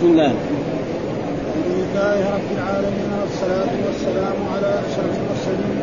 بسم 0.00 0.12
الله 0.12 0.32
الحمد 0.32 1.72
لله 1.76 2.18
رب 2.36 2.48
العالمين 2.56 3.10
والصلاة 3.20 3.72
والسلام 3.86 4.36
على 4.54 4.70
أشرف 4.86 5.14
المرسلين 5.20 5.78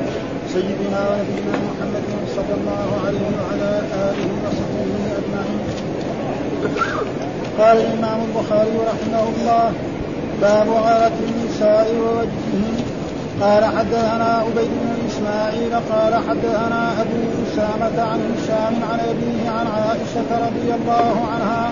سيدنا 0.53 1.01
ونبينا 1.09 1.53
محمد 1.67 2.05
صلى 2.35 2.53
الله 2.59 2.87
عليه 3.05 3.27
وعلى 3.37 3.71
آله 4.07 4.29
وصحبه 4.43 4.89
أجمعين. 5.19 5.61
قال 7.59 7.77
الإمام 7.77 8.19
البخاري 8.27 8.75
رحمه 8.91 9.23
الله 9.33 9.71
باب 10.41 10.67
غيرة 10.87 11.17
النساء 11.29 11.87
ووجههن 12.01 12.77
قال 13.41 13.65
حدثنا 13.65 14.29
عبيد 14.45 14.71
بن 14.81 14.97
إسماعيل 15.09 15.73
قال 15.91 16.13
حدثنا 16.29 17.01
أبو 17.01 17.19
أسامة 17.45 18.01
عن 18.11 18.19
هشام 18.33 18.75
عن 18.91 18.99
أبيه 18.99 19.49
عن 19.49 19.67
عائشة 19.67 20.29
رضي 20.47 20.69
الله 20.79 21.15
عنها 21.33 21.71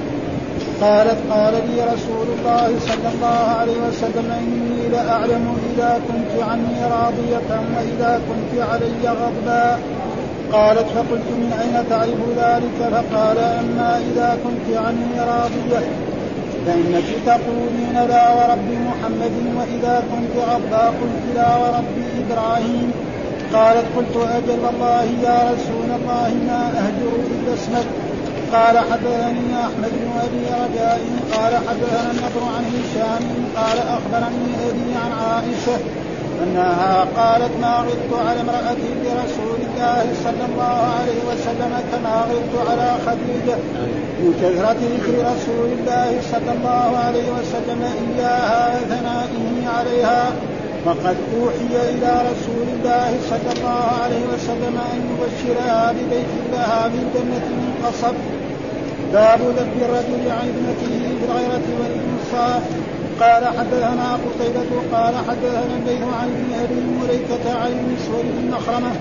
قالت 0.81 1.17
قال 1.31 1.53
لي 1.53 1.81
رسول 1.93 2.27
الله 2.37 2.79
صلى 2.79 3.09
الله 3.13 3.55
عليه 3.59 3.77
وسلم 3.87 4.31
إني 4.31 4.89
لأعلم 4.89 5.57
إذا 5.73 6.01
كنت 6.07 6.43
عني 6.43 6.79
راضية 6.91 7.49
وإذا 7.75 8.21
كنت 8.29 8.61
علي 8.61 9.09
غضبا. 9.09 9.77
قالت 10.51 10.87
فقلت 10.95 11.29
من 11.41 11.51
أين 11.61 11.89
تعرف 11.89 12.21
ذلك؟ 12.37 12.77
فقال 12.93 13.37
أما 13.37 13.97
إذا 13.97 14.37
كنت 14.43 14.77
عني 14.77 15.19
راضية. 15.19 15.87
فإنك 16.65 17.09
تقولين 17.25 18.07
لا 18.09 18.33
ورب 18.33 18.69
محمد 18.89 19.35
وإذا 19.57 20.03
كنت 20.11 20.43
غضا 20.49 20.85
قلت 20.87 21.35
لا 21.35 21.55
ورب 21.55 21.95
إبراهيم. 22.21 22.91
قالت 23.53 23.85
قلت 23.97 24.15
أجل 24.15 24.59
والله 24.65 25.03
يا 25.23 25.39
رسول 25.51 25.89
الله 25.97 26.31
ما 26.47 26.61
أهجر 26.77 27.13
إلا 27.31 27.53
اسمك. 27.53 28.04
قال 28.55 28.77
حدثني 28.77 29.47
أحمد 29.67 29.91
بن 30.01 30.11
أبي 30.25 30.45
رجاء 30.63 30.99
قال 31.33 31.53
حدثنا 31.67 32.11
النضر 32.11 32.43
عن 32.55 32.65
هشام 32.75 33.23
قال 33.55 33.77
أخبرني 33.79 34.51
أبي 34.69 34.95
عن 35.03 35.11
عائشة 35.11 35.77
أنها 36.43 37.05
قالت 37.17 37.51
ما 37.61 37.75
غبت 37.77 38.11
على 38.27 38.41
امرأة 38.41 38.81
لرسول 39.03 39.59
الله 39.67 40.05
صلى 40.23 40.45
الله 40.49 40.77
عليه 40.99 41.21
وسلم 41.29 41.73
كما 41.91 42.25
غبت 42.29 42.69
على 42.69 42.95
خديجة 43.05 43.57
من 44.19 44.33
كثرة 44.41 44.77
ذكر 44.93 45.15
رسول 45.33 45.69
الله 45.79 46.21
صلى 46.31 46.51
الله 46.57 46.97
عليه 46.97 47.27
وسلم 47.31 47.81
إياها 47.83 48.79
وثنائه 48.81 49.67
عليها. 49.77 50.31
وقد 50.85 51.17
أوحي 51.37 51.89
إلى 51.89 52.11
رسول 52.31 52.67
الله 52.75 53.17
صلى 53.29 53.51
الله 53.57 53.85
عليه 54.03 54.23
وسلم 54.33 54.77
أن 54.93 54.99
يبشرها 55.11 55.91
ببيت 55.91 56.33
لها 56.53 56.87
من 56.87 57.11
جنة 57.13 57.47
من 57.61 57.85
قصب. 57.85 58.15
باب 59.13 59.39
ذكر 59.39 59.85
الرجل 59.85 60.31
عن 60.31 60.47
ابنته 60.53 60.93
بالغيرة 61.19 61.65
والإنصاف. 61.79 62.63
قال 63.19 63.45
حدثنا 63.45 64.13
قتيبة 64.13 64.71
قال 64.93 65.13
حدثنا 65.15 65.75
الليل 65.79 66.03
عن 66.03 66.27
ابن 66.27 66.53
أبي 66.63 66.81
مليكة 66.99 67.59
عن 67.59 67.71
المسور 67.71 68.23
بن 68.23 68.51
مخرمة 68.51 68.91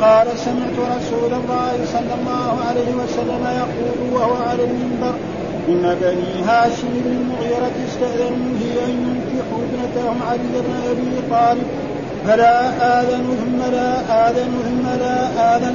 قال 0.00 0.26
سمعت 0.38 0.96
رسول 0.96 1.32
الله 1.40 1.72
صلى 1.92 2.14
الله 2.20 2.64
عليه 2.68 2.90
وسلم 3.02 3.44
يقول 3.60 4.12
وهو 4.12 4.34
على 4.48 4.64
المنبر 4.64 5.14
إن 5.68 5.96
بني 6.02 6.44
هاشم 6.46 6.88
بن 7.04 7.12
المغيرة 7.20 7.72
استأذنوا 7.88 8.52
في 8.58 8.84
أن 8.84 8.90
ينكحوا 9.06 9.58
ابنتهم 9.68 10.16
علي 10.30 10.60
بن 10.66 10.74
أبي 10.90 11.28
طالب. 11.30 11.66
فلا 12.26 12.68
آذن 13.00 13.36
ثم 13.40 13.72
لا 13.72 13.90
آذن 14.28 14.50
ثم 14.64 14.86
لا 15.00 15.56
آذن. 15.56 15.74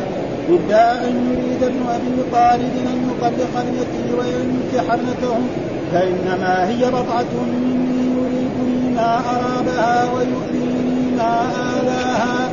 إلا 0.50 1.08
أن 1.08 1.14
يريد 1.32 1.64
ابن 1.64 1.82
أبي 1.90 2.32
طالب 2.32 2.74
أن 2.94 3.05
يطلق 3.18 3.54
ابنته 3.60 4.06
وينكح 4.18 4.94
ابنتهم 4.94 5.48
فإنما 5.94 6.70
هي 6.70 6.90
بضعة 6.90 7.34
مني 7.48 8.06
يريدني 8.18 8.96
ما 8.96 9.20
أرابها 9.36 10.12
ويؤذيني 10.14 11.16
ما 11.18 11.52
آلاها. 11.80 12.50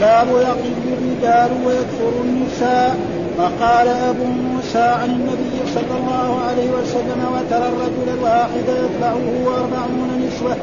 باب 0.00 0.28
يقل 0.28 0.74
الرجال 0.92 1.50
ويكثر 1.66 2.12
النساء. 2.24 2.96
وقال 3.38 3.88
أبو 3.88 4.24
موسى 4.24 4.78
عن 4.78 5.10
النبي 5.10 5.56
صلى 5.74 5.96
الله 6.00 6.40
عليه 6.48 6.70
وسلم 6.70 7.20
وترى 7.34 7.68
الرجل 7.68 8.18
الواحد 8.18 8.66
يتبعه 8.68 9.56
أربعون 9.58 10.10
نسوة 10.26 10.56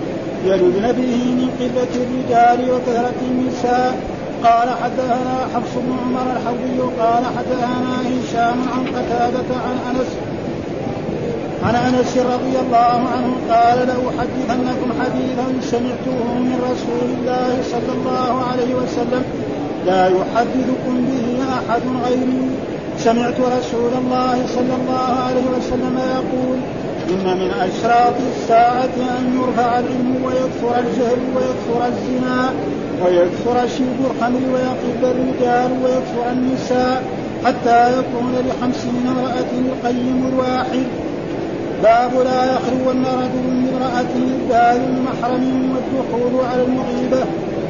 يلدن 0.45 0.91
به 0.91 1.15
من 1.39 1.49
قلة 1.59 1.93
الرجال 2.03 2.71
وكثرة 2.71 3.19
النساء. 3.31 3.97
قال 4.43 4.69
حدثنا 4.83 5.35
حفص 5.55 5.73
بن 5.75 5.91
عمر 6.05 6.27
الحوي 6.35 6.79
قال 6.99 7.23
حدثنا 7.37 8.01
هشام 8.01 8.59
عن 8.73 8.83
قتادة 8.95 9.49
عن 9.65 9.77
أنس 9.89 10.11
عن 11.63 11.75
أنس 11.75 12.17
رضي 12.17 12.55
الله 12.59 12.99
عنه 13.13 13.31
قال 13.49 13.77
لاحدثنكم 13.87 14.89
حديثا 15.01 15.47
سمعته 15.61 16.19
من 16.33 16.57
رسول 16.71 17.07
الله 17.17 17.63
صلى 17.71 17.91
الله 17.97 18.43
عليه 18.51 18.75
وسلم 18.75 19.23
لا 19.85 20.07
يحدثكم 20.07 21.05
به 21.07 21.43
أحد 21.57 21.81
غيري. 22.05 22.41
سمعت 22.99 23.39
رسول 23.39 23.93
الله 24.01 24.37
صلى 24.55 24.73
الله 24.79 25.09
عليه 25.27 25.47
وسلم 25.57 25.95
يقول 25.97 26.57
إن 27.09 27.37
من 27.37 27.51
أشراط 27.51 28.13
الساعة 28.35 28.95
أن 29.19 29.39
يرفع 29.39 29.79
العلم 29.79 30.15
ويكثر 30.25 30.79
الجهل 30.79 31.21
ويكثر 31.35 31.87
الزنا 31.87 32.53
ويكثر 33.05 33.67
شرب 33.77 33.99
الخمر 34.11 34.41
ويقل 34.53 35.11
الرجال 35.11 35.71
ويكثر 35.83 36.31
النساء 36.31 37.03
حتى 37.45 37.99
يكون 37.99 38.33
لخمسين 38.47 39.07
امرأة 39.07 39.51
القيم 39.65 40.31
الواحد. 40.33 40.87
باب 41.83 42.11
لا 42.25 42.45
يخلون 42.45 43.05
رجل 43.05 43.45
بامرأة 43.45 44.11
إلا 44.15 44.73
محرم 45.05 45.75
والدخول 45.75 46.45
على 46.45 46.61
المغيبة. 46.63 47.25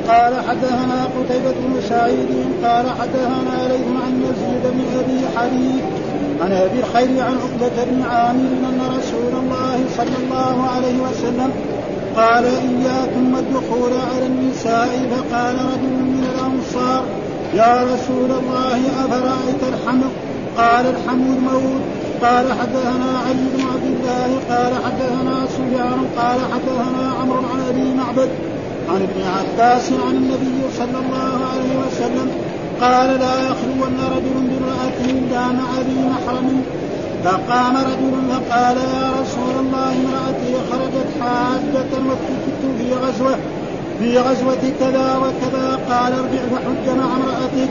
قال 0.07 0.33
حدثنا 0.49 1.03
قتيبة 1.03 1.51
بن 1.51 1.81
سعيد 1.89 2.29
قال 2.63 2.85
حدثنا 2.89 3.67
ليث 3.69 3.87
عن 4.03 4.23
يزيد 4.23 4.63
بن 4.73 4.99
أبي 4.99 5.37
حبيب 5.37 6.00
عن 6.41 6.51
أبي 6.51 6.79
الخير 6.79 7.23
عن 7.23 7.35
عقبة 7.43 7.83
بن 7.83 8.01
عامر 8.01 8.49
أن 8.69 8.81
رسول 8.97 9.43
الله 9.43 9.85
صلى 9.97 10.17
الله 10.23 10.69
عليه 10.75 10.97
وسلم 10.99 11.51
قال 12.15 12.45
إياكم 12.45 13.35
والدخول 13.35 13.91
على 14.13 14.25
النساء 14.25 15.09
فقال 15.11 15.55
رجل 15.55 15.93
من 16.13 16.27
الأنصار 16.33 17.03
يا 17.53 17.83
رسول 17.83 18.31
الله 18.31 18.79
أفرأيت 19.05 19.63
الحمق 19.73 20.11
قال 20.57 20.85
الحمد 20.85 21.27
موت. 21.51 21.81
قال 22.21 22.45
حدثنا 22.59 23.19
علي 23.27 23.45
بن 23.53 23.61
عبد 23.73 23.85
الله. 23.85 24.29
قال 24.49 24.73
حدثنا 24.85 25.45
سفيان. 25.47 25.99
قال 26.17 26.39
حدثنا 26.53 27.13
عمرو 27.21 27.37
عن 27.53 27.61
أبي 27.69 27.93
معبد. 27.97 28.29
عن 28.89 29.01
ابن 29.01 29.21
عباس 29.37 29.91
عن 30.07 30.15
النبي 30.15 30.61
صلى 30.77 30.97
الله 31.05 31.33
عليه 31.51 31.87
وسلم 31.87 32.31
قال 32.81 33.19
لا 33.19 33.35
يخلون 33.49 33.97
رجل 34.15 34.37
بامرأة 34.49 34.99
إلا 35.05 35.47
مع 35.47 35.69
ذي 35.87 35.97
محرم. 36.11 36.63
فقام 37.23 37.77
رجل 37.77 38.13
فقال 38.29 38.77
يا 38.77 39.11
رسول 39.21 39.55
الله 39.59 39.93
امرأتي 40.01 40.53
خرجت 40.71 41.09
حاجة 41.21 41.91
وكنت 42.09 42.61
في 42.77 42.93
غزوة 42.93 43.35
في 43.99 44.17
غزوة 44.17 44.63
كذا 44.79 45.17
وكذا. 45.17 45.79
قال 45.89 46.13
ارجع 46.13 46.41
فحج 46.51 46.97
مع 46.97 47.05
امرأتك. 47.17 47.69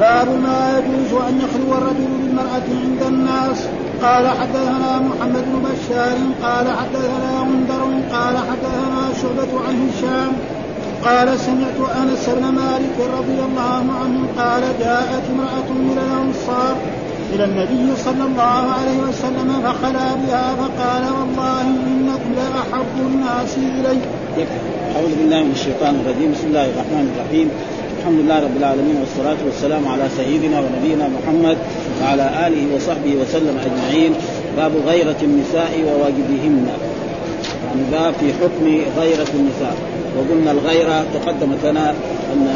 باب 0.00 0.28
ما 0.28 0.78
يجوز 0.78 1.22
أن 1.28 1.40
يخلو 1.44 1.78
الرجل 1.78 2.08
بالمرأة 2.22 2.68
عند 2.82 3.02
الناس. 3.06 3.66
قال 4.02 4.28
حدثنا 4.28 4.98
محمد 4.98 5.44
بن 5.52 5.68
بشار 5.68 6.16
قال 6.42 6.66
حدثنا 6.78 7.42
منذر 7.42 7.82
قال 8.12 8.36
حدثنا 8.38 9.02
شعبة 9.22 9.52
عن 9.68 9.88
هشام. 9.88 10.32
قال 11.04 11.38
سمعت 11.38 11.78
أنس 12.02 12.28
بن 12.28 12.44
مالك 12.48 12.96
رضي 13.18 13.38
الله 13.48 13.84
عنه 14.00 14.20
قال 14.38 14.62
جاءت 14.80 15.24
امرأة 15.34 15.68
من 15.72 15.98
الأنصار 16.06 16.76
إلى 17.34 17.44
النبي 17.44 17.96
صلى 17.96 18.24
الله 18.30 18.62
عليه 18.78 18.98
وسلم 19.08 19.62
فخلا 19.64 20.14
بها 20.14 20.54
فقال 20.54 21.04
والله 21.18 21.60
إنكم 21.62 22.30
لاحب 22.36 22.94
الناس 23.00 23.56
إلي. 23.56 23.98
أعوذ 24.96 25.14
بالله 25.18 25.42
من 25.42 25.52
الشيطان 25.52 25.94
الرجيم. 26.00 26.32
بسم 26.32 26.46
الله 26.46 26.64
الرحمن 26.64 27.06
الرحيم. 27.12 27.48
الحمد 27.98 28.18
لله 28.18 28.38
رب 28.46 28.56
العالمين 28.56 28.96
والصلاة 29.00 29.40
والسلام 29.46 29.88
على 29.88 30.08
سيدنا 30.16 30.60
ونبينا 30.60 31.08
محمد 31.16 31.56
وعلى 32.02 32.26
آله 32.46 32.76
وصحبه 32.76 33.12
وسلم 33.20 33.56
أجمعين. 33.66 34.12
باب 34.56 34.72
غيرة 34.86 35.20
النساء 35.22 35.72
وواجبهن. 35.86 36.66
يعني 37.66 37.82
باب 37.92 38.12
في 38.20 38.28
حكم 38.40 38.64
غيرة 39.00 39.30
النساء. 39.34 39.76
وقلنا 40.16 40.50
الغيرة 40.50 41.04
تقدمت 41.14 41.64
لنا 41.64 41.90
أن 42.32 42.48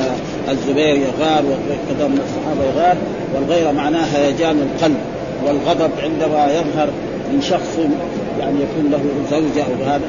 الزبير 0.48 0.96
يغار 0.96 1.44
وكذا 1.44 2.08
من 2.08 2.20
الصحابة 2.24 2.64
يغار 2.64 2.96
والغيرة 3.34 3.72
معناها 3.72 4.18
هيجان 4.18 4.56
القلب 4.58 4.98
والغضب 5.46 5.90
عندما 6.02 6.46
يظهر 6.52 6.88
من 7.32 7.40
شخص 7.42 7.78
يعني 8.40 8.56
يكون 8.60 8.90
له 8.90 9.00
زوجة 9.30 9.64
أو 9.64 9.92
هذا 9.92 10.08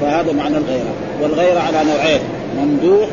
فهذا 0.00 0.32
معنى 0.32 0.56
الغيرة. 0.56 0.92
والغيرة 1.22 1.60
على 1.60 1.84
نوعين 1.84 2.20
ممدوح 2.58 3.08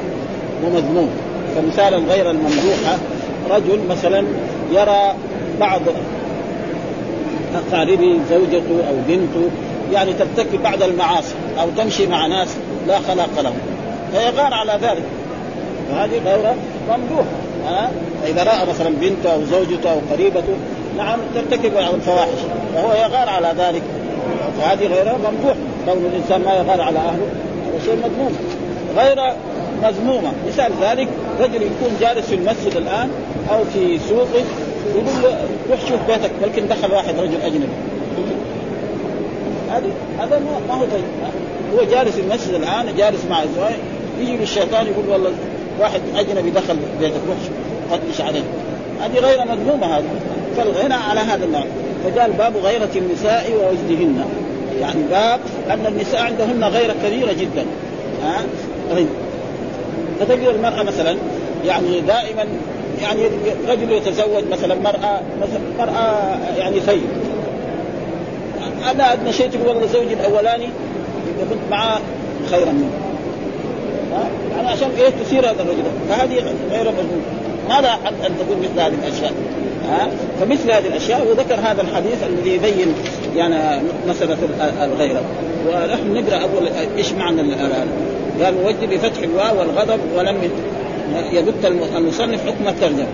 ومذموم. 0.65 1.09
فمثال 1.55 1.93
الغير 1.93 2.31
الممدوحة 2.31 2.97
رجل 3.49 3.79
مثلا 3.89 4.23
يرى 4.71 5.13
بعض 5.59 5.81
أقاربه 7.55 8.19
زوجته 8.29 8.87
أو 8.89 8.95
بنته 9.07 9.49
يعني 9.93 10.13
ترتكب 10.13 10.63
بعض 10.63 10.83
المعاصي 10.83 11.33
أو 11.59 11.67
تمشي 11.77 12.07
مع 12.07 12.27
ناس 12.27 12.47
لا 12.87 12.99
خلاق 12.99 13.41
لهم. 13.43 13.76
فيغار 14.11 14.53
على 14.53 14.79
ذلك. 14.81 15.03
فهذه 15.89 16.21
غير 16.25 16.53
ممدوح 16.89 17.25
ها؟ 17.65 17.91
اذا 18.27 18.43
رأى 18.43 18.69
مثلا 18.69 18.89
بنته 18.89 19.33
أو 19.33 19.39
زوجته 19.51 19.91
أو 19.91 19.99
قريبته 20.11 20.55
نعم 20.97 21.19
ترتكب 21.35 21.77
الفواحش 21.77 22.39
فهو 22.75 22.93
يغار 22.93 23.29
على 23.29 23.53
ذلك. 23.57 23.81
فهذه 24.59 24.87
غير 24.87 25.05
ممدوح 25.05 25.55
كون 25.85 26.05
الإنسان 26.05 26.41
ما 26.41 26.53
يغار 26.53 26.81
على 26.81 26.99
أهله 26.99 27.27
هذا 27.67 27.85
شيء 27.85 27.95
مذموم. 27.95 28.37
غير 28.97 29.33
مذمومة. 29.83 30.31
مثال 30.47 30.71
ذلك 30.81 31.07
رجل 31.39 31.61
يكون 31.61 31.97
جالس 32.01 32.27
في 32.27 32.35
المسجد 32.35 32.75
الآن 32.75 33.09
أو 33.51 33.63
في 33.73 33.99
سوقه 34.09 34.43
يقول 34.95 35.05
له 35.23 35.37
روح 35.69 35.79
شوف 35.79 35.99
بيتك. 36.07 36.31
بلكن 36.41 36.67
دخل 36.67 36.91
واحد 36.91 37.19
رجل 37.19 37.41
أجنبي. 37.41 37.67
هذه 39.71 39.91
هذا 40.19 40.41
ما 40.69 40.73
هو 40.73 40.81
طيب. 40.81 41.03
هو 41.73 41.83
جالس 41.91 42.15
في 42.15 42.21
المسجد 42.21 42.53
الآن 42.53 42.95
جالس 42.97 43.25
مع 43.29 43.43
الزواج 43.43 43.75
يجي 44.21 44.43
الشيطان 44.43 44.87
يقول 44.87 45.09
والله 45.09 45.31
واحد 45.79 46.01
أجنبي 46.15 46.49
دخل 46.49 46.77
بيتك 46.99 47.21
روح 47.27 47.37
فتش 47.91 48.21
عليه. 48.21 48.43
هذه 49.01 49.19
غير 49.19 49.45
مذمومة 49.45 49.97
هذه. 49.97 50.05
فالغنى 50.57 50.93
على 50.93 51.19
هذا 51.19 51.45
النوع. 51.45 51.63
فقال 52.03 52.31
باب 52.31 52.57
غيرة 52.57 52.89
النساء 52.95 53.51
ووجدهن. 53.51 54.25
يعني 54.81 55.01
باب 55.11 55.39
أن 55.69 55.85
النساء 55.85 56.21
عندهن 56.21 56.63
غيرة 56.63 56.95
كبيرة 57.03 57.31
جدا. 57.31 57.65
ها؟ 58.23 58.41
طيب. 58.91 59.07
فتجد 60.19 60.47
المرأة 60.47 60.83
مثلا 60.83 61.17
يعني 61.65 62.01
دائما 62.01 62.45
يعني 63.01 63.21
رجل 63.67 63.91
يتزوج 63.91 64.43
مثلا 64.51 64.75
مرأة 64.75 65.21
مثلا 65.41 65.61
مرأة 65.79 66.37
يعني 66.57 66.81
خير. 66.81 67.07
أنا 68.91 69.13
أدنى 69.13 69.33
شيء 69.33 69.49
تقول 69.49 69.67
والله 69.67 69.87
زوجي 69.87 70.13
الأولاني 70.13 70.69
كنت 71.49 71.71
معاه 71.71 71.99
خيرا 72.51 72.71
منه. 72.71 73.06
يعني 74.55 74.67
عشان 74.67 74.89
إيه 74.97 75.09
تثير 75.09 75.39
هذا 75.39 75.61
الرجل 75.61 75.83
فهذه 76.09 76.35
غير 76.71 76.91
مجنون 76.91 77.21
ماذا 77.69 77.99
ان 78.27 78.31
تكون 78.39 78.57
مثل 78.57 78.79
هذه 78.79 78.93
الأشياء؟ 78.93 79.33
ها؟ 79.89 80.09
فمثل 80.39 80.71
هذه 80.71 80.87
الأشياء 80.87 81.27
وذكر 81.27 81.55
هذا 81.55 81.81
الحديث 81.81 82.23
الذي 82.23 82.55
يبين 82.55 82.93
يعني 83.35 83.81
مسألة 84.07 84.37
الغيرة. 84.83 85.21
ونحن 85.67 86.13
نقرأ 86.13 86.35
اول 86.35 86.67
إيش 86.97 87.11
معنى 87.11 87.53
قال 88.43 88.55
وجد 88.65 88.89
بفتح 88.89 89.21
الواو 89.23 89.59
والغضب 89.59 89.99
ولم 90.17 90.37
يبت 91.33 91.65
المصنف 91.97 92.45
حكم 92.47 92.67
الترجمة. 92.67 93.07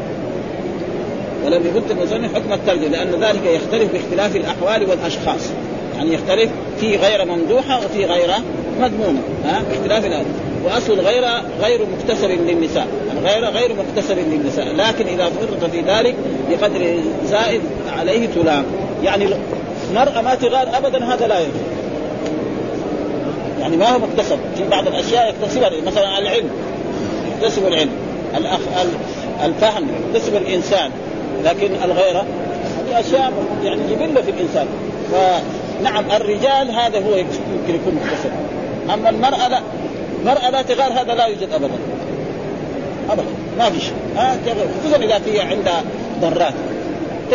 ولم 1.45 1.61
يبت 1.65 1.91
المصنف 1.91 2.35
حكم 2.35 2.53
الترجمة 2.53 2.87
لأن 2.87 3.09
ذلك 3.21 3.45
يختلف 3.45 3.91
باختلاف 3.93 4.35
الأحوال 4.35 4.89
والأشخاص. 4.89 5.49
يعني 5.97 6.13
يختلف 6.13 6.49
في 6.79 6.95
غير 6.95 7.25
ممدوحة 7.25 7.77
وفي 7.85 8.05
غير 8.05 8.29
مذمومه 8.81 9.19
ها؟ 9.45 9.61
باختلاف 9.69 10.05
الأهل. 10.05 10.25
واصل 10.63 10.93
الغير 10.93 11.23
غير 11.61 11.81
مكتسب 11.97 12.29
للنساء 12.29 12.87
الغير 13.17 13.45
غير 13.45 13.75
مكتسب 13.75 14.17
للنساء 14.17 14.65
لكن 14.65 15.07
إذا 15.07 15.25
فرط 15.25 15.71
في 15.71 15.81
ذلك 15.81 16.15
بقدر 16.49 16.95
زائد 17.25 17.61
عليه 17.97 18.27
تلام. 18.27 18.65
يعني 19.03 19.27
المرأة 19.91 20.21
ما 20.21 20.35
تغار 20.35 20.77
ابدا 20.77 21.05
هذا 21.05 21.27
لا 21.27 21.39
يجوز. 21.39 21.53
يعني 23.59 23.77
ما 23.77 23.89
هو 23.89 23.99
مكتسب 23.99 24.39
في 24.57 24.63
بعض 24.71 24.87
الأشياء 24.87 25.29
يكتسبها 25.29 25.69
مثلا 25.85 26.19
العلم 26.19 26.49
يكتسب 27.31 27.67
العلم. 27.67 27.91
الأخ 28.37 28.59
الفهم 29.43 29.87
يكتسب 30.09 30.35
الإنسان. 30.35 30.91
لكن 31.43 31.71
الغيرة 31.83 32.25
هذه 32.79 32.99
أشياء 32.99 33.33
يعني 33.63 33.81
جبلة 33.91 34.21
في 34.21 34.31
الإنسان. 34.31 34.67
فنعم 35.11 36.05
الرجال 36.11 36.71
هذا 36.71 36.97
هو 36.97 37.15
يمكن 37.15 37.75
يكون 37.75 37.99
مكتسب 38.03 38.31
أما 38.93 39.09
المرأة 39.09 39.47
لا. 39.47 39.59
المرأة 40.23 40.49
لا 40.49 40.61
تغار 40.61 40.91
هذا 40.91 41.13
لا 41.13 41.25
يوجد 41.25 41.53
ابدا. 41.53 41.73
ابدا. 43.09 43.27
ما 43.57 43.69
في 43.69 43.81
شيء. 43.81 43.93
خصوصا 44.81 44.97
إذا 44.97 45.19
في 45.19 45.41
عندها 45.41 45.83
ضرات. 46.21 46.53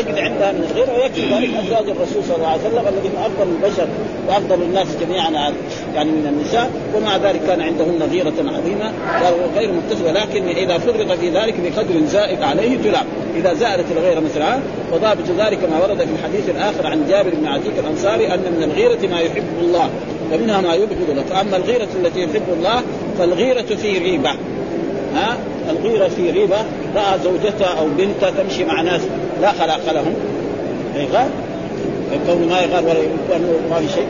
تجد 0.02 0.18
عندها 0.18 0.52
من 0.52 0.64
الغيره 0.70 1.02
ويكفي 1.02 1.34
ذلك 1.34 1.50
أزواج 1.54 1.90
الرسول 1.90 2.24
صلى 2.24 2.36
الله 2.36 2.48
عليه 2.48 2.60
وسلم 2.60 2.84
الذين 2.88 3.12
أفضل 3.18 3.48
البشر 3.56 3.88
وأفضل 4.28 4.62
الناس 4.62 4.86
جميعا 5.00 5.30
يعني 5.94 6.10
من 6.10 6.26
النساء 6.26 6.70
ومع 6.94 7.16
ذلك 7.16 7.40
كان 7.46 7.60
عندهن 7.60 8.08
غيرة 8.10 8.34
عظيمة 8.38 8.92
غير 9.56 9.70
مكتسبه 9.72 10.12
لكن 10.12 10.48
إذا 10.48 10.78
فرغ 10.78 11.16
في 11.16 11.30
ذلك 11.30 11.54
بقدر 11.60 12.06
زائد 12.06 12.42
عليه 12.42 12.78
تلام. 12.78 13.06
إذا 13.36 13.54
زادت 13.54 13.84
الغيرة 13.96 14.20
مثلا 14.20 14.58
وضابط 14.92 15.24
ذلك 15.38 15.58
ما 15.70 15.82
ورد 15.82 15.98
في 15.98 16.12
الحديث 16.18 16.48
الآخر 16.48 16.86
عن 16.86 17.08
جابر 17.08 17.30
بن 17.30 17.46
عتيق 17.46 17.72
الأنصاري 17.78 18.34
أن 18.34 18.40
من 18.56 18.62
الغيرة 18.62 19.08
ما 19.10 19.20
يحب 19.20 19.44
الله 19.60 19.90
ومنها 20.32 20.60
ما 20.60 20.74
يبغض 20.74 21.10
الله 21.10 21.22
فاما 21.22 21.56
الغيرة 21.56 21.88
التي 22.02 22.20
يحب 22.20 22.42
الله 22.52 22.82
فالغيرة 23.18 23.76
في 23.76 23.98
غيبة. 23.98 24.30
ها؟ 25.14 25.36
الغيرة 25.70 26.08
في 26.08 26.30
غيبة 26.30 26.56
رأى 26.96 27.18
زوجته 27.24 27.66
أو 27.78 27.86
بنته 27.98 28.30
تمشي 28.30 28.64
مع 28.64 28.80
ناس 28.80 29.00
لا 29.42 29.52
خلاق 29.52 29.92
لهم. 29.92 30.14
يغار 30.96 31.28
كونه 32.26 32.46
ما 32.46 32.60
يغار 32.60 32.84
ولا 32.84 33.38
ما 33.70 33.80
في 33.80 33.88
شيء. 33.94 34.06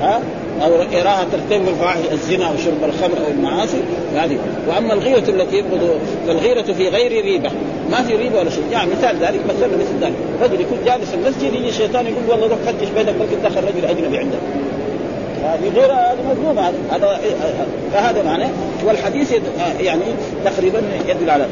ها؟ 0.00 0.20
أو 0.62 0.72
يراها 0.92 1.26
ترتكب 1.32 1.68
الفواحش 1.68 1.98
الزنا 2.12 2.46
أو 2.46 2.52
شرب 2.64 2.84
الخمر 2.84 3.26
أو 3.26 3.30
المعاصي 3.30 3.80
هذه. 4.16 4.38
وأما 4.68 4.92
الغيرة 4.92 5.28
التي 5.28 5.56
يبغض 5.56 6.00
فالغيرة 6.26 6.62
في 6.62 6.88
غير 6.88 7.24
ريبة. 7.24 7.50
ما 7.90 8.02
في 8.02 8.16
ريبة 8.16 8.38
ولا 8.38 8.50
شيء. 8.50 8.64
يعني 8.72 8.90
مثال 8.90 9.16
ذلك 9.16 9.40
مثلا 9.48 9.68
مثل 9.68 10.04
ذلك. 10.04 10.14
رجل 10.42 10.60
يكون 10.60 10.78
جالس 10.86 11.10
في 11.10 11.14
المسجد 11.14 11.54
يجي 11.54 11.68
الشيطان 11.68 12.06
يقول 12.06 12.22
والله 12.28 12.46
روح 12.46 12.58
فتش 12.58 12.88
بيتك 12.88 13.14
ممكن 13.20 13.42
دخل 13.44 13.64
رجل 13.64 13.84
أجنبي 13.84 14.18
عندك 14.18 14.38
هذه 15.44 15.72
غير 15.74 15.92
هذا 15.92 16.18
مذموم 16.30 16.58
هذا 16.90 17.20
فهذا 17.92 18.22
معناه. 18.22 18.50
والحديث 18.84 19.32
يعني 19.80 20.02
تقريبا 20.44 20.82
يدل 21.08 21.30
على 21.30 21.46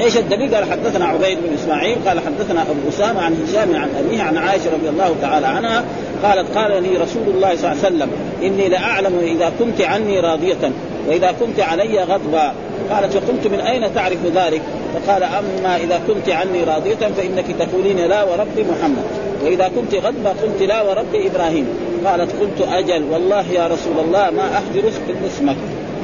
إيش 0.00 0.16
الدليل؟ 0.16 0.54
قال 0.54 0.64
حدثنا 0.70 1.04
عبيد 1.04 1.38
بن 1.38 1.54
اسماعيل 1.54 1.96
قال 2.06 2.20
حدثنا 2.20 2.62
ابو 2.62 2.88
اسامه 2.88 3.20
عن 3.20 3.36
هشام 3.44 3.76
عن 3.76 3.88
ابيه 3.98 4.22
عن 4.22 4.36
عائشه 4.36 4.70
رضي 4.72 4.88
الله 4.88 5.16
تعالى 5.22 5.46
عنها 5.46 5.84
قالت 6.22 6.56
قال 6.56 6.82
لي 6.82 6.88
رسول 6.96 7.22
الله 7.34 7.56
صلى 7.56 7.72
الله 7.72 7.84
عليه 7.84 7.96
وسلم 7.96 8.10
إني 8.42 8.68
لأعلم 8.68 9.18
إذا 9.22 9.52
كنت 9.58 9.80
عني 9.80 10.20
راضية 10.20 10.72
وإذا 11.08 11.34
كنت 11.40 11.60
علي 11.60 12.02
غضبا 12.02 12.52
قالت 12.90 13.12
فقلت 13.12 13.46
من 13.46 13.60
أين 13.60 13.94
تعرف 13.94 14.18
ذلك؟ 14.34 14.62
فقال 14.94 15.22
أما 15.22 15.76
إذا 15.76 16.00
كنت 16.06 16.28
عني 16.28 16.64
راضية 16.64 17.10
فإنك 17.16 17.44
تقولين 17.58 17.96
لا 17.96 18.24
ورب 18.24 18.66
محمد 18.70 19.04
وإذا 19.44 19.68
كنت 19.68 19.94
غضبا 19.94 20.30
قلت 20.30 20.62
لا 20.62 20.82
ورب 20.82 21.14
إبراهيم 21.14 21.66
قالت 22.04 22.30
قلت 22.40 22.68
أجل 22.72 23.04
والله 23.10 23.52
يا 23.52 23.66
رسول 23.66 24.04
الله 24.04 24.30
ما 24.30 24.42
احجر 24.42 24.88
اسمك 25.26 25.56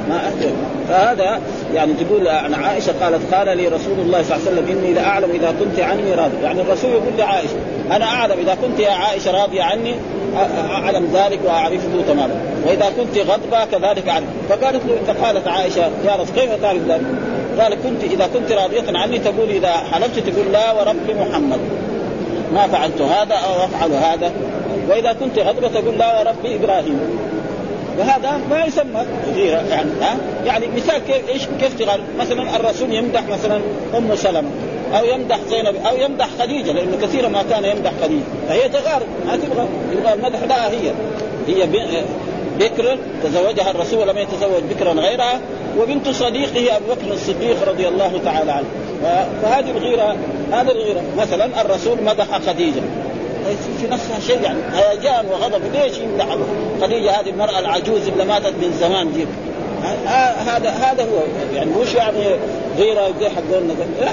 ما 0.08 0.26
أهجر 0.26 0.50
فهذا 0.88 1.40
يعني 1.74 1.92
تقول 1.94 2.28
عن 2.28 2.54
عائشة 2.54 2.92
قالت 3.02 3.34
قال 3.34 3.56
لي 3.56 3.68
رسول 3.68 3.98
الله 3.98 4.22
صلى 4.22 4.36
الله 4.36 4.48
عليه 4.48 4.60
وسلم 4.60 4.78
إني 4.78 4.92
لاعلم 4.92 5.30
إذا 5.30 5.54
كنت 5.60 5.80
عني 5.80 6.14
راضي 6.14 6.36
يعني 6.42 6.60
الرسول 6.60 6.90
يقول 6.90 7.12
لعائشة 7.18 7.56
أنا 7.90 8.04
أعلم 8.04 8.38
إذا 8.38 8.54
كنت 8.54 8.80
يا 8.80 8.90
عائشة 8.90 9.30
راضية 9.30 9.62
عني 9.62 9.94
أعلم 10.70 11.08
ذلك 11.14 11.40
وأعرفه 11.44 11.88
تماما. 12.08 12.34
وإذا 12.66 12.92
كنت 12.96 13.18
غضبة 13.18 13.64
كذلك 13.64 14.08
اعرف 14.08 14.24
فقالت 14.48 14.82
له 14.86 15.14
فقالت 15.14 15.48
عائشة 15.48 15.80
يا 15.80 16.14
رسول 16.14 16.36
كيف 16.36 16.62
تعرف 16.62 16.82
ذلك؟ 16.88 17.04
قال 17.60 17.74
كنت 17.74 18.04
إذا 18.04 18.26
كنت 18.26 18.52
راضية 18.52 18.98
عني 18.98 19.18
تقول 19.18 19.50
إذا 19.50 19.72
حلفت 19.92 20.18
تقول 20.18 20.52
لا 20.52 20.72
ورب 20.72 21.10
محمد. 21.20 21.58
ما 22.54 22.66
فعلت 22.66 23.00
هذا 23.00 23.34
أو 23.34 23.64
أفعل 23.64 23.90
هذا. 23.90 24.32
وإذا 24.88 25.12
كنت 25.12 25.38
غضبة 25.38 25.68
تقول 25.68 25.98
لا 25.98 26.20
ورب 26.20 26.46
إبراهيم. 26.62 27.00
وهذا 27.98 28.40
ما 28.50 28.64
يسمى 28.64 29.06
غيره 29.34 29.62
يعني 29.70 29.90
ها؟ 30.00 30.16
يعني 30.44 30.66
مثال 30.76 30.98
كيف 30.98 31.28
إيش 31.28 31.42
كيف 31.60 31.78
تغار 31.78 32.00
مثلا 32.18 32.56
الرسول 32.56 32.94
يمدح 32.94 33.22
مثلا 33.28 33.60
أم 33.96 34.16
سلمة 34.16 34.48
أو 34.98 35.04
يمدح 35.04 35.38
زينب 35.50 35.74
أو 35.86 35.96
يمدح 35.96 36.28
خديجة 36.38 36.72
لأنه 36.72 36.96
كثيرا 37.02 37.28
ما 37.28 37.42
كان 37.50 37.64
يمدح 37.64 37.92
خديجة. 38.02 38.22
فهي 38.48 38.68
تغار 38.68 39.02
ما 39.26 39.36
تبغى 39.36 39.66
يبغى 39.92 40.14
المدح 40.14 40.42
لها 40.42 40.70
هي. 40.70 40.92
هي 41.46 41.66
بكر 42.58 42.98
تزوجها 43.24 43.70
الرسول 43.70 43.98
ولم 43.98 44.18
يتزوج 44.18 44.62
بكرا 44.70 44.92
غيرها 44.92 45.40
وبنت 45.78 46.08
صديقه 46.08 46.76
أبو 46.76 46.84
بكر 46.94 47.12
الصديق 47.12 47.68
رضي 47.68 47.88
الله 47.88 48.20
تعالى 48.24 48.52
عنه. 48.52 48.66
فهذه 49.42 49.70
الغيرة 49.70 50.16
هذا 50.52 50.72
الغيرة. 50.72 51.02
مثلا 51.18 51.60
الرسول 51.60 52.02
مدح 52.02 52.38
خديجة. 52.46 52.82
في 53.80 53.88
نفسها 53.90 54.20
شيء 54.20 54.42
يعني 54.42 54.58
هيجان 54.74 55.26
وغضب. 55.26 55.62
ليش 55.74 55.98
يمدح 55.98 56.26
خديجة 56.82 57.10
هذه 57.10 57.30
المرأة 57.30 57.58
العجوز 57.58 58.08
اللي 58.08 58.24
ماتت 58.24 58.46
من 58.62 58.76
زمان 58.80 59.12
دي 59.12 59.26
هذا 60.46 60.70
هذا 60.70 61.02
هو. 61.02 61.18
يعني 61.54 61.70
مش 61.70 61.94
يعني 61.94 62.24
غيرة 62.78 63.14
زي 63.20 63.28
حقون؟ 63.28 63.76
لا 64.00 64.12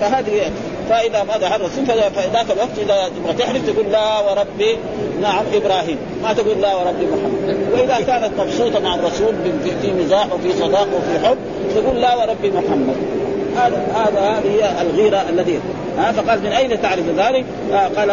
فهذه 0.00 0.50
فإذا 0.88 1.22
مدح 1.22 1.54
الرسول 1.54 1.86
فذاك 1.86 2.50
الوقت 2.50 2.78
إذا 2.78 3.10
تبغى 3.16 3.32
تحلف 3.32 3.70
تقول 3.70 3.92
لا 3.92 4.20
وربي 4.20 4.78
نعم 5.22 5.44
إبراهيم. 5.54 5.98
ما 6.22 6.32
تقول 6.32 6.60
لا 6.60 6.74
وربي 6.74 7.06
محمد. 7.06 7.56
وإذا 7.72 8.00
كانت 8.06 8.40
مبسوطة 8.40 8.80
مع 8.80 8.94
الرسول 8.94 9.34
في 9.82 9.92
مزاح 9.92 10.32
وفي 10.32 10.52
صداقه 10.52 10.88
وفي 10.96 11.26
حب 11.26 11.38
تقول 11.74 12.00
لا 12.00 12.16
وربي 12.16 12.50
محمد. 12.50 12.96
هذا 13.56 13.86
هذا 13.94 14.20
هذه 14.20 14.82
الغيرة 14.82 15.24
الذي 15.28 15.60
ها 15.98 16.12
فقال 16.12 16.40
من 16.40 16.52
أين 16.52 16.82
تعرف 16.82 17.04
ذلك؟ 17.16 17.44
آه 17.72 17.88
قال 17.96 18.10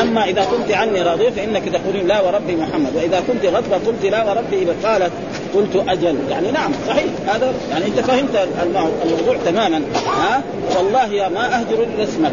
أما 0.00 0.24
إذا 0.24 0.44
كنت 0.44 0.72
عني 0.72 1.02
راضيه 1.02 1.30
فإنك 1.30 1.62
تقولين 1.68 2.06
لا 2.06 2.20
وربي 2.20 2.56
محمد. 2.56 2.96
وإذا 2.96 3.22
كنت 3.28 3.46
غضبه 3.46 3.76
قلت 3.86 4.04
لا 4.04 4.24
وربي. 4.24 4.66
قالت 4.84 5.12
قلت 5.54 5.88
أجل. 5.88 6.16
يعني 6.30 6.50
نعم 6.50 6.72
صحيح. 6.88 7.04
هذا 7.26 7.52
يعني 7.70 7.86
أنت 7.86 8.00
فهمت 8.00 8.48
الموضوع 8.62 9.36
تماما. 9.46 9.82
ها 10.06 10.42
والله 10.76 11.06
يا 11.06 11.28
ما 11.28 11.58
أهجر 11.58 11.82
إلا 11.82 12.04
اسمك. 12.04 12.32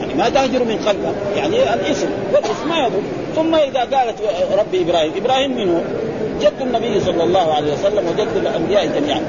يعني 0.00 0.14
ما 0.14 0.28
تهجر 0.28 0.64
من 0.64 0.78
قلبك. 0.86 1.36
يعني 1.36 1.74
الاسم 1.74 2.08
والاسم 2.34 2.68
ما 2.68 2.78
يضر. 2.78 3.02
ثم 3.36 3.54
إذا 3.54 3.80
قالت 3.80 4.16
ربي 4.58 4.82
إبراهيم 4.82 5.12
إبراهيم 5.16 5.56
منه 5.56 5.82
جد 6.40 6.60
النبي 6.60 7.00
صلى 7.00 7.24
الله 7.24 7.54
عليه 7.54 7.72
وسلم 7.72 8.06
وجد 8.08 8.28
الأنبياء 8.36 8.86
جميعا. 8.86 9.20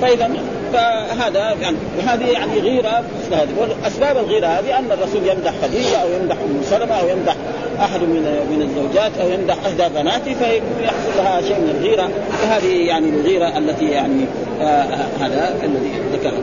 فإذا 0.00 0.30
فهذا 0.72 1.56
يعني 1.60 1.76
وهذه 1.98 2.24
يعني 2.24 2.60
غيرة 2.60 3.04
هذه 3.32 3.48
واسباب 3.82 4.16
الغيرة 4.16 4.46
هذه 4.46 4.78
أن 4.78 4.92
الرسول 4.92 5.26
يمدح 5.26 5.52
خديجة 5.62 5.96
أو 5.96 6.08
يمدح 6.20 6.36
أم 6.36 6.62
سلمة 6.62 6.94
أو 6.94 7.08
يمدح 7.08 7.34
أحد 7.80 8.00
من 8.00 8.22
من 8.50 8.62
الزوجات 8.62 9.18
أو 9.18 9.28
يمدح 9.28 9.56
احدى 9.66 9.94
بناته 9.94 10.34
فيحصل 10.34 11.16
لها 11.16 11.40
شيء 11.40 11.58
من 11.58 11.76
الغيرة. 11.78 12.10
فهذه 12.42 12.86
يعني 12.86 13.08
الغيرة 13.08 13.58
التي 13.58 13.84
يعني 13.84 14.24
آه 14.60 14.86
هذا 15.20 15.54
الذي 15.62 15.92
ذكره 16.12 16.42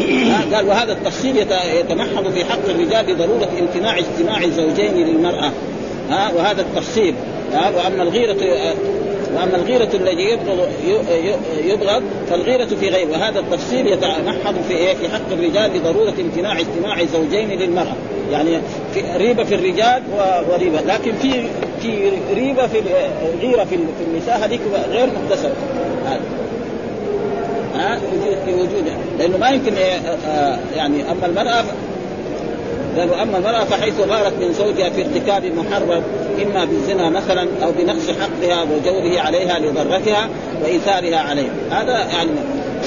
قال 0.54 0.68
وهذا 0.68 0.92
التفصيل 0.92 1.36
يتمحض 1.80 2.30
في 2.30 2.44
حق 2.44 2.68
الرجال 2.68 3.10
لضرورة 3.12 3.48
امتناع 3.60 3.98
اجتماع 3.98 4.44
الزوجين 4.44 4.94
للمرأة. 4.94 5.52
ها 6.10 6.32
وهذا 6.36 6.60
التفصيل. 6.60 7.14
ها 7.52 7.70
وأما 7.76 8.02
الغيرة 8.02 8.36
وأما 9.34 9.56
الغيرة 9.56 9.88
الذي 9.94 10.22
يبغض 10.22 10.68
يبغض 11.64 12.02
فالغيرة 12.30 12.64
في 12.64 12.88
غير 12.88 13.08
وهذا 13.08 13.40
التفصيل 13.40 13.86
يتمحض 13.86 14.54
في 14.68 14.74
إيه؟ 14.74 14.94
في 14.94 15.08
حق 15.08 15.32
الرجال 15.32 15.76
لضرورة 15.76 16.14
امتناع 16.20 16.60
اجتماع 16.60 17.04
زوجين 17.04 17.48
للمرأة. 17.48 17.94
يعني 18.32 18.60
في 18.94 19.02
ريبة 19.16 19.44
في 19.44 19.54
الرجال 19.54 20.02
وريبة. 20.52 20.80
لكن 20.80 21.12
في 21.12 21.32
في 21.82 22.10
ريبة 22.34 22.66
في 22.66 22.80
غيرة 23.42 23.64
في 23.64 23.76
النساء 24.06 24.44
هذيك 24.44 24.60
غير 24.90 25.08
في 28.44 28.54
وجودها. 28.54 28.98
لأنه 29.18 29.38
ما 29.38 29.50
يمكن 29.50 29.72
يعني 30.76 31.10
أما 31.10 31.26
المرأة 31.26 31.64
قالوا 32.98 33.22
أما 33.22 33.38
المرأة 33.38 33.64
فحيث 33.64 34.00
غارت 34.00 34.32
من 34.40 34.52
زوجها 34.52 34.90
في 34.90 35.02
ارتكاب 35.06 35.44
محرم 35.44 36.02
إما 36.42 36.64
بالزنا 36.64 37.10
مثلا 37.10 37.48
أو 37.62 37.72
بنقص 37.72 38.10
حقها 38.10 38.62
وجوره 38.62 39.20
عليها 39.20 39.58
لضرتها 39.58 40.28
وإيثارها 40.62 41.18
عليه 41.18 41.48
هذا 41.70 41.92
يعني 41.92 42.30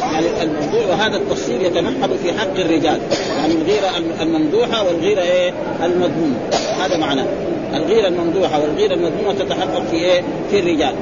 يعني 0.01 0.25
الموضوع 0.43 0.85
وهذا 0.89 1.17
التفصيل 1.17 1.61
يتمحض 1.61 2.09
في 2.23 2.33
حق 2.33 2.55
الرجال. 2.57 2.99
يعني 3.37 3.53
الغيره 3.53 3.89
الممدوحة 4.21 4.87
والغيره 4.87 5.21
إيه؟ 5.21 5.53
المذمومه 5.83 6.35
هذا 6.81 6.97
معناه. 6.97 7.25
الغيره 7.73 8.07
الممدوحة 8.07 8.59
والغيره 8.61 8.93
المذمومه 8.93 9.33
تتحقق 9.33 9.83
في 9.91 9.95
إيه؟ 9.95 10.21
في 10.51 10.59
الرجال. 10.59 10.93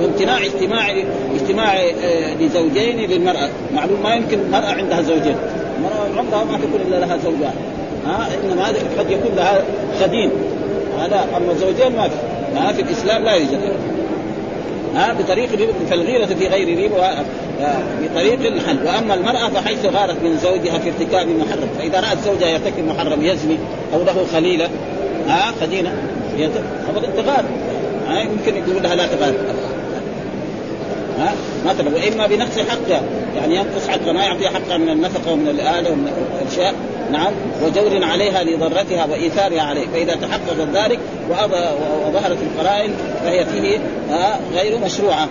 وامتناع 0.00 0.38
اجتماع 0.44 1.02
اجتماع 1.34 1.82
لزوجين 2.40 3.10
للمرأة. 3.10 3.48
معلوم 3.74 4.02
ما 4.02 4.14
يمكن 4.14 4.38
المراه 4.38 4.72
عندها 4.72 5.02
زوجين. 5.02 5.36
المرأة 5.78 6.18
عمرها 6.18 6.44
ما 6.44 6.58
تكون 6.58 6.80
إلا 6.88 6.96
لها 6.96 7.16
زوجان. 7.16 7.54
ها؟ 8.06 8.28
إنما 8.44 8.70
هذا 8.70 8.78
قد 8.98 9.10
يكون 9.10 9.36
لها 9.36 9.62
خدين. 10.00 10.30
هذا 10.98 11.26
أما 11.36 11.54
زوجين 11.54 11.96
ما 11.96 12.08
في. 12.08 12.14
ها 12.56 12.72
في 12.72 12.82
الإسلام 12.82 13.24
لا 13.24 13.32
يوجد. 13.32 13.60
ها 14.94 15.12
بطريق 15.12 15.48
فالغيرة 15.90 16.26
في 16.26 16.46
غير 16.46 16.76
ريبة 16.78 16.96
بطريق 18.02 18.52
الحل. 18.52 18.86
وأما 18.86 19.14
المرأة 19.14 19.48
فحيث 19.48 19.86
غارت 19.86 20.22
من 20.22 20.38
زوجها 20.42 20.78
في 20.78 20.88
ارتكاب 20.88 21.28
محرم. 21.28 21.68
فإذا 21.78 22.00
رأت 22.00 22.18
زوجها 22.24 22.48
يرتكب 22.48 22.84
محرم 22.84 23.22
يزني 23.22 23.58
أو 23.94 24.02
له 24.02 24.26
خليلة 24.32 24.68
ها 25.28 25.52
خدينة 25.60 25.92
خبر 26.88 27.04
انت 27.04 27.28
غار 27.28 27.44
ها 28.08 28.20
يمكن 28.20 28.56
يقول 28.56 28.82
لها 28.82 28.94
لا 28.94 29.06
تغار. 29.06 29.34
ها 31.18 31.34
مثلا 31.66 31.94
وإما 31.94 32.26
بنقص 32.26 32.58
حقها. 32.58 33.02
يعني 33.36 33.54
ينقص 33.54 33.88
حقها 33.88 34.12
ما 34.12 34.24
يعطيها 34.24 34.50
حقها 34.50 34.76
من 34.76 34.88
النفقة 34.88 35.32
ومن 35.32 35.48
الآلة 35.48 35.90
ومن 35.90 36.08
الأشياء. 36.42 36.74
نعم 37.12 37.32
وجور 37.64 38.04
عليها 38.04 38.44
لضرتها 38.44 39.06
وإيثارها 39.10 39.62
عليه 39.62 39.86
فإذا 39.92 40.14
تحقق 40.14 40.68
ذلك 40.74 40.98
وظهرت 42.06 42.38
القرائن 42.42 42.94
فهي 43.24 43.44
فيه 43.44 43.78
غير 44.54 44.78
مشروعة. 44.78 45.28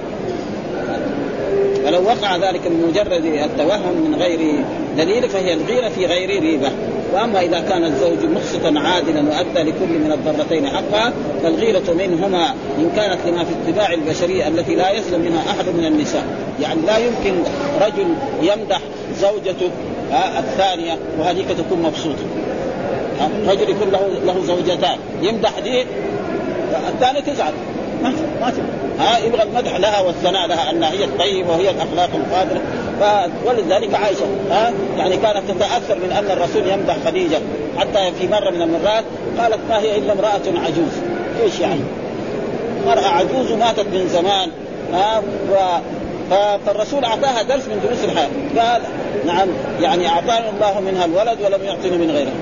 فلو 1.86 2.04
وقع 2.04 2.36
ذلك 2.36 2.68
من 2.68 2.88
مجرد 2.90 3.26
التوهم 3.26 3.94
من 4.08 4.16
غير 4.20 4.64
دليل 4.98 5.30
فهي 5.30 5.54
الغيرة 5.54 5.90
في 5.90 6.06
غير 6.06 6.42
ريبة. 6.42 6.72
وأما 7.14 7.42
إذا 7.42 7.60
كان 7.60 7.84
الزوج 7.84 8.26
مقسطا 8.26 8.80
عادلا 8.80 9.30
وأدى 9.30 9.70
لكل 9.70 9.94
من 10.00 10.12
الضرتين 10.12 10.68
حقها 10.68 11.14
فالغيرة 11.44 11.94
منهما 11.94 12.54
إن 12.80 12.92
كانت 12.96 13.20
لما 13.28 13.44
في 13.44 13.52
اتباع 13.64 13.94
البشرية 13.94 14.48
التي 14.48 14.76
لا 14.76 14.92
يسلم 14.92 15.22
منها 15.22 15.52
أحد 15.52 15.66
من 15.78 15.86
النساء. 15.86 16.24
يعني 16.62 16.82
لا 16.82 16.98
يمكن 16.98 17.34
رجل 17.82 18.16
يمدح 18.42 18.80
زوجته 19.22 19.70
الثانية 20.14 20.98
وهذيك 21.20 21.48
تكون 21.48 21.82
مبسوطة. 21.82 22.24
رجل 23.48 23.70
يكون 23.70 23.90
له 23.92 24.08
له 24.26 24.46
زوجتان. 24.46 24.98
يمدح 25.22 25.60
دي 25.60 25.86
الثانية 26.90 27.20
تزعل. 27.20 27.54
ما 28.04 28.14
ما 28.42 28.54
ها 29.00 29.18
يبغى 29.18 29.44
المدح 29.44 29.76
لها 29.76 30.02
والثناء 30.02 30.48
لها 30.48 30.72
أنها 30.72 30.92
هي 30.92 31.04
الطيبة 31.04 31.50
وهي 31.50 31.70
الأخلاق 31.70 32.10
القادرة. 32.16 32.62
ولذلك 33.46 33.94
عائشة 33.94 34.26
ها 34.52 34.74
يعني 34.98 35.18
كانت 35.18 35.52
تتأثر 35.52 35.96
من 35.96 36.12
أن 36.12 36.38
الرسول 36.38 36.68
يمدح 36.68 36.98
خديجة. 37.06 37.38
حتى 37.78 38.12
في 38.20 38.28
مرة 38.28 38.50
من 38.50 38.62
المرات 38.62 39.04
قالت 39.40 39.60
ما 39.70 39.80
هي 39.80 39.98
إلا 39.98 40.14
امرأة 40.14 40.66
عجوز. 40.66 40.94
إيش 41.44 41.60
يعني؟ 41.60 41.82
مرأة 42.86 43.08
عجوز 43.08 43.52
ماتت 43.52 43.88
من 43.94 44.10
زمان. 44.14 44.50
ها 44.94 45.22
فالرسول 46.66 47.06
أعطاها 47.06 47.44
درس 47.44 47.68
من 47.68 47.80
دروس 47.84 48.04
الحياة. 48.04 48.30
قال 48.60 48.82
نعم 49.26 49.48
يعني 49.82 50.08
اعطاني 50.08 50.50
الله 50.50 50.80
منها 50.80 51.06
الولد 51.06 51.38
ولم 51.42 51.64
يعطني 51.64 51.98
من 51.98 52.12
غيرها 52.12 52.34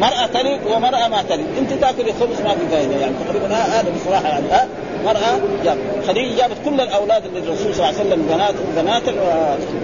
مرأة 0.00 0.26
تلد 0.26 0.60
ومرأة 0.66 1.08
ما 1.08 1.22
تلد، 1.28 1.46
أنت 1.58 1.72
تأكل 1.72 2.08
الخبز 2.08 2.40
ما 2.44 2.50
في 2.50 2.68
فائدة 2.70 2.96
يعني 2.96 3.12
تقريبا 3.26 3.54
هذا 3.54 3.86
بصراحة 3.96 4.28
يعني 4.28 4.48
ها 4.50 4.66
مرأة 5.04 5.40
جاب. 5.64 5.78
خديجة 6.08 6.36
جابت 6.36 6.56
كل 6.64 6.80
الأولاد 6.80 7.22
للرسول 7.34 7.74
صلى 7.74 7.88
الله 7.88 7.98
عليه 7.98 8.08
وسلم 8.08 8.22
بنات 8.22 8.54
بنات 8.76 9.02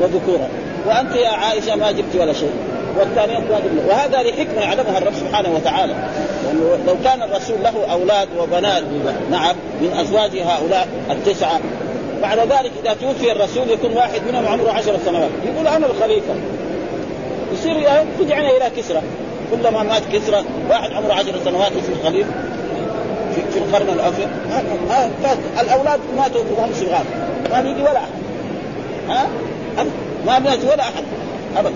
وذكورا 0.01 0.49
وأنت 0.87 1.17
يا 1.17 1.29
عائشة 1.29 1.77
ما 1.77 1.91
جبت 1.91 2.17
ولا 2.21 2.33
شيء. 2.33 2.53
جبت. 3.01 3.87
وهذا 3.89 4.23
لحكمة 4.23 4.61
يعلمها 4.61 4.99
الرب 4.99 5.15
سبحانه 5.15 5.49
وتعالى. 5.55 5.93
يعني 5.93 6.61
لو 6.87 6.97
كان 7.05 7.23
الرسول 7.23 7.57
له 7.63 7.93
أولاد 7.93 8.29
وبنات 8.39 8.83
نعم 9.31 9.57
من 9.81 9.93
أزواج 10.01 10.31
هؤلاء 10.37 10.89
التسعة 11.11 11.61
بعد 12.23 12.39
ذلك 12.39 12.73
إذا 12.85 12.97
توفي 13.01 13.33
الرسول 13.33 13.71
يكون 13.71 13.93
واحد 13.93 14.21
منهم 14.29 14.47
عمره 14.47 14.71
عشر 14.71 14.97
سنوات. 15.05 15.31
يقول 15.45 15.67
أنا 15.67 15.87
الخليفة. 15.87 16.35
يصير 17.53 17.77
رجعنا 18.21 18.51
إلى 18.51 18.71
كسرى. 18.77 19.01
كلما 19.51 19.83
مات 19.83 20.03
كسرى 20.13 20.45
واحد 20.71 20.93
عمره 20.93 21.13
عشر 21.13 21.33
سنوات 21.45 21.73
يصير 21.73 21.97
خليفة. 22.05 22.31
في 23.53 23.59
القرن 23.59 23.89
الأخير. 23.89 24.29
الأولاد 25.61 26.01
ماتوا 26.17 26.41
وهم 26.57 26.73
صغار 26.75 27.05
ما 27.51 27.61
بيجي 27.61 27.83
ولا 27.83 27.99
أحد. 27.99 28.09
ها؟ 29.09 29.27
ما 30.27 30.39
بيجي 30.39 30.67
ولا 30.67 30.83
أحد. 30.83 31.05
ابدا 31.57 31.75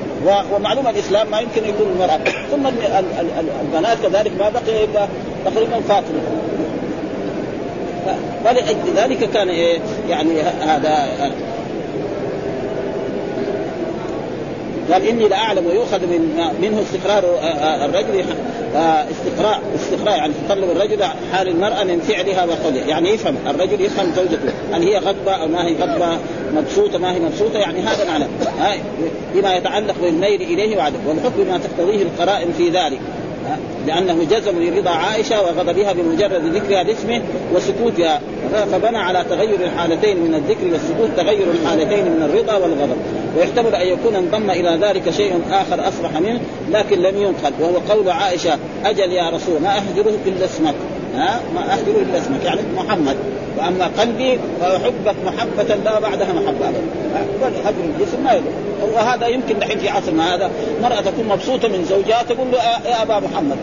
ومعلوم 0.54 0.88
الإسلام 0.88 1.30
ما 1.30 1.40
يمكن 1.40 1.64
يكون 1.64 1.86
المراه 1.94 2.20
ثم 2.50 2.66
البنات 3.62 3.98
كذلك 4.02 4.32
ما 4.38 4.48
بقي 4.48 4.84
إلا 4.84 5.08
تقريبا 5.44 5.80
فاطمة. 5.88 6.20
فلأجل 8.44 8.94
ذلك 8.96 9.30
كان 9.30 9.48
إيه 9.48 9.78
يعني 10.08 10.40
هذا 10.40 11.08
قال 14.92 15.08
إني 15.08 15.28
لأعلم 15.28 15.66
ويؤخذ 15.66 16.00
من 16.00 16.52
منه 16.62 16.82
استقرار 16.82 17.24
الرجل 17.84 18.24
استقراء 19.10 19.62
استقراء 19.74 20.16
يعني 20.16 20.32
تطلب 20.48 20.70
الرجل 20.70 21.04
حال 21.32 21.48
المرأة 21.48 21.84
من 21.84 22.00
فعلها 22.00 22.44
وقولها 22.44 22.86
يعني 22.86 23.10
يفهم 23.10 23.36
الرجل 23.46 23.80
يفهم 23.80 24.12
زوجته. 24.16 24.52
هل 24.72 24.82
هي 24.82 24.98
غضبة 24.98 25.32
أو 25.32 25.48
ما 25.48 25.66
هي 25.66 25.74
غضبة؟ 25.74 26.18
مبسوطة 26.54 26.98
ما 26.98 27.14
هي 27.14 27.20
مبسوطة؟ 27.20 27.58
يعني 27.58 27.80
هذا 27.80 28.04
معنى 28.04 28.24
بما 29.34 29.56
يتعلق 29.56 29.94
بالميل 30.02 30.42
إليه 30.42 30.76
وعدم 30.76 30.98
والحكم 31.06 31.40
ما 31.48 31.58
تقتضيه 31.58 32.02
القرائن 32.02 32.52
في 32.58 32.68
ذلك. 32.68 33.00
لأنه 33.86 34.24
جزم 34.30 34.62
لرضا 34.62 34.90
عائشة 34.90 35.42
وغضبها 35.42 35.92
بمجرد 35.92 36.54
ذكرها 36.54 36.82
باسمه 36.82 37.20
وسكوتها. 37.54 38.20
فبنى 38.72 38.98
على 38.98 39.24
تغير 39.30 39.60
الحالتين 39.60 40.16
من 40.16 40.34
الذكر 40.34 40.72
والسكوت 40.72 41.08
تغير 41.16 41.46
الحالتين 41.50 42.04
من 42.04 42.22
الرضا 42.22 42.54
والغضب. 42.54 42.96
ويحتمل 43.36 43.74
أن 43.74 43.88
يكون 43.88 44.16
انضم 44.16 44.50
إلى 44.50 44.78
ذلك 44.86 45.10
شيء 45.10 45.40
آخر 45.50 45.88
أصبح 45.88 46.20
منه 46.20 46.40
لكن 46.70 46.98
لم 46.98 47.22
ينقل 47.22 47.52
وهو 47.60 47.76
قول 47.88 48.10
عائشة 48.10 48.58
أجل 48.84 49.12
يا 49.12 49.30
رسول 49.30 49.62
ما 49.62 49.76
اهجره 49.76 50.14
إلا 50.26 50.44
اسمك. 50.44 50.74
ها؟ 51.14 51.40
ما 51.54 51.72
اهجره 51.72 52.02
إلا 52.02 52.18
اسمك 52.18 52.44
يعني 52.44 52.60
محمد. 52.76 53.16
وأما 53.58 53.90
قلبي 53.98 54.38
فأحبك 54.60 55.14
محبة 55.26 55.74
لا 55.84 56.00
بعدها 56.00 56.32
محبة 56.32 56.68
ابدا. 56.68 57.58
هجر 57.64 57.84
الجسم 57.84 58.24
ما 58.24 58.32
يدري 58.32 58.54
وهذا 58.94 59.26
يمكن 59.26 59.58
دحين 59.58 59.78
في 59.78 59.88
عصرنا 59.88 60.34
هذا 60.34 60.50
مرأة 60.82 61.00
تكون 61.00 61.28
مبسوطة 61.28 61.68
من 61.68 61.84
زوجها 61.84 62.22
تقول 62.22 62.50
له 62.52 62.58
يا 62.58 63.02
أبا 63.02 63.20
محمد. 63.20 63.56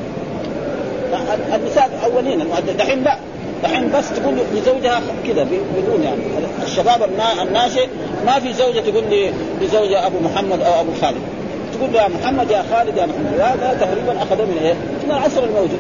النساء 1.56 1.90
الأولين 2.00 2.44
دحين 2.78 3.04
لا. 3.04 3.18
دحين 3.64 3.92
بس 3.92 4.06
تقول 4.10 4.38
لزوجها 4.56 5.02
كذا 5.28 5.44
بدون 5.44 6.04
يعني. 6.04 6.22
الشباب 6.64 7.10
الناشئ 7.48 7.88
ما 8.26 8.40
في 8.40 8.54
زوجة 8.54 8.80
تقول 8.80 9.04
لزوجها 9.62 10.08
أبو 10.08 10.18
محمد 10.20 10.62
أو 10.62 10.82
أبو 10.82 10.92
خالد. 11.02 11.22
تقول 11.74 11.96
يا 11.96 12.08
محمد 12.08 12.52
يا 12.52 12.64
خالد 12.72 12.98
يا 12.98 13.06
محمد. 13.06 13.40
هذا 13.40 13.78
تقريبا 13.82 14.24
أخذ 14.24 14.36
من 14.36 14.58
إيه؟ 14.64 14.74
من 14.74 15.12
العصر 15.12 15.44
الموجود. 15.44 15.80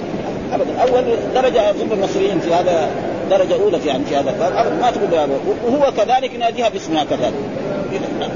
ابدا. 0.53 0.81
أول 0.81 1.03
درجة 1.35 1.69
اظن 1.69 1.91
المصريين 1.91 2.39
في 2.39 2.53
هذا 2.53 2.89
درجه 3.29 3.53
اولى 3.63 3.79
في 3.79 3.87
يعني 3.87 4.05
في 4.05 4.15
هذا 4.15 4.29
الباب. 4.29 4.79
ما 4.81 4.91
تقول 4.91 5.29
وهو 5.65 5.91
كذلك 5.91 6.33
يناديها 6.33 6.69
باسمها 6.69 7.03
كذلك 7.03 7.33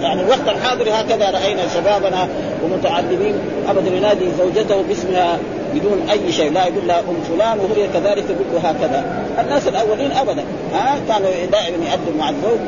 يعني 0.01 0.21
الوقت 0.21 0.47
الحاضر 0.47 0.89
هكذا 0.89 1.29
رأينا 1.29 1.61
شبابنا 1.73 2.27
ومتعلمين. 2.63 3.35
أبدا 3.69 3.95
ينادي 3.95 4.25
زوجته 4.37 4.81
باسمها 4.81 5.37
بدون 5.73 6.09
أي 6.11 6.31
شيء. 6.31 6.51
لا 6.51 6.67
يقول 6.67 6.87
لها 6.87 6.99
أم 6.99 7.35
فلان 7.37 7.59
وهي 7.59 7.87
كذلك 7.87 8.23
تقول 8.25 8.65
هكذا. 8.65 9.25
الناس 9.39 9.67
الأولين 9.67 10.11
أبدا. 10.11 10.43
ها؟ 10.73 10.99
كانوا 11.07 11.29
دائما 11.51 11.77
يؤدوا 11.77 12.19
مع 12.19 12.29
الزوج. 12.29 12.59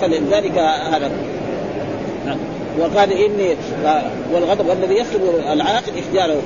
فلذلك 0.00 0.58
هذا. 0.92 1.10
وقال 2.80 3.12
اني 3.12 3.56
والغضب 4.34 4.70
الذي 4.70 4.94
يسلب 4.94 5.22
العاقل 5.52 5.92
اختياره 5.98 6.42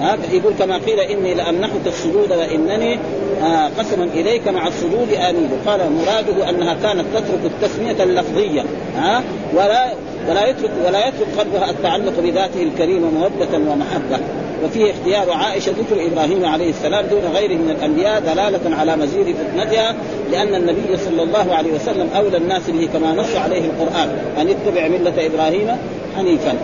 ها 0.00 0.18
يقول 0.32 0.52
كما 0.58 0.78
قيل 0.78 1.00
إني 1.00 1.34
لامنحك 1.34 1.86
السجود 1.86 2.32
وإنني 2.32 2.98
آه 3.42 3.70
قسما 3.78 4.04
إليك 4.04 4.48
مع 4.48 4.66
السجود 4.68 5.08
آمين. 5.14 5.50
قال 5.66 5.80
مراده 5.92 6.50
أنها 6.50 6.74
كانت 6.82 7.04
تترك 7.14 7.40
التسمية 7.44 8.02
اللفظية 8.04 8.64
ها 8.96 9.22
ولا 9.54 9.92
ولا 10.28 10.48
يترك 10.48 10.70
ولا 10.86 11.08
يترك 11.08 11.28
قلبها 11.38 11.70
التعلق 11.70 12.20
بذاته 12.20 12.62
الكريمه 12.62 13.10
موده 13.10 13.70
ومحبة. 13.70 14.18
وفيه 14.64 14.90
اختيار 14.90 15.32
عائشة 15.32 15.72
ذكر 15.72 16.06
إبراهيم 16.12 16.44
عليه 16.44 16.70
السلام 16.70 17.06
دون 17.06 17.20
غيره 17.34 17.54
من 17.54 17.70
الأنبياء 17.70 18.20
دلالة 18.20 18.76
على 18.76 18.96
مزيد 18.96 19.36
فتنتها 19.36 19.94
لأن 20.32 20.54
النبي 20.54 20.96
صلى 20.96 21.22
الله 21.22 21.54
عليه 21.54 21.72
وسلم 21.72 22.08
أولى 22.16 22.36
الناس 22.36 22.70
به 22.70 22.88
كما 22.92 23.12
نص 23.12 23.36
عليه 23.36 23.64
القرآن. 23.64 24.18
أن 24.40 24.48
اتبع 24.48 24.88
ملة 24.88 25.26
إبراهيم 25.26 25.76
حنيفا. 26.16 26.54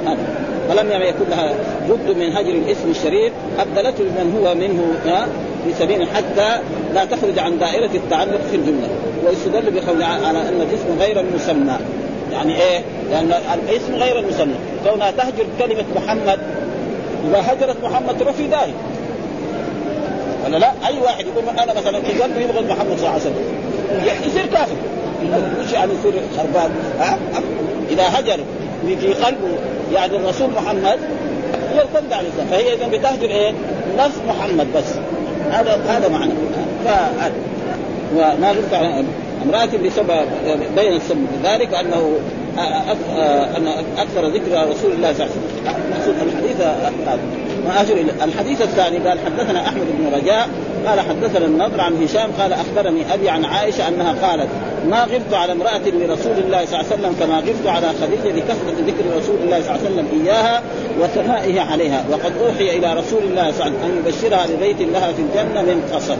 فلم 0.68 1.02
يكن 1.02 1.30
لها 1.30 1.52
بد 1.88 2.16
من 2.16 2.36
هجر 2.36 2.50
الاسم 2.50 2.90
الشريف 2.90 3.32
أبدلته 3.58 4.04
بمن 4.04 4.40
هو 4.40 4.54
منه 4.54 4.82
في 5.64 5.74
سبيل 5.78 6.08
حتى 6.08 6.60
لا 6.94 7.04
تخرج 7.04 7.38
عن 7.38 7.58
دائرة 7.58 7.90
التعلق 7.94 8.40
في 8.50 8.56
الجملة 8.56 8.88
ويستدل 9.26 9.70
بقول 9.70 10.02
على 10.02 10.38
أن 10.38 10.60
الاسم 10.60 10.98
غير 11.00 11.20
المسمى 11.20 11.76
يعني 12.32 12.62
إيه؟ 12.62 12.80
لأن 13.10 13.32
الاسم 13.54 13.94
غير 13.94 14.18
المسمى 14.18 14.54
كونها 14.84 15.10
تهجر 15.10 15.44
كلمة 15.58 15.84
محمد 15.96 16.38
إذا 17.28 17.42
هجرت 17.52 17.84
محمد 17.84 18.18
تروح 18.18 18.34
في 18.34 18.46
داهيه 18.46 18.72
ولا 20.46 20.56
لا؟ 20.56 20.72
أي 20.86 20.98
واحد 20.98 21.26
يقول 21.26 21.58
أنا 21.58 21.74
مثلا 21.74 22.02
في 22.02 22.22
قلبي 22.22 22.44
يبغض 22.44 22.64
محمد 22.64 22.96
صلى 22.98 23.08
الله 23.08 23.10
عليه 23.10 23.20
وسلم 23.20 23.44
يصير 24.26 24.46
كافر 24.46 24.76
وش 25.64 25.72
يعني 25.72 25.92
يصير 25.92 26.12
خربان؟ 26.36 26.70
ها؟ 27.00 27.18
إذا 27.90 28.04
هجر 28.18 28.40
في 28.86 29.12
قلبه 29.14 29.48
يعني 29.92 30.16
الرسول 30.16 30.50
محمد 30.50 30.98
القلب 31.74 32.12
عليه 32.12 32.28
السلام 32.28 32.46
فهي 32.46 32.74
اذا 32.74 32.88
بتهجر 32.88 33.30
إيه؟ 33.30 33.52
نفس 33.98 34.16
محمد 34.28 34.66
بس. 34.76 34.84
هذا 35.50 35.80
هذا 35.88 36.08
معنى. 36.08 36.32
ف 36.84 36.88
وما 38.16 38.48
قلت 38.48 38.74
امرأة 39.44 39.66
بسبب 39.86 40.10
بين 40.76 40.92
السبب 40.92 41.26
ذلك 41.44 41.74
انه 41.74 42.18
أن 43.56 43.66
أكثر 43.98 44.26
ذكر 44.26 44.68
رسول 44.70 44.92
الله 44.92 45.12
صلى 45.12 45.26
الله 45.26 45.34
عليه 45.66 46.02
وسلم. 46.02 46.28
الحديث 46.28 46.60
اجر 47.66 48.24
الحديث 48.24 48.62
الثاني 48.62 48.98
قال 48.98 49.18
حدثنا 49.26 49.68
أحمد 49.68 49.86
بن 49.98 50.14
رجاء 50.14 50.48
قال 50.88 51.00
حدثنا 51.00 51.46
النضر 51.46 51.80
عن 51.80 52.02
هشام 52.02 52.30
قال 52.40 52.52
أخبرني 52.52 53.14
أبي 53.14 53.30
عن 53.30 53.44
عائشة 53.44 53.88
أنها 53.88 54.28
قالت 54.28 54.48
ما 54.90 55.04
غبت 55.04 55.34
على 55.34 55.52
امرأة 55.52 55.78
لرسول 55.78 56.38
الله 56.38 56.64
صلى 56.64 56.80
الله 56.80 56.90
عليه 56.90 56.94
وسلم 56.94 57.16
كما 57.20 57.38
غبت 57.38 57.66
على 57.66 57.86
خديجة 58.02 58.36
لكثرة 58.36 58.74
ذكر 58.86 59.18
رسول 59.18 59.36
الله 59.44 59.62
صلى 59.62 59.76
الله 59.76 59.80
عليه 59.80 59.90
وسلم 59.90 60.08
إياها 60.22 60.62
وثنائه 61.00 61.60
عليها 61.60 62.04
وقد 62.10 62.32
أوحي 62.40 62.78
إلى 62.78 62.92
رسول 62.92 63.22
الله 63.22 63.52
صلى 63.52 63.66
الله 63.66 63.78
عليه 63.78 63.78
وسلم 63.78 63.82
أن 63.84 64.02
يبشرها 64.06 64.46
ببيت 64.46 64.80
لها 64.80 65.12
في 65.12 65.22
الجنة 65.22 65.62
من 65.62 65.90
قصب. 65.94 66.18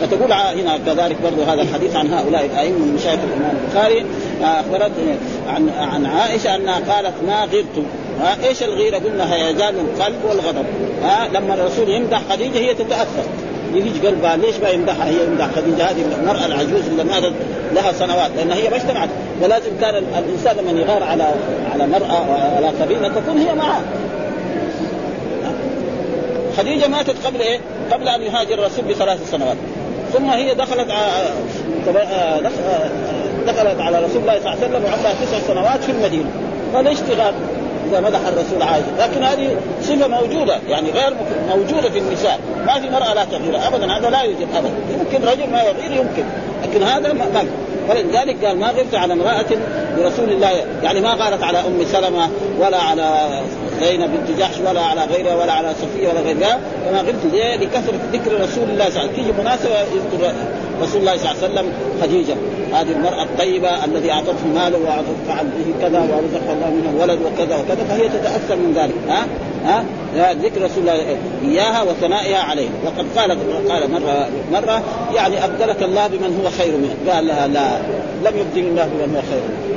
فتقول 0.00 0.32
هنا 0.32 0.78
كذلك 0.86 1.16
برضو 1.22 1.42
هذا 1.42 1.62
الحديث 1.62 1.96
عن 1.96 2.12
هؤلاء 2.12 2.44
الأئمة 2.46 2.78
من 2.78 2.94
مشايخ 2.94 3.20
الإمام 3.20 3.56
البخاري 3.64 4.06
أخبرت 4.42 4.92
عن 5.48 5.68
عن 5.68 6.06
عائشة 6.06 6.54
أنها 6.54 6.74
قالت 6.74 7.14
ما 7.26 7.44
غرت 7.44 7.84
ها 8.20 8.48
إيش 8.48 8.62
الغيرة؟ 8.62 8.98
قلنا 8.98 9.34
هيجان 9.34 9.74
القلب 9.74 10.24
والغضب. 10.28 10.66
ها 11.02 11.28
لما 11.28 11.54
الرسول 11.54 11.88
يمدح 11.88 12.22
خديجة 12.30 12.58
هي 12.58 12.74
تتأثر. 12.74 13.24
يجي 13.74 14.06
قلبها 14.06 14.36
ليش 14.36 14.56
ما 14.56 14.68
يمدحها 14.68 15.06
هي 15.06 15.24
يمدح 15.24 15.46
خديجة 15.56 15.90
هذه 15.90 16.04
المرأة 16.20 16.46
العجوز 16.46 16.86
اللي 16.90 17.04
ماتت 17.04 17.32
لها 17.74 17.92
سنوات 17.92 18.30
لأن 18.36 18.52
هي 18.52 18.70
ما 18.70 18.76
اجتمعت. 18.76 19.08
ولازم 19.42 19.70
كان 19.80 19.94
الإنسان 20.18 20.56
لما 20.56 20.80
يغار 20.80 21.02
على 21.02 21.34
على 21.72 21.86
مرأة 21.86 22.26
على 22.56 22.66
قبيله 22.66 23.08
تكون 23.08 23.38
هي 23.38 23.54
معه 23.54 23.82
خديجة 26.56 26.88
ماتت 26.88 27.26
قبل 27.26 27.40
إيه؟ 27.40 27.60
قبل 27.92 28.08
أن 28.08 28.22
يهاجر 28.22 28.54
الرسول 28.54 28.84
بثلاث 28.84 29.30
سنوات. 29.30 29.56
ثم 30.12 30.24
هي 30.24 30.54
دخلت 30.54 30.88
دخلت 33.46 33.80
على 33.80 33.98
رسول 33.98 34.20
الله 34.22 34.38
صلى 34.38 34.38
الله 34.38 34.50
عليه 34.50 34.60
وسلم 34.60 34.84
وعندها 34.84 35.12
تسع 35.24 35.38
سنوات 35.46 35.84
في 35.84 35.92
المدينة. 35.92 36.30
فليش 36.74 36.98
تغار؟ 37.00 37.34
إذا 37.90 38.00
مدح 38.00 38.20
الرسول 38.26 38.62
عائشه 38.62 38.86
لكن 38.98 39.22
هذه 39.22 39.56
صفة 39.82 40.08
موجودة 40.08 40.58
يعني 40.68 40.90
غير 40.90 41.14
موجودة 41.48 41.90
في 41.90 41.98
النساء. 41.98 42.40
ما 42.66 42.80
في 42.80 42.90
مرأة 42.90 43.14
لا 43.14 43.24
تغير 43.24 43.66
ابدا 43.66 43.92
هذا 43.92 44.10
لا 44.10 44.22
يوجد 44.22 44.48
ابدا. 44.56 44.74
يمكن 44.90 45.28
رجل 45.28 45.50
ما 45.50 45.62
يغير 45.62 45.92
يمكن. 45.92 46.24
لكن 46.62 46.82
هذا 46.82 47.12
ما 47.12 47.44
فلذلك 47.88 48.44
قال 48.44 48.58
ما 48.58 48.66
غرت 48.66 48.94
على 48.94 49.12
امرأة 49.12 49.46
برسول 49.96 50.30
الله. 50.30 50.50
يعني 50.82 51.00
ما 51.00 51.14
غارت 51.14 51.42
على 51.42 51.58
أم 51.58 51.84
سلمة 51.92 52.28
ولا 52.60 52.78
على 52.78 53.28
زينب 53.80 54.10
بنت 54.10 54.38
جحش 54.38 54.58
ولا 54.66 54.80
على 54.80 55.04
غيرها 55.04 55.34
ولا 55.34 55.52
على 55.52 55.74
صفية 55.74 56.08
ولا 56.08 56.20
غيرها. 56.20 56.58
كما 56.88 56.98
قلت 56.98 57.24
ليه؟ 57.32 57.56
لكثرة 57.56 57.98
ذكر 58.12 58.40
رسول 58.40 58.70
الله 58.70 58.90
صلى 58.90 59.00
الله 59.00 59.00
عليه 59.00 59.12
وسلم. 59.12 59.16
تيجي 59.16 59.32
مناسبة 59.32 59.78
يذكر 59.78 60.32
رسول 60.82 61.00
الله 61.00 61.16
صلى 61.16 61.30
الله 61.30 61.42
عليه 61.42 61.52
وسلم 61.52 61.72
خديجة 62.02 62.34
هذه 62.72 62.92
المرأة 62.92 63.22
الطيبة 63.22 63.84
الذي 63.84 64.12
اعطته 64.12 64.46
ماله 64.54 64.78
واعطته 64.78 65.14
فعل 65.28 65.46
به 65.46 65.88
كذا 65.88 66.00
ورزق 66.00 66.50
الله 66.50 66.70
منه 66.70 67.02
ولد 67.02 67.18
وكذا 67.22 67.56
وكذا 67.56 67.84
فهي 67.88 68.08
تتأثر 68.08 68.56
من 68.56 68.72
ذلك. 68.74 68.94
ها؟ 69.08 69.26
ها؟ 69.64 70.32
ذكر 70.32 70.62
رسول 70.62 70.88
الله 70.88 71.16
إياها 71.44 71.82
وثنائها 71.82 72.38
عليه. 72.38 72.68
وقد 72.84 73.06
قال 73.16 73.30
قال 73.68 73.90
مرة 73.90 74.28
مرة 74.52 74.82
يعني 75.14 75.44
أبدلك 75.44 75.82
الله 75.82 76.06
بمن 76.06 76.40
هو 76.44 76.50
خير 76.50 76.72
منه. 76.76 77.12
قال 77.12 77.26
لا, 77.26 77.46
لا 77.46 77.78
لم 78.24 78.38
يبدل 78.38 78.68
الله 78.68 78.84
بمن 78.84 79.16
هو 79.16 79.22
خير 79.30 79.42
منه. 79.48 79.68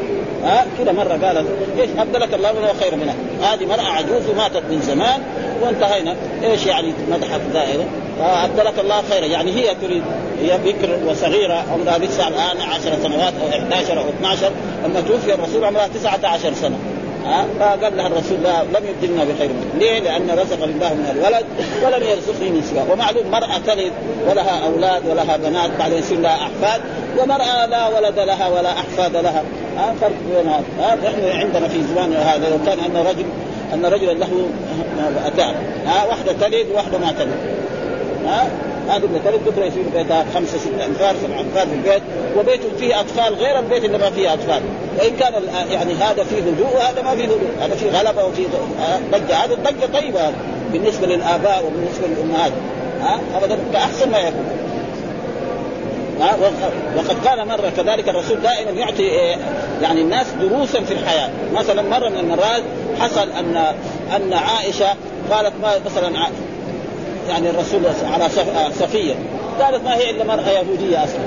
ها؟ 0.43 0.65
كذا 0.79 0.91
مرة 0.91 1.27
قالت 1.27 1.47
إيش 1.79 1.89
أبدلك 1.99 2.33
الله 2.33 2.51
من 2.51 2.63
هو 2.67 2.73
خير 2.79 2.95
منها 2.95 3.15
هذه 3.41 3.65
مرأة 3.65 3.91
عجوز 3.91 4.29
وماتت 4.29 4.63
من 4.69 4.81
زمان 4.81 5.21
وانتهينا. 5.61 6.15
إيش 6.43 6.65
يعني 6.65 6.93
مدحت 7.11 7.41
دائرة؟ 7.53 7.85
ابدلك 8.21 8.79
الله 8.79 9.01
خيرا. 9.09 9.25
يعني 9.25 9.51
هي 9.51 9.75
تريد 9.75 10.03
هي 10.41 10.57
بكر 10.57 10.99
وصغيرة 11.07 11.63
عمرها 11.73 11.97
لسه 11.97 12.27
الآن 12.27 12.61
10 12.61 12.97
سنوات 13.03 13.33
أو 13.43 13.49
11 13.49 13.99
أو 13.99 14.09
12 14.09 14.51
لما 14.85 15.01
توفي 15.01 15.33
الرسول 15.33 15.63
عمرها 15.63 15.87
19 15.87 16.53
سنة. 16.53 16.75
ها؟ 17.25 17.45
فقال 17.59 17.97
لها 17.97 18.07
الرسول 18.07 18.43
لا 18.43 18.63
لم 18.63 18.85
يبدلنا 18.89 19.23
بخير. 19.23 19.49
منه، 19.49 19.79
ليه؟ 19.79 19.99
لأن 19.99 20.29
رزق 20.31 20.63
الله 20.63 20.93
من 20.93 21.07
الولد 21.11 21.45
ولم 21.83 22.03
يرزقني 22.07 22.49
من 22.49 22.61
سواه، 22.61 22.91
ومعلوم 22.91 23.31
مرأة 23.31 23.57
تلد 23.67 23.91
ولها 24.29 24.65
أولاد 24.65 25.07
ولها 25.07 25.37
بنات 25.37 25.69
بعدين 25.79 25.97
يصير 25.97 26.19
لها 26.19 26.35
أحفاد، 26.35 26.81
ومرأة 27.19 27.65
لا 27.65 27.87
ولد 27.87 28.19
لها 28.19 28.47
ولا 28.47 28.71
أحفاد 28.71 29.15
لها، 29.15 29.43
ها؟ 29.77 29.95
فرق 30.01 30.15
بين 30.29 30.51
هذا، 30.79 31.07
إحنا 31.07 31.33
عندنا 31.33 31.67
في 31.67 31.83
زماننا 31.83 32.35
هذا 32.35 32.49
لو 32.49 32.57
كان 32.65 32.79
أن 32.79 32.97
رجل 32.97 33.25
أن 33.73 33.85
رجلا 33.85 34.11
له 34.11 34.49
اتان، 35.25 35.55
ها 35.85 36.05
واحدة 36.05 36.33
تلد 36.33 36.67
وواحدة 36.71 36.97
ما 36.97 37.11
تلد. 37.11 37.37
ها 38.25 38.47
هذه 38.89 39.03
اللي 39.05 39.19
تلد 39.19 39.41
بكرة 39.45 39.65
يصير 39.65 39.83
بيتها 39.95 40.25
خمسة 40.35 40.57
ستة 40.57 40.85
أنفار 40.85 41.15
سبع 41.23 41.39
أنفار 41.39 41.67
في 41.67 41.73
البيت 41.73 42.01
وبيت 42.37 42.61
فيه 42.79 42.99
أطفال 42.99 43.33
غير 43.33 43.59
البيت 43.59 43.85
اللي 43.85 43.97
ما 43.97 44.09
فيه 44.09 44.33
أطفال. 44.33 44.61
وإن 44.99 45.15
كان 45.15 45.33
يعني 45.71 45.93
هذا 45.93 46.23
فيه 46.23 46.37
هدوء 46.37 46.75
وهذا 46.75 47.01
ما 47.01 47.15
فيه 47.15 47.25
هدوء. 47.25 47.39
هذا 47.61 47.75
فيه 47.75 47.89
غلبة 47.89 48.25
وفيه 48.25 48.45
ضجة. 49.11 49.35
هذه 49.35 49.53
الضجة 49.53 49.99
طيبة 49.99 50.31
بالنسبة 50.73 51.07
للآباء 51.07 51.63
وبالنسبة 51.65 52.07
للأمهات. 52.07 52.51
ها 53.01 53.19
أبدا 53.37 53.57
كأحسن 53.73 54.11
ما 54.11 54.19
يكون. 54.19 54.45
ها 56.21 56.35
وقد 56.97 57.27
قال 57.27 57.47
مرة 57.47 57.71
كذلك 57.77 58.09
الرسول 58.09 58.41
دائما 58.41 58.71
يعطي 58.71 59.03
يعني 59.81 60.01
الناس 60.01 60.27
دروسا 60.41 60.81
في 60.81 60.93
الحياة. 60.93 61.29
مثلا 61.53 61.81
مرة 61.81 62.09
من 62.09 62.17
المرات 62.17 62.63
حصل 62.99 63.29
أن 63.31 63.73
أن 64.15 64.33
عائشة 64.33 64.87
قالت 65.31 65.53
ما 65.61 65.71
مثلا 65.85 66.29
يعني 67.29 67.49
الرسول 67.49 67.81
على 68.13 68.29
صفية. 68.79 69.13
قالت 69.61 69.83
ما 69.83 69.95
هي 69.95 70.09
إلا 70.09 70.23
مرأة 70.23 70.49
يهودية 70.49 71.03
أصلا. 71.03 71.21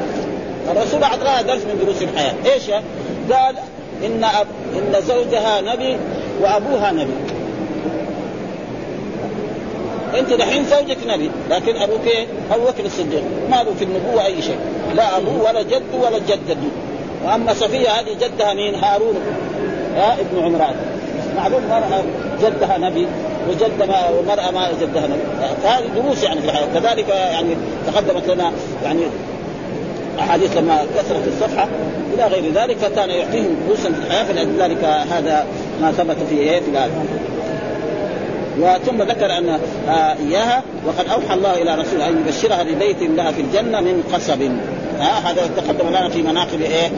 الرسول 0.71 1.03
اعطاها 1.03 1.43
درس 1.43 1.61
من 1.61 1.79
دروس 1.85 2.03
الحياة. 2.03 2.35
إيش 2.55 2.71
قال 3.33 3.57
إن 4.05 4.25
أب... 4.25 4.47
إن 4.77 5.01
زوجها 5.03 5.61
نبي 5.61 5.97
وأبوها 6.41 6.93
نبي. 6.93 7.15
أنت 10.19 10.33
دحين 10.33 10.65
زوجك 10.65 10.99
نبي 11.07 11.31
لكن 11.51 11.77
أبوك 11.77 12.07
إيه؟ 12.07 12.27
أبو 12.53 12.65
بكر 12.65 12.85
الصديق. 12.85 13.23
ما 13.51 13.57
له 13.57 13.75
في 13.79 13.85
النبوة 13.85 14.27
أي 14.27 14.43
شيء. 14.43 14.59
لا 14.95 15.17
ابوه 15.17 15.43
ولا 15.49 15.63
جد 15.63 15.95
ولا 16.03 16.19
جدد. 16.19 16.59
وأما 17.25 17.55
صفية 17.55 17.89
هذه 17.89 18.13
جدها 18.21 18.55
مين؟ 18.55 18.75
هارون. 18.75 19.17
ها؟ 19.97 20.17
ابن 20.21 20.45
عمران. 20.45 20.75
معلوم 21.37 21.63
مرأة 21.71 22.03
جدها 22.43 22.79
نبي 22.79 23.07
وجد 23.49 23.89
ما 23.89 24.09
ومرأة 24.09 24.51
ما 24.51 24.69
جدها 24.81 25.07
نبي. 25.07 25.23
فهذه 25.63 25.85
دروس 25.95 26.23
يعني 26.23 26.41
في 26.41 26.47
الحياة. 26.47 26.67
كذلك 26.75 27.09
يعني 27.09 27.57
تقدمت 27.87 28.31
لنا 28.31 28.53
يعني 28.85 29.01
أحاديث 30.19 30.57
لما 30.57 30.79
كثرت 30.99 31.29
الصفحة 31.29 31.69
إلى 32.15 32.27
غير 32.27 32.53
ذلك 32.53 32.77
فكان 32.77 33.11
يعطيهم 33.11 33.57
دروسا 33.67 33.93
في 33.93 34.07
الحياة 34.07 34.25
فلذلك 34.25 34.85
هذا 34.85 35.47
ما 35.83 35.93
ثبت 35.93 36.17
في 36.29 36.39
إيه 36.39 36.61
في 36.61 36.71
الايه 36.71 36.91
وثم 38.59 39.03
ذكر 39.03 39.39
أن 39.39 39.49
آه 39.89 40.17
إياها 40.29 40.63
وقد 40.87 41.09
أوحى 41.09 41.35
الله 41.35 41.63
إلى 41.63 41.75
رسول 41.75 42.03
أن 42.03 42.25
يبشرها 42.27 42.63
ببيت 42.63 43.03
لها 43.03 43.33
في 43.33 43.41
الجنة 43.41 43.81
من 43.81 44.03
قصب. 44.15 44.43
هذا 45.01 45.51
تقدم 45.57 45.89
لنا 45.89 46.09
في 46.09 46.23
مناقب 46.23 46.61
إيه 46.61 46.91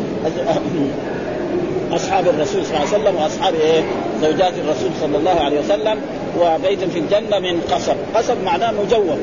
أصحاب 1.93 2.29
الرسول 2.29 2.67
صلى 2.67 2.77
الله 2.77 2.89
عليه 2.93 3.03
وسلم 3.03 3.23
وأصحاب 3.23 3.55
إيه 3.55 3.83
زوجات 4.23 4.53
الرسول 4.59 4.91
صلى 5.01 5.17
الله 5.17 5.41
عليه 5.41 5.61
وسلم 5.61 6.01
وبيت 6.41 6.85
في 6.85 6.99
الجنة 6.99 7.39
من 7.39 7.61
قصب. 7.73 7.97
قصب 8.15 8.37
معناه 8.45 8.73
مجوف. 8.73 9.19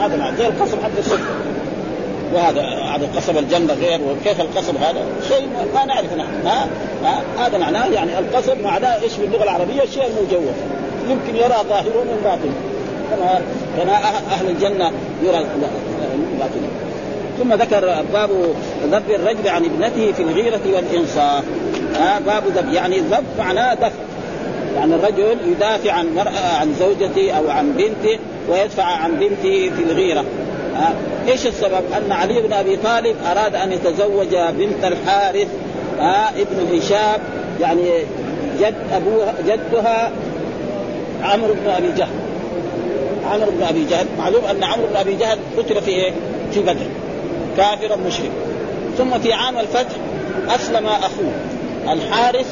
هذا 0.00 0.16
معناه 0.16 0.36
زي 0.36 0.46
القصب 0.46 0.82
حق 0.82 0.98
السكر 0.98 1.20
وهذا 2.34 2.62
هذا 2.62 3.08
قصب 3.16 3.38
الجنة 3.38 3.74
غير 3.74 4.00
وكيف 4.00 4.40
القصب 4.40 4.76
هذا؟ 4.76 5.04
شيء 5.28 5.48
ما 5.74 5.84
نعرف 5.84 6.12
نحن. 6.12 6.46
ها؟ 6.46 6.68
هذا 7.38 7.58
معناه 7.58 7.86
يعني 7.86 8.18
القصب 8.18 8.60
معناه 8.60 9.02
إيش 9.02 9.12
في 9.12 9.24
اللغة 9.24 9.42
العربية؟ 9.42 9.80
شيء 9.94 10.08
مجوف. 10.26 10.54
يمكن 11.08 11.36
يرى 11.36 11.56
ظاهره 11.68 12.04
من 12.04 12.20
باطن. 12.24 12.52
كما 13.10 13.40
كما 13.76 13.92
أهل 14.32 14.48
الجنة 14.48 14.92
يرى 15.22 15.46
باطنه 16.38 16.68
ثم 17.38 17.54
ذكر 17.54 18.04
باب 18.12 18.30
ذب 18.92 19.10
الرجل 19.10 19.48
عن 19.48 19.64
ابنته 19.64 20.12
في 20.12 20.22
الغيرة 20.22 20.60
والإنصاف. 20.74 21.44
باب 22.26 22.42
ذب. 22.46 22.72
يعني 22.72 22.98
ذب 22.98 23.24
معناه 23.38 23.74
دفع. 23.74 23.90
يعني 24.76 24.94
الرجل 24.94 25.36
يدافع 25.46 25.92
عن 25.92 26.18
عن 26.60 26.74
زوجته 26.80 27.32
أو 27.32 27.50
عن 27.50 27.72
بنته 27.72 28.18
ويدفع 28.48 28.84
عن 28.84 29.10
بنته 29.10 29.70
في 29.76 29.82
الغيرة. 29.82 30.24
آه 30.76 31.30
إيش 31.30 31.46
السبب؟ 31.46 31.82
أن 31.96 32.12
علي 32.12 32.40
بن 32.40 32.52
أبي 32.52 32.76
طالب 32.76 33.16
أراد 33.30 33.54
أن 33.54 33.72
يتزوج 33.72 34.36
بنت 34.58 34.84
الحارث 34.84 35.48
ابن 36.36 36.78
هشام. 36.78 37.20
يعني 37.60 37.90
جد 38.60 38.74
أبوها 38.92 39.34
جدها 39.46 40.10
عمرو 41.22 41.54
بن 41.54 41.70
أبي 41.70 41.92
جهل. 41.92 42.08
عمرو 43.32 43.50
بن 43.50 43.62
أبي 43.62 43.84
جهل. 43.84 44.06
معلوم 44.18 44.44
أن 44.44 44.64
عمرو 44.64 44.86
بن 44.86 44.96
أبي 44.96 45.14
جهل 45.14 45.38
قتل 45.58 45.82
في 45.82 45.90
إيه؟ 45.90 46.12
في 46.52 46.60
بدر. 46.60 46.86
كافرا 47.56 47.96
مشرك. 47.96 48.30
ثم 48.98 49.18
في 49.18 49.32
عام 49.32 49.58
الفتح 49.58 49.96
أسلم 50.48 50.86
أخوه. 50.86 51.32
الحارث 51.88 52.46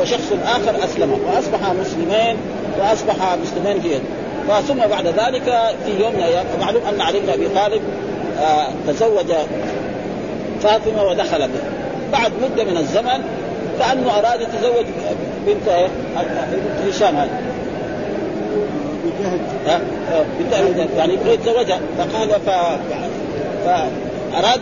وشخص 0.00 0.32
آخر 0.46 0.84
اسلم 0.84 1.18
واصبحا 1.26 1.72
مسلمين 1.72 2.36
واصبحا 2.78 3.36
مسلمين 3.36 3.76
يده 3.76 4.60
ثم 4.60 4.78
بعد 4.78 5.06
ذلك 5.06 5.44
في 5.86 6.02
يوم 6.02 6.12
من 6.12 6.18
الأيام 6.18 6.46
معلوم 6.60 6.82
أن 6.86 7.00
علي 7.00 7.20
بن 7.20 7.28
أبي 7.28 7.48
طالب 7.48 7.82
آه 8.40 8.68
تزوج 8.88 9.32
فاطمة 10.62 11.02
ودخل 11.02 11.38
بها 11.38 11.70
بعد 12.12 12.32
مدة 12.42 12.64
من 12.64 12.76
الزمن 12.76 13.22
كأنه 13.78 14.18
أراد 14.18 14.40
يتزوج 14.40 14.86
بنت 15.46 15.68
إيه؟ 15.68 15.88
بنت 16.52 16.94
هشام. 16.94 17.16
هذه 17.16 17.28
بنت 20.76 20.90
يعني 20.96 21.14
يبغى 21.14 21.34
يتزوجها 21.34 21.80
فقال 21.98 22.28
ف... 22.28 22.50
فاراد 23.64 24.60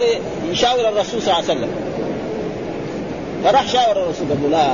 يشاور 0.50 0.88
الرسول 0.88 1.22
صلى 1.22 1.34
الله 1.34 1.50
عليه 1.50 1.60
وسلم. 1.60 1.70
فراح 3.44 3.68
شاور 3.68 3.96
الرسول 3.96 4.28
قال 4.28 4.42
له 4.42 4.48
لا 4.48 4.66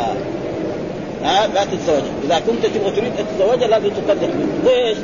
ها 1.25 1.47
لا 1.47 1.65
تتزوج. 1.65 2.03
إذا 2.25 2.41
كنت 2.47 2.67
تبغى 2.67 2.91
تريد 2.91 3.13
أن 3.19 3.27
تتزوجها 3.27 3.69
لازم 3.69 3.89
تطلق 3.89 4.23
مني 4.23 4.47
ليش؟ 4.65 4.99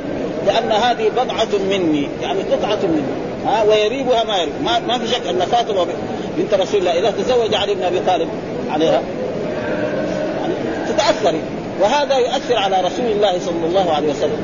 لأن 0.47 0.73
هذه 0.73 1.09
بضعة 1.09 1.59
مني 1.71 2.09
يعني 2.23 2.43
قطعة 2.43 2.79
مني 2.83 3.03
ها 3.47 3.63
ويريبها 3.63 4.25
ما 4.25 4.37
يريب. 4.37 4.53
ما, 4.65 4.79
ما 4.79 4.99
في 4.99 5.07
شك 5.07 5.27
أن 5.27 5.39
فاطمة 5.39 5.87
بنت 6.39 6.55
رسول 6.55 6.81
الله 6.81 6.99
إذا 6.99 7.11
تزوج 7.11 7.55
علي 7.55 7.75
بن 7.75 7.83
أبي 7.83 8.01
طالب 8.01 8.29
عليها 8.71 9.03
يعني 10.41 10.55
تتاثر 10.89 11.35
وهذا 11.81 12.17
يؤثر 12.17 12.57
على 12.57 12.77
رسول 12.81 13.07
الله 13.07 13.39
صلى 13.39 13.67
الله 13.67 13.93
عليه 13.93 14.09
وسلم. 14.09 14.43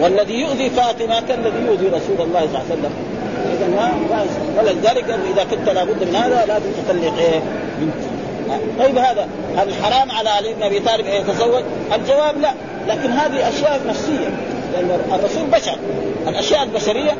والذي 0.00 0.34
يؤذي 0.34 0.70
فاطمة 0.70 1.20
كالذي 1.20 1.66
يؤذي 1.66 1.86
رسول 1.86 2.26
الله 2.26 2.40
صلى 2.40 2.46
الله 2.46 2.64
عليه 2.70 2.74
وسلم. 2.74 2.92
اذا 3.52 3.68
ما 3.68 3.92
ولذلك 4.58 5.18
إذا 5.34 5.44
كنت 5.50 5.68
لابد 5.68 6.04
من 6.04 6.16
هذا 6.16 6.44
لازم 6.46 6.66
تطلق 6.86 7.18
إيه 7.18 7.40
طيب 8.78 8.98
هذا 8.98 9.28
هل 9.56 9.74
حرام 9.82 10.10
على 10.10 10.28
علي 10.28 10.54
بن 10.54 10.62
أبي 10.62 10.80
طالب 10.80 11.06
أن 11.06 11.20
يتزوج؟ 11.20 11.62
الجواب 11.94 12.40
لا، 12.40 12.54
لكن 12.88 13.10
هذه 13.10 13.48
أشياء 13.48 13.80
نفسية 13.88 14.28
لأن 14.72 15.00
الرسول 15.14 15.46
بشر، 15.52 15.78
الأشياء 16.28 16.62
البشرية 16.62 17.12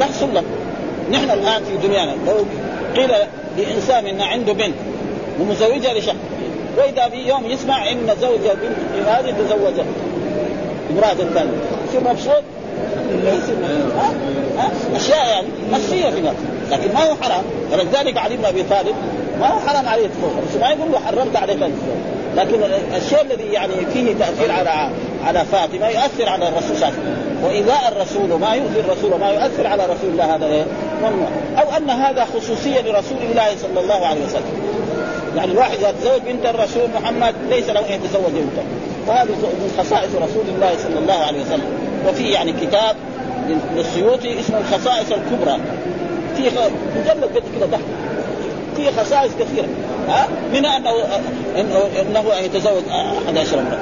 تحصل 0.00 0.34
له. 0.34 0.42
نحن 1.10 1.30
الآن 1.30 1.62
في 1.64 1.86
دنيانا 1.86 2.14
لو 2.26 2.44
قيل 2.96 3.10
لإنسان 3.58 4.06
إن 4.06 4.20
عنده 4.20 4.52
بنت 4.52 4.74
ومزوجها 5.40 5.94
لشخص 5.94 6.16
وإذا 6.78 7.08
في 7.08 7.16
يوم 7.16 7.46
يسمع 7.46 7.90
إن 7.90 8.14
زوج 8.20 8.40
بنت 8.40 9.08
هذه 9.08 9.30
تزوج 9.30 9.86
امرأة 10.90 11.14
ثانية 11.14 11.50
يصير 11.88 12.00
مبسوط 12.00 12.42
ها؟ 13.96 14.12
ها؟ 14.58 14.70
أشياء 14.96 15.28
يعني 15.28 15.46
نفسية 15.72 16.10
في 16.10 16.20
نفسه 16.20 16.44
لكن 16.70 16.94
ما 16.94 17.00
هو 17.00 17.14
حرام 17.22 17.44
ولذلك 17.72 18.18
علي 18.18 18.36
بن 18.36 18.44
أبي 18.44 18.62
طالب 18.62 18.94
ما 19.40 19.46
حرام 19.46 19.88
عليه 19.88 20.06
التزوج 20.06 20.30
بس 20.48 20.60
ما 20.60 20.68
يقول 20.68 20.92
له 20.92 20.98
حرمت 20.98 21.36
عليك. 21.36 21.56
التزوج 21.62 22.18
لكن 22.36 22.62
الشيء 22.96 23.20
الذي 23.20 23.44
يعني 23.44 23.72
فيه 23.92 24.14
تأثير 24.14 24.52
على 24.52 24.90
على 25.26 25.44
فاطمة 25.44 25.88
يؤثر 25.88 26.28
على 26.28 26.48
الرسول 26.48 26.76
صلى 26.76 26.76
الله 26.76 26.86
عليه 26.86 26.98
وسلم. 26.98 27.44
وإيذاء 27.44 27.92
الرسول 27.96 28.32
وما 28.32 28.54
يؤذي 28.54 28.80
الرسول 28.80 29.12
وما 29.12 29.30
يؤثر 29.30 29.66
على 29.66 29.82
رسول 29.82 30.10
الله 30.10 30.34
هذا 30.34 30.46
إيه؟ 30.46 30.64
ممنوع 31.02 31.28
أو 31.58 31.76
أن 31.76 31.90
هذا 31.90 32.24
خصوصية 32.24 32.80
لرسول 32.80 33.18
الله 33.30 33.56
صلى 33.56 33.80
الله 33.80 34.06
عليه 34.06 34.24
وسلم. 34.24 34.62
يعني 35.36 35.52
الواحد 35.52 35.78
إذا 35.78 35.94
تزوج 36.00 36.20
بنت 36.26 36.46
الرسول 36.46 36.88
محمد 37.00 37.34
ليس 37.50 37.70
له 37.70 37.80
أن 37.80 37.92
يتزوج 37.92 38.32
بنته. 38.32 38.62
وهذه 39.06 39.28
من 39.28 39.74
خصائص 39.78 40.10
رسول 40.14 40.44
الله 40.54 40.70
صلى 40.82 40.98
الله 40.98 41.24
عليه 41.26 41.40
وسلم. 41.40 41.66
وفي 42.08 42.30
يعني 42.30 42.52
كتاب 42.52 42.96
للسيوطي 43.76 44.40
اسمه 44.40 44.58
الخصائص 44.58 45.12
الكبرى. 45.12 45.58
في 46.36 46.42
مجلد 46.96 47.24
قد 47.24 47.42
كده 47.56 47.66
تحت. 47.72 47.82
في 48.78 49.00
خصائص 49.00 49.32
كثيرة. 49.40 49.68
ها؟ 50.08 50.28
منها 50.54 50.76
أنه 50.76 50.90
أنه, 51.60 51.80
إنه 52.00 52.34
يتزوج 52.44 52.82
11 53.26 53.58
امرأة. 53.58 53.78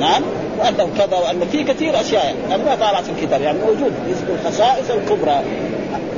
نعم؟ 0.00 0.22
وأنه 0.58 0.88
كذا 0.98 1.16
وأنه 1.16 1.46
في 1.52 1.64
كثير 1.64 2.00
أشياء. 2.00 2.34
يعني 2.50 2.62
ما 2.62 2.74
طالعت 2.74 3.04
في 3.04 3.10
الكتاب 3.10 3.42
يعني 3.42 3.58
موجود. 3.58 3.92
الخصائص 4.28 4.90
الكبرى. 4.90 5.42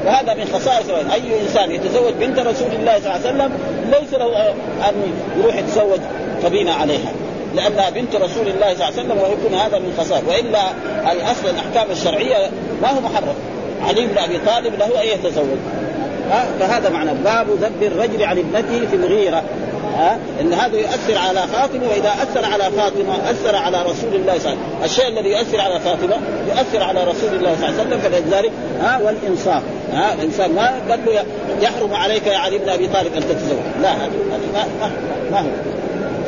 وهذا 0.07 0.35
من 0.35 0.45
خصائص 0.45 0.87
أي 1.13 1.41
إنسان 1.43 1.71
يتزوج 1.71 2.13
بنت 2.13 2.39
رسول 2.39 2.73
الله 2.73 2.99
صلى 2.99 3.15
الله 3.15 3.27
عليه 3.27 3.31
وسلم 3.31 3.53
ليس 3.91 4.15
له 4.15 4.49
أن 4.89 4.95
يروح 5.39 5.57
يتزوج 5.57 6.01
قبيلة 6.45 6.73
عليها. 6.73 7.13
لأنها 7.55 7.91
بنت 7.91 8.17
رسول 8.17 8.49
الله 8.49 8.75
صلى 8.75 8.75
الله 8.75 8.85
عليه 8.85 8.95
وسلم 8.95 9.19
ويكون 9.19 9.55
هذا 9.55 9.79
من 9.79 9.95
خصائص 9.99 10.23
وإلا 10.29 10.61
الأصل 11.13 11.49
الأحكام 11.49 11.91
الشرعية 11.91 12.51
ما 12.83 12.91
هو 12.91 13.01
محرم. 13.01 13.35
علي 13.89 14.07
بن 14.07 14.19
أبي 14.19 14.39
طالب 14.39 14.79
له 14.79 15.03
أن 15.03 15.09
يتزوج. 15.09 15.59
فهذا 16.63 16.89
معنى 16.91 17.11
باب 17.25 17.47
ذب 17.51 17.83
الرجل 17.83 18.23
عن 18.23 18.39
ابنته 18.39 18.87
في 18.91 18.97
الغيرة. 18.97 19.43
ها؟ 19.97 20.19
إن 20.41 20.53
هذا 20.53 20.77
يؤثر 20.77 21.19
على 21.19 21.41
فاطمه 21.53 21.89
وإذا 21.91 22.13
أثر 22.23 22.45
على 22.45 22.65
فاطمه 22.65 23.31
أثر 23.31 23.57
على 23.57 23.83
رسول 23.83 24.15
الله 24.15 24.39
صلى 24.39 24.53
الله 24.53 24.63
عليه 24.63 24.73
وسلم، 24.75 24.85
الشيء 24.85 25.09
الذي 25.09 25.29
يؤثر 25.29 25.61
على 25.61 25.81
فاطمه 25.81 26.17
يؤثر 26.49 26.83
على 26.83 27.01
رسول 27.05 27.35
الله 27.35 27.57
صلى 27.57 27.69
الله 27.69 27.81
عليه 27.81 27.89
وسلم 27.89 27.99
فلذلك 28.01 28.53
ها؟ 28.81 28.99
والإنصاف. 28.99 29.63
ها؟ 29.93 30.15
الانسان 30.15 30.55
ما 30.55 30.73
قال 30.91 31.01
له 31.07 31.25
يحرم 31.63 31.95
عليك 31.95 32.27
يا 32.27 32.37
علي 32.37 32.59
بن 32.59 32.69
أبي 32.69 32.89
طالب 32.89 33.15
أن 33.15 33.23
تتزوج، 33.29 33.83
لا 33.83 33.93
هذا 33.93 34.11
ما, 34.55 34.65
ما, 34.81 34.91
ما 35.31 35.41
هو. 35.41 35.51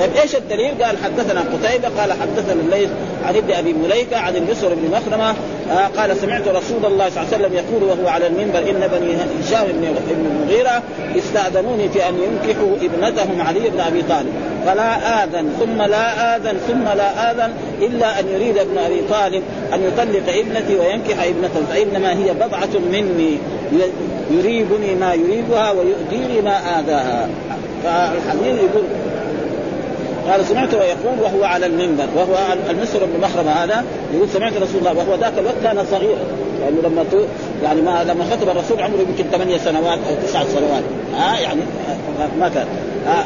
طيب 0.00 0.10
إيش 0.22 0.34
الدليل؟ 0.34 0.84
قال 0.84 0.96
حدثنا 1.04 1.40
قتيبة 1.40 1.88
قال 2.00 2.12
حدثنا 2.12 2.52
الليث 2.52 2.88
عن 3.26 3.36
ابن 3.36 3.52
أبي 3.52 3.72
مليكة 3.72 4.16
عن 4.16 4.36
اليسر 4.36 4.74
بن 4.74 4.90
مخرمة 4.90 5.34
آه 5.70 5.86
قال 5.86 6.16
سمعت 6.16 6.48
رسول 6.48 6.84
الله 6.84 7.08
صلى 7.08 7.22
الله 7.22 7.34
عليه 7.34 7.36
وسلم 7.36 7.54
يقول 7.54 7.82
وهو 7.82 8.08
على 8.08 8.26
المنبر 8.26 8.58
إن 8.58 8.88
بني 8.92 9.14
هشام 9.14 9.66
بن 9.66 9.96
المغيرة 10.10 10.82
استأذنوني 11.18 11.88
في 11.88 12.08
أن 12.08 12.14
ينكحوا 12.14 12.76
ابنتهم 12.82 13.40
علي 13.42 13.70
بن 13.70 13.80
أبي 13.80 14.02
طالب. 14.02 14.32
فلا 14.66 15.24
آذن 15.24 15.48
ثم 15.60 15.82
لا 15.82 16.36
آذن 16.36 16.56
ثم 16.68 16.84
لا 16.84 17.30
آذن 17.30 17.52
إلا 17.80 18.20
أن 18.20 18.24
يريد 18.28 18.58
ابن 18.58 18.78
أبي 18.78 19.02
طالب 19.10 19.42
أن 19.74 19.82
يطلق 19.82 20.34
ابنتي 20.34 20.76
وينكح 20.76 21.22
ابنته. 21.22 21.66
فإنما 21.70 22.12
هي 22.12 22.34
بضعة 22.34 22.80
مني 22.92 23.38
يريبني 24.30 24.94
ما 24.94 25.14
يريبها 25.14 25.70
ويؤذيني 25.70 26.40
ما 26.40 26.80
آذاها. 26.80 27.28
فالحديث 27.84 28.58
يقول 28.58 28.84
قال 30.30 30.46
سمعته 30.46 30.82
يقول 30.82 31.20
وهو 31.22 31.44
على 31.44 31.66
المنبر 31.66 32.06
وهو 32.16 32.36
المسر 32.70 33.04
بن 33.04 33.20
مخرمه 33.20 33.50
هذا 33.50 33.84
يقول 34.14 34.28
سمعت 34.28 34.52
رسول 34.52 34.78
الله 34.78 34.92
وهو 34.92 35.14
ذاك 35.14 35.32
الوقت 35.38 35.54
كان 35.62 35.84
صغيرا. 35.90 36.18
لأنه 36.60 36.80
لما 36.82 37.04
يعني 37.62 37.82
ما 37.82 38.04
لما 38.04 38.24
خطب 38.24 38.48
الرسول 38.48 38.82
عمره 38.82 38.98
يمكن 39.08 39.24
ثمانية 39.32 39.58
سنوات 39.58 39.98
أو 40.08 40.26
تسعة 40.26 40.44
سنوات. 40.44 40.82
ها 41.14 41.36
آه 41.36 41.40
يعني 41.40 41.60
ما 42.40 42.48
كان. 42.48 42.66
آه 43.06 43.24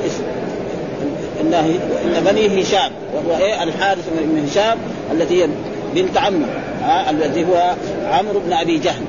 ان 1.41 1.55
إن 1.55 2.25
بني 2.25 2.63
هشام 2.63 2.91
وهو 3.15 3.39
إيه؟ 3.39 3.63
الحارث 3.63 4.09
بن 4.19 4.45
هشام 4.45 4.79
التي 5.13 5.43
هي 5.43 5.49
بنت 5.95 6.19
عمه. 6.19 6.47
آه 6.85 7.11
الذي 7.11 7.45
هو 7.45 7.75
عمرو 8.13 8.41
بن 8.47 8.53
أبي 8.53 8.79
جهل. 8.79 9.03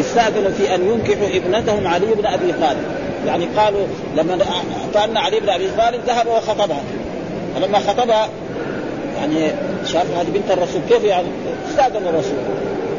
استاذنوا 0.00 0.50
في 0.50 0.74
أن 0.74 0.80
ينكحوا 0.88 1.26
ابنتهم 1.36 1.86
علي 1.86 2.06
بن 2.06 2.26
أبي 2.26 2.52
طالب. 2.52 3.07
يعني 3.26 3.46
قالوا 3.56 3.86
لما 4.16 4.38
كان 4.94 5.16
علي 5.16 5.40
بن 5.40 5.48
أبي 5.48 5.68
طالب 5.78 6.00
ذهب 6.06 6.26
وخطبها 6.26 6.82
فلما 7.54 7.78
خطبها 7.78 8.28
يعني 9.18 9.50
شاف 9.86 10.06
هذه 10.18 10.26
بنت 10.34 10.50
الرسول 10.50 10.80
كيف 10.88 11.04
يعني 11.04 11.28
استأذن 11.68 12.06
الرسول 12.06 12.38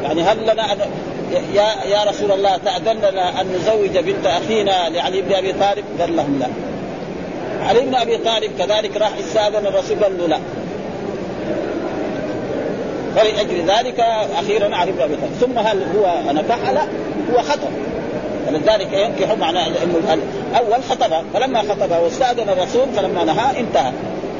يعني 0.02 0.22
هل 0.22 0.42
لنا 0.42 0.72
أن 0.72 0.78
يا 1.54 1.84
يا 1.84 2.04
رسول 2.04 2.32
الله 2.32 2.56
تأذن 2.56 2.96
لنا 3.10 3.40
أن 3.40 3.46
نزوج 3.46 3.98
بنت 3.98 4.26
أخينا 4.26 4.88
لعلي 4.88 5.22
بن 5.22 5.34
أبي 5.34 5.52
طالب؟ 5.52 5.84
قال 6.00 6.16
لهم 6.16 6.38
لا. 6.38 6.46
علي 7.66 7.80
بن 7.80 7.94
أبي 7.94 8.16
طالب 8.16 8.50
كذلك 8.58 8.96
راح 8.96 9.10
استأذن 9.18 9.66
الرسول 9.66 10.04
قال 10.04 10.18
له 10.18 10.26
لا. 10.26 10.38
فلأجل 13.16 13.70
ذلك 13.70 14.00
أخيرا 14.38 14.76
علي 14.76 14.92
بن 14.92 15.00
أبي 15.00 15.16
طالب، 15.16 15.32
ثم 15.40 15.58
هل 15.58 15.82
هو 15.96 16.32
نكح؟ 16.32 16.70
لا 16.70 16.82
هو 17.34 17.42
خطب. 17.42 17.89
فلذلك 18.50 18.92
ينكح 18.92 19.38
معناه 19.38 19.66
إنه 19.66 20.18
الأول 20.52 20.82
خطبها 20.90 21.24
فلما 21.34 21.62
خطبها 21.62 21.98
واستأذن 21.98 22.48
الرسول 22.48 22.88
فلما 22.96 23.24
نهى 23.24 23.60
انتهى. 23.60 23.92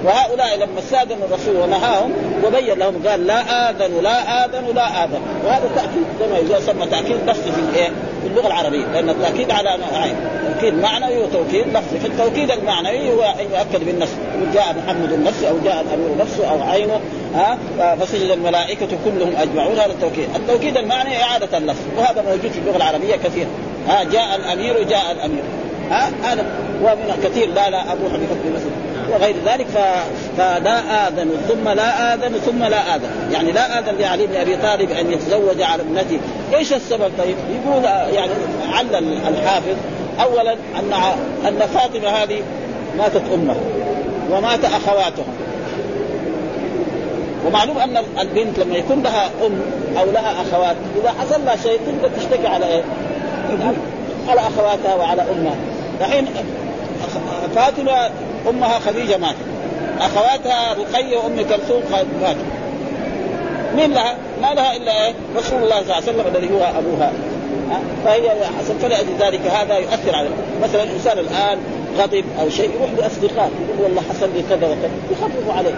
وهؤلاء 0.04 0.56
لما 0.56 0.78
استأذنوا 0.78 1.26
الرسول 1.26 1.56
ونهاهم 1.56 2.12
وبين 2.44 2.78
لهم 2.78 3.08
قال 3.08 3.26
لا 3.26 3.70
آذن 3.70 4.02
لا 4.02 4.44
آذن 4.44 4.74
لا 4.74 5.04
آذن. 5.04 5.20
وهذا 5.46 5.70
تأكيد 5.76 6.04
كما 6.20 6.56
يسمى 6.58 6.86
تأكيد 6.86 7.16
لفظي 7.26 7.52
في 7.52 7.60
الإيه؟ 7.60 7.88
في 8.22 8.26
اللغة 8.26 8.46
العربية 8.46 8.84
لأن 8.86 9.08
التأكيد 9.08 9.50
على 9.50 9.78
نوعين 9.78 10.14
توكيد 10.54 10.74
معنوي 10.74 11.18
وتوكيد 11.18 11.66
لفظي. 11.68 11.98
فالتوكيد 12.00 12.50
المعنوي 12.50 13.10
هو 13.10 13.22
أن 13.22 13.46
يؤكد 13.54 13.84
بالنص 13.84 14.08
جاء 14.54 14.76
محمد 14.84 15.12
نفسه 15.26 15.48
أو 15.48 15.58
جاء 15.64 15.80
الأمير 15.80 16.16
نفسه 16.20 16.50
أو 16.50 16.62
عينه 16.62 17.00
ها 17.34 17.58
فسجد 17.96 18.30
الملائكة 18.30 18.88
كلهم 19.04 19.36
أجمعون. 19.36 19.72
هذا 19.72 19.92
التوكيد، 19.92 20.28
التوكيد 20.36 20.76
المعنى 20.76 21.22
إعادة 21.22 21.58
اللفظ 21.58 21.84
وهذا 21.98 22.22
موجود 22.22 22.50
في 22.50 22.58
اللغة 22.58 22.76
العربية 22.76 23.16
كثير 23.16 23.46
ها 23.88 24.04
جاء 24.04 24.36
الأمير 24.36 24.82
جاء 24.82 25.12
الأمير. 25.12 25.42
ها 25.90 26.10
هذا 26.22 26.44
ومن 26.82 27.20
كثير 27.24 27.48
لا 27.48 27.70
لا 27.70 27.80
حنيفة 27.80 28.34
بن 28.44 28.52
مسلم 28.54 28.72
وغير 29.12 29.34
ذلك 29.46 29.66
ف... 29.66 29.78
فلا 30.38 31.08
آذن 31.08 31.30
ثم 31.48 31.68
لا 31.68 32.14
آذن 32.14 32.34
ثم 32.46 32.64
لا 32.64 32.96
آذن. 32.96 33.10
يعني 33.32 33.52
لا 33.52 33.78
آذن 33.78 33.96
لعلي 33.98 34.26
بن 34.26 34.36
أبي 34.36 34.56
طالب 34.56 34.90
أن 34.90 35.12
يتزوج 35.12 35.62
على 35.62 35.82
ابنته. 35.82 36.20
إيش 36.54 36.72
السبب؟ 36.72 37.12
طيب 37.18 37.36
يقول 37.50 37.84
يعني 37.84 38.30
علل 38.72 39.18
الحافظ 39.28 39.76
أولا 40.20 40.52
أن 40.52 40.92
أن 41.48 41.58
فاطمة 41.58 42.08
هذه 42.08 42.42
ماتت 42.98 43.22
أمها 43.34 43.56
ومات 44.30 44.64
أخواتها. 44.64 45.24
ومعلوم 47.46 47.78
أن 47.78 47.96
البنت 48.20 48.58
لما 48.58 48.76
يكون 48.76 49.02
لها 49.02 49.30
أم 49.46 49.60
أو 49.98 50.10
لها 50.10 50.34
أخوات 50.42 50.76
إذا 51.00 51.14
حصل 51.20 51.44
لها 51.44 51.56
شيء 51.56 51.80
تقدر 51.86 52.10
تشتكي 52.16 52.46
على 52.46 52.66
إيه؟ 52.66 52.82
على 54.28 54.40
اخواتها 54.40 54.94
وعلى 54.94 55.22
امها 55.22 55.56
الحين 56.00 56.26
فاطمة 57.54 58.10
أمها 58.48 58.78
خديجة 58.78 59.16
ماتت 59.16 59.36
أخواتها 60.00 60.74
رقية 60.74 61.16
وأم 61.16 61.36
كلثوم 61.36 61.82
ماتوا 62.22 62.42
مين 63.76 63.92
لها؟ 63.92 64.14
ما 64.42 64.54
لها 64.54 64.76
إلا 64.76 65.06
إيه؟ 65.06 65.14
رسول 65.36 65.62
الله 65.62 65.74
صلى 65.74 65.82
الله 65.82 65.94
عليه 65.94 66.04
وسلم 66.04 66.24
الذي 66.34 66.54
هو 66.54 66.72
أبوها 66.78 67.12
فهي 68.04 68.30
فلأجل 68.82 69.08
ذلك 69.20 69.40
هذا 69.46 69.78
يؤثر 69.78 70.14
عليه 70.14 70.30
مثلا 70.62 70.82
الإنسان 70.82 71.18
الآن 71.18 71.58
غضب 71.98 72.24
أو 72.40 72.50
شيء 72.50 72.70
يروح 72.76 72.90
لأصدقاء 72.98 73.50
يقول 73.68 73.84
والله 73.84 74.02
حصل 74.10 74.28
لي 74.34 74.42
كذا 74.42 74.66
وكذا 74.66 74.90
يخففوا 75.10 75.52
عليه 75.52 75.74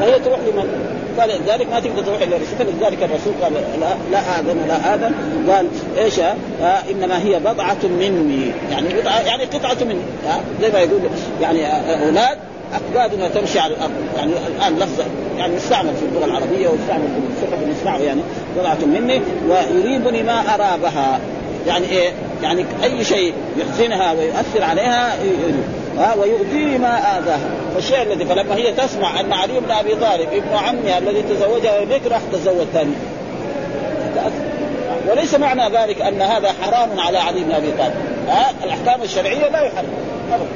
فهي 0.00 0.18
تروح 0.18 0.38
لمن؟ 0.38 0.93
فلذلك 1.16 1.66
ما 1.70 1.80
تقدر 1.80 2.02
تروح 2.02 2.22
إلى 2.22 2.36
الرسول 2.36 2.58
فلذلك 2.58 3.02
الرسول 3.02 3.32
قال 3.42 3.52
لا, 3.80 3.94
لا 4.12 4.40
آذن 4.40 4.64
لا 4.68 4.94
آذن. 4.94 5.14
قال 5.50 5.66
إيش؟ 5.98 6.18
آه 6.18 6.82
إنما 6.90 7.22
هي 7.22 7.40
بضعة 7.40 7.76
مني. 7.82 8.52
يعني 8.70 8.88
بضعه 9.00 9.20
يعني 9.20 9.44
قطعة 9.44 9.84
مني. 9.84 10.00
آه 10.28 10.40
زي 10.62 10.70
ما 10.72 10.78
يقول 10.78 11.00
يعني 11.42 11.66
أولاد 12.04 12.38
أقدادنا 12.74 13.28
تمشي 13.28 13.58
على 13.58 13.74
الأرض. 13.74 13.92
يعني 14.16 14.32
الآن 14.56 14.76
لفظ 14.76 15.04
يعني 15.38 15.54
يستعمل 15.54 15.94
في 15.94 16.04
اللغة 16.04 16.24
العربية 16.24 16.68
ويستعمل 16.68 17.08
في 17.40 17.46
الفقه 17.46 17.64
بنسمعه 17.64 17.98
يعني 17.98 18.20
بضعة 18.58 18.78
مني 18.86 19.20
ويريبني 19.48 20.22
ما 20.22 20.54
ارى 20.54 20.78
بها 20.82 21.20
يعني 21.66 21.86
إيه؟ 21.86 22.12
يعني 22.42 22.64
أي 22.84 23.04
شيء 23.04 23.34
يحزنها 23.58 24.12
ويؤثر 24.12 24.64
عليها 24.64 25.16
ها 25.98 26.14
ويؤذيه 26.14 26.78
ما 26.78 27.18
اذاها 27.18 27.50
فالشيء 27.74 28.02
الذي 28.02 28.24
فلما 28.24 28.54
هي 28.54 28.72
تسمع 28.72 29.20
أن 29.20 29.32
علي 29.32 29.60
بن 29.60 29.70
أبي 29.70 29.94
طالب 29.94 30.28
ابن 30.32 30.54
عمها 30.54 30.98
الذي 30.98 31.22
تزوجها 31.22 31.84
بك 31.84 32.00
راح 32.10 32.20
تزوج 32.32 32.66
ثاني 32.72 32.94
وليس 35.10 35.34
معنى 35.34 35.76
ذلك 35.76 36.00
أن 36.00 36.22
هذا 36.22 36.52
حرام 36.62 37.00
على 37.00 37.18
علي 37.18 37.44
بن 37.44 37.52
أبي 37.52 37.70
طالب. 37.78 37.94
ها 38.28 38.50
الأحكام 38.64 39.02
الشرعية 39.02 39.48
لا 39.48 39.60
يحرم. 39.60 39.88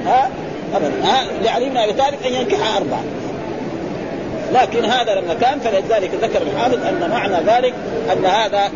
ها 0.07 0.31
ابدا. 0.74 0.92
ها 1.05 1.24
لعلي 1.42 1.68
بن 1.68 1.77
أبي 1.77 1.92
طالب 1.92 2.18
أن 2.27 2.33
ينكح 2.33 2.77
أربعة. 2.77 3.03
لكن 4.53 4.85
هذا 4.85 5.14
لما 5.14 5.35
كان 5.35 5.61
فلذلك 5.61 6.11
ذكر 6.22 6.42
الحافظ 6.42 6.87
أن 6.87 7.11
معنى 7.11 7.37
ذلك 7.46 7.74
أن 8.12 8.24
هذا 8.24 8.70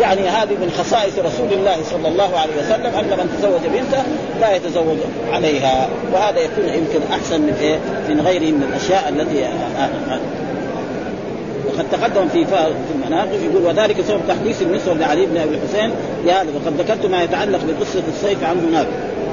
يعني 0.00 0.28
هذه 0.28 0.52
من 0.52 0.70
خصائص 0.78 1.18
رسول 1.18 1.52
الله 1.52 1.76
صلى 1.90 2.08
الله 2.08 2.38
عليه 2.38 2.52
وسلم 2.60 2.86
ان 2.86 3.18
من 3.18 3.36
تزوج 3.38 3.60
بنته 3.72 4.02
لا 4.40 4.56
يتزوج 4.56 4.96
عليها. 5.32 5.88
وهذا 6.12 6.38
يكون 6.38 6.64
يمكن 6.64 7.00
أحسن 7.12 7.40
من 7.40 7.54
إيه؟ 7.60 7.78
من 8.08 8.20
غيره 8.20 8.52
من 8.52 8.62
الأشياء 8.62 9.08
التي 9.08 9.44
وقد 11.66 11.86
تقدم 11.92 12.28
في 12.28 12.46
في 12.46 12.72
المناقب 12.94 13.42
يقول 13.50 13.62
وذلك 13.66 13.96
سبب 14.08 14.20
تحديث 14.28 14.62
النسوة 14.62 14.94
لعلي 14.94 15.26
بن 15.26 15.36
أبي 15.36 15.54
الحسين 15.54 15.90
لهذا 16.24 16.48
وقد 16.54 16.80
ذكرت 16.80 17.06
ما 17.06 17.22
يتعلق 17.22 17.60
بقصة 17.68 18.02
السيف 18.08 18.44
عن 18.44 18.68
هناك. 18.68 18.86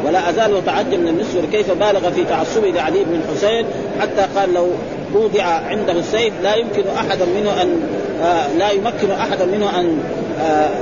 ولا 0.06 0.30
أزال 0.30 0.58
اتعجب 0.58 1.00
من 1.00 1.08
النسوة 1.08 1.44
كيف 1.52 1.72
بالغ 1.72 2.12
في 2.12 2.24
تعصبه 2.24 2.68
لعلي 2.68 3.04
بن 3.04 3.16
الحسين 3.16 3.66
حتى 4.00 4.40
قال 4.40 4.54
لو 4.54 4.68
وضع 5.14 5.44
عنده 5.44 5.94
السيف 5.94 6.34
لا 6.44 6.56
يمكن 6.56 6.84
أحدا 6.98 7.26
منه 7.26 7.62
أن 7.62 7.82
آه 8.22 8.48
لا 8.58 8.72
يمكن 8.72 9.12
أحدا 9.12 9.46
منه 9.46 9.80
أن 9.80 9.86
آه 9.86 10.27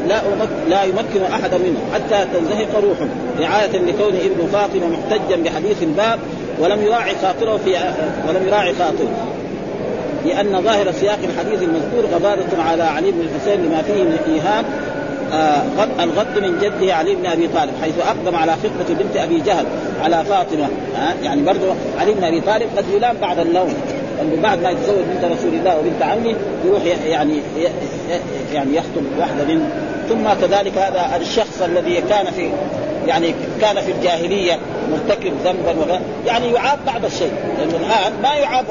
لا 0.08 0.22
لا 0.70 0.84
يمكن 0.84 1.24
احدا 1.34 1.58
منه 1.58 1.80
حتى 1.94 2.26
تنزهق 2.34 2.82
روحه. 2.84 3.08
رعاية 3.40 3.72
لكون 3.72 4.16
ابن 4.16 4.48
فاطمه 4.54 4.88
محتجا 4.88 5.36
بحديث 5.36 5.84
الباب 5.84 6.20
ولم 6.60 6.82
يراعي 6.82 7.16
خاطره 7.22 7.60
في 7.66 7.78
آه 7.78 7.94
ولم 8.28 8.48
يراعي 8.48 8.74
خاطره. 8.74 9.10
لأن 10.26 10.62
ظاهر 10.62 10.92
سياق 10.92 11.20
الحديث 11.24 11.64
المذكور 11.64 12.06
غبارة 12.14 12.62
على 12.62 12.84
علي 12.84 13.12
بن 13.12 13.22
الحسين 13.22 13.66
لما 13.66 13.82
فيه 13.82 14.04
من 14.04 14.18
ايهام 14.28 14.66
آه 15.34 16.04
الغض 16.04 16.40
من 16.42 16.60
جده 16.62 16.94
علي 16.96 17.16
بن 17.16 17.26
أبي 17.26 17.48
طالب 17.48 17.72
حيث 17.82 17.94
أقدم 18.00 18.36
على 18.36 18.52
خطبة 18.52 19.04
بنت 19.04 19.18
أبي 19.18 19.40
جهل 19.40 19.66
على 20.04 20.26
فاطمة 20.26 20.66
آه 20.98 21.24
يعني 21.24 21.42
برضه 21.42 21.76
علي 22.00 22.14
بن 22.14 22.24
أبي 22.24 22.42
طالب 22.42 22.68
قد 22.78 22.86
يلام 22.94 23.18
بعد 23.22 23.40
اللوم. 23.40 23.74
انه 24.22 24.42
بعد 24.42 24.64
ما 24.64 24.70
يتزوج 24.70 25.04
بنت 25.14 25.32
رسول 25.32 25.54
الله 25.54 25.80
وبنت 25.80 26.02
عمه 26.02 26.36
يروح 26.66 26.82
يعني 27.06 27.40
يعني 28.54 28.76
يخطب 28.76 29.04
واحدة 29.20 29.44
من 29.44 29.70
ثم 30.10 30.46
كذلك 30.46 30.78
هذا 30.78 31.18
الشخص 31.22 31.62
الذي 31.62 32.02
كان 32.02 32.26
في 32.26 32.50
يعني 33.08 33.36
كان 33.62 33.76
في 33.82 33.92
الجاهلية 33.92 34.60
مرتكب 34.92 35.34
ذنبا 35.46 36.00
يعني 36.26 36.52
يعاب 36.52 36.80
بعض 36.86 37.06
الشيء. 37.06 37.34
لأنه 37.58 37.76
الآن 37.76 38.14
ما 38.24 38.34
يعاب 38.34 38.66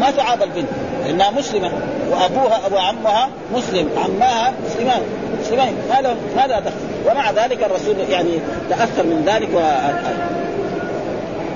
ما 0.00 0.10
تعاب 0.10 0.42
البنت. 0.42 0.68
لأنها 1.06 1.30
مسلمة 1.30 1.70
وأبوها 2.10 2.66
ابو 2.66 2.76
عمها 2.76 3.28
مسلم 3.54 3.88
عماها 3.96 4.52
مسلمان. 4.66 5.02
مسلمين. 5.40 5.76
هذا 5.90 6.16
هذا 6.36 6.60
دخل. 6.60 7.10
ومع 7.10 7.30
ذلك 7.30 7.62
الرسول 7.62 7.96
يعني 8.10 8.38
تأثر 8.70 9.02
من 9.02 9.22
ذلك 9.26 9.48
و 9.54 9.60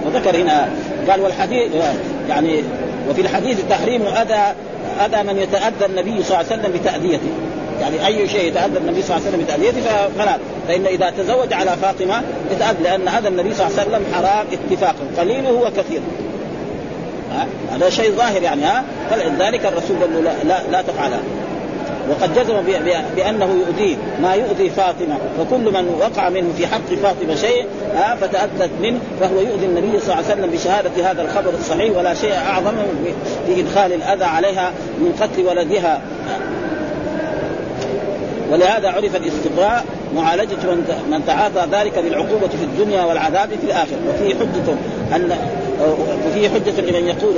وذكر 0.06 0.36
هنا 0.36 0.68
قال 1.10 1.20
والحديث 1.20 1.72
يعني 2.28 2.62
وفي 3.10 3.20
الحديث 3.20 3.58
تحريم 3.70 4.02
أذى 4.06 4.54
أذى 5.04 5.22
من 5.22 5.38
يتأذى 5.38 5.86
النبي 5.86 6.22
صلى 6.22 6.40
الله 6.40 6.52
عليه 6.52 6.62
وسلم 6.62 6.72
بتأذيته. 6.72 7.30
يعني 7.80 8.06
أي 8.06 8.28
شيء 8.28 8.48
يتأذى 8.48 8.78
النبي 8.78 9.02
صلى 9.02 9.16
الله 9.16 9.26
عليه 9.26 9.36
وسلم 9.36 9.44
بتأذيته 9.44 10.08
فلا 10.18 10.38
فإن 10.68 10.86
إذا 10.86 11.10
تزوج 11.10 11.52
على 11.52 11.70
فاطمة 11.82 12.22
يتاذى 12.52 12.82
لأن 12.82 13.08
هذا 13.08 13.28
النبي 13.28 13.54
صلى 13.54 13.66
الله 13.66 13.80
عليه 13.80 13.90
وسلم 13.90 14.04
حرام 14.14 14.46
اتفاقا 14.52 15.04
قليله 15.18 15.52
وكثير 15.52 16.00
هذا 17.72 17.90
شيء 17.90 18.12
ظاهر 18.12 18.42
يعني 18.42 18.64
ها؟ 18.64 18.84
فلذلك 19.10 19.66
الرسول 19.66 19.96
قال 20.00 20.14
له 20.14 20.20
لا 20.20 20.44
لا, 20.44 20.62
لا 20.70 20.82
تفعل 20.82 21.12
وقد 22.10 22.34
جزم 22.34 22.54
بأنه 23.16 23.54
يؤذيه 23.66 23.96
ما 24.22 24.34
يؤذي 24.34 24.70
فاطمة. 24.70 25.18
فكل 25.38 25.72
من 25.72 26.00
وقع 26.00 26.28
منه 26.28 26.52
في 26.58 26.66
حق 26.66 26.94
فاطمة 27.02 27.34
شيء 27.34 27.66
آه 27.96 28.14
فتاثت 28.14 28.70
منه 28.82 28.98
فهو 29.20 29.40
يؤذي 29.40 29.66
النبي 29.66 30.00
صلى 30.00 30.14
الله 30.14 30.16
عليه 30.16 30.26
وسلم 30.26 30.50
بشهادة 30.50 31.10
هذا 31.10 31.22
الخبر 31.22 31.50
الصحيح 31.58 31.96
ولا 31.96 32.14
شيء 32.14 32.34
أعظم 32.34 32.72
في 33.46 33.60
إدخال 33.60 33.92
الأذى 33.92 34.24
عليها 34.24 34.72
من 34.98 35.12
قتل 35.20 35.46
ولدها. 35.46 36.00
ولهذا 38.52 38.88
عرف 38.88 39.16
الاستقراء 39.16 39.84
معالجة 40.16 40.74
من 41.10 41.22
تعاطى 41.26 41.66
ذلك 41.72 41.98
بالعقوبة 41.98 42.48
في 42.48 42.64
الدنيا 42.64 43.04
والعذاب 43.04 43.48
في 43.48 43.66
الآخرة. 43.66 43.98
وفيه 44.08 44.34
حجة 44.34 44.72
أن 45.16 45.36
وفيه 46.26 46.48
حجة 46.48 46.80
لمن 46.80 47.08
يقول 47.08 47.34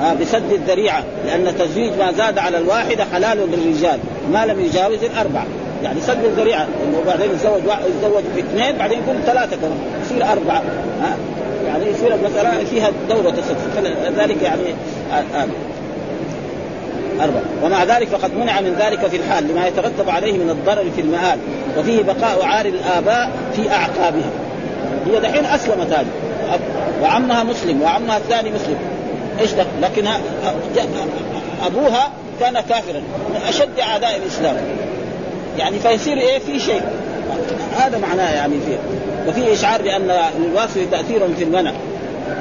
آه، 0.00 0.14
بسد 0.14 0.52
الذريعة 0.52 1.04
لأن 1.26 1.58
تزويج 1.58 1.92
ما 1.98 2.12
زاد 2.12 2.38
على 2.38 2.58
الواحدة 2.58 3.04
حلال 3.12 3.38
للرجال 3.38 3.98
ما 4.32 4.46
لم 4.46 4.60
يجاوز 4.60 5.04
الأربعة. 5.04 5.46
يعني 5.82 6.00
سد 6.00 6.24
الذريعة 6.24 6.62
إنه 6.62 7.02
بعدين 7.06 7.30
يتزوج 7.30 7.60
يتزوج 7.62 8.22
باثنين 8.36 8.76
بعدين 8.78 8.98
يكون 8.98 9.22
ثلاثة 9.26 9.56
كمان 9.56 9.78
يصير 10.04 10.32
أربعة. 10.32 10.62
ها؟ 11.02 11.16
يعني 11.66 11.86
يصير 11.90 12.14
المسألة 12.14 12.64
فيها 12.64 12.90
دورة 13.08 13.30
تسد 13.30 13.56
ذلك 14.18 14.42
يعني 14.42 14.62
آه، 15.12 15.14
آه. 15.14 15.46
أربعة. 17.24 17.42
ومع 17.62 17.84
ذلك 17.84 18.08
فقد 18.08 18.34
منع 18.34 18.60
من 18.60 18.76
ذلك 18.78 19.06
في 19.06 19.16
الحال 19.16 19.48
لما 19.48 19.66
يترتب 19.66 20.10
عليه 20.10 20.32
من 20.32 20.50
الضرر 20.50 20.90
في 20.96 21.00
المآل 21.00 21.38
وفيه 21.78 22.02
بقاء 22.02 22.44
عار 22.44 22.66
الآباء 22.66 23.30
في 23.56 23.70
أعقابها. 23.70 24.30
هي 25.06 25.20
دحين 25.20 25.44
أسلمت 25.44 25.92
هذه. 25.92 26.06
وعمها 27.02 27.42
مسلم 27.42 27.82
وعمها 27.82 28.16
الثاني 28.16 28.50
مسلم. 28.50 28.97
إيش 29.40 29.52
ده؟ 29.52 29.66
لكن 29.82 30.06
أبوها 31.66 32.10
كان 32.40 32.60
كافرا 32.60 33.02
من 33.30 33.40
أشد 33.48 33.80
أعداء 33.80 34.16
الإسلام. 34.16 34.56
يعني 35.58 35.78
فيصير 35.78 36.18
إيه؟ 36.18 36.38
في 36.38 36.60
شيء. 36.60 36.82
هذا 37.76 37.98
معناه 37.98 38.34
يعني 38.34 38.54
فيه 38.66 38.78
وفي 39.28 39.52
إشعار 39.52 39.82
بأن 39.82 40.12
للواسف 40.38 40.90
تأثير 40.90 41.34
في 41.38 41.44
المنع. 41.44 41.72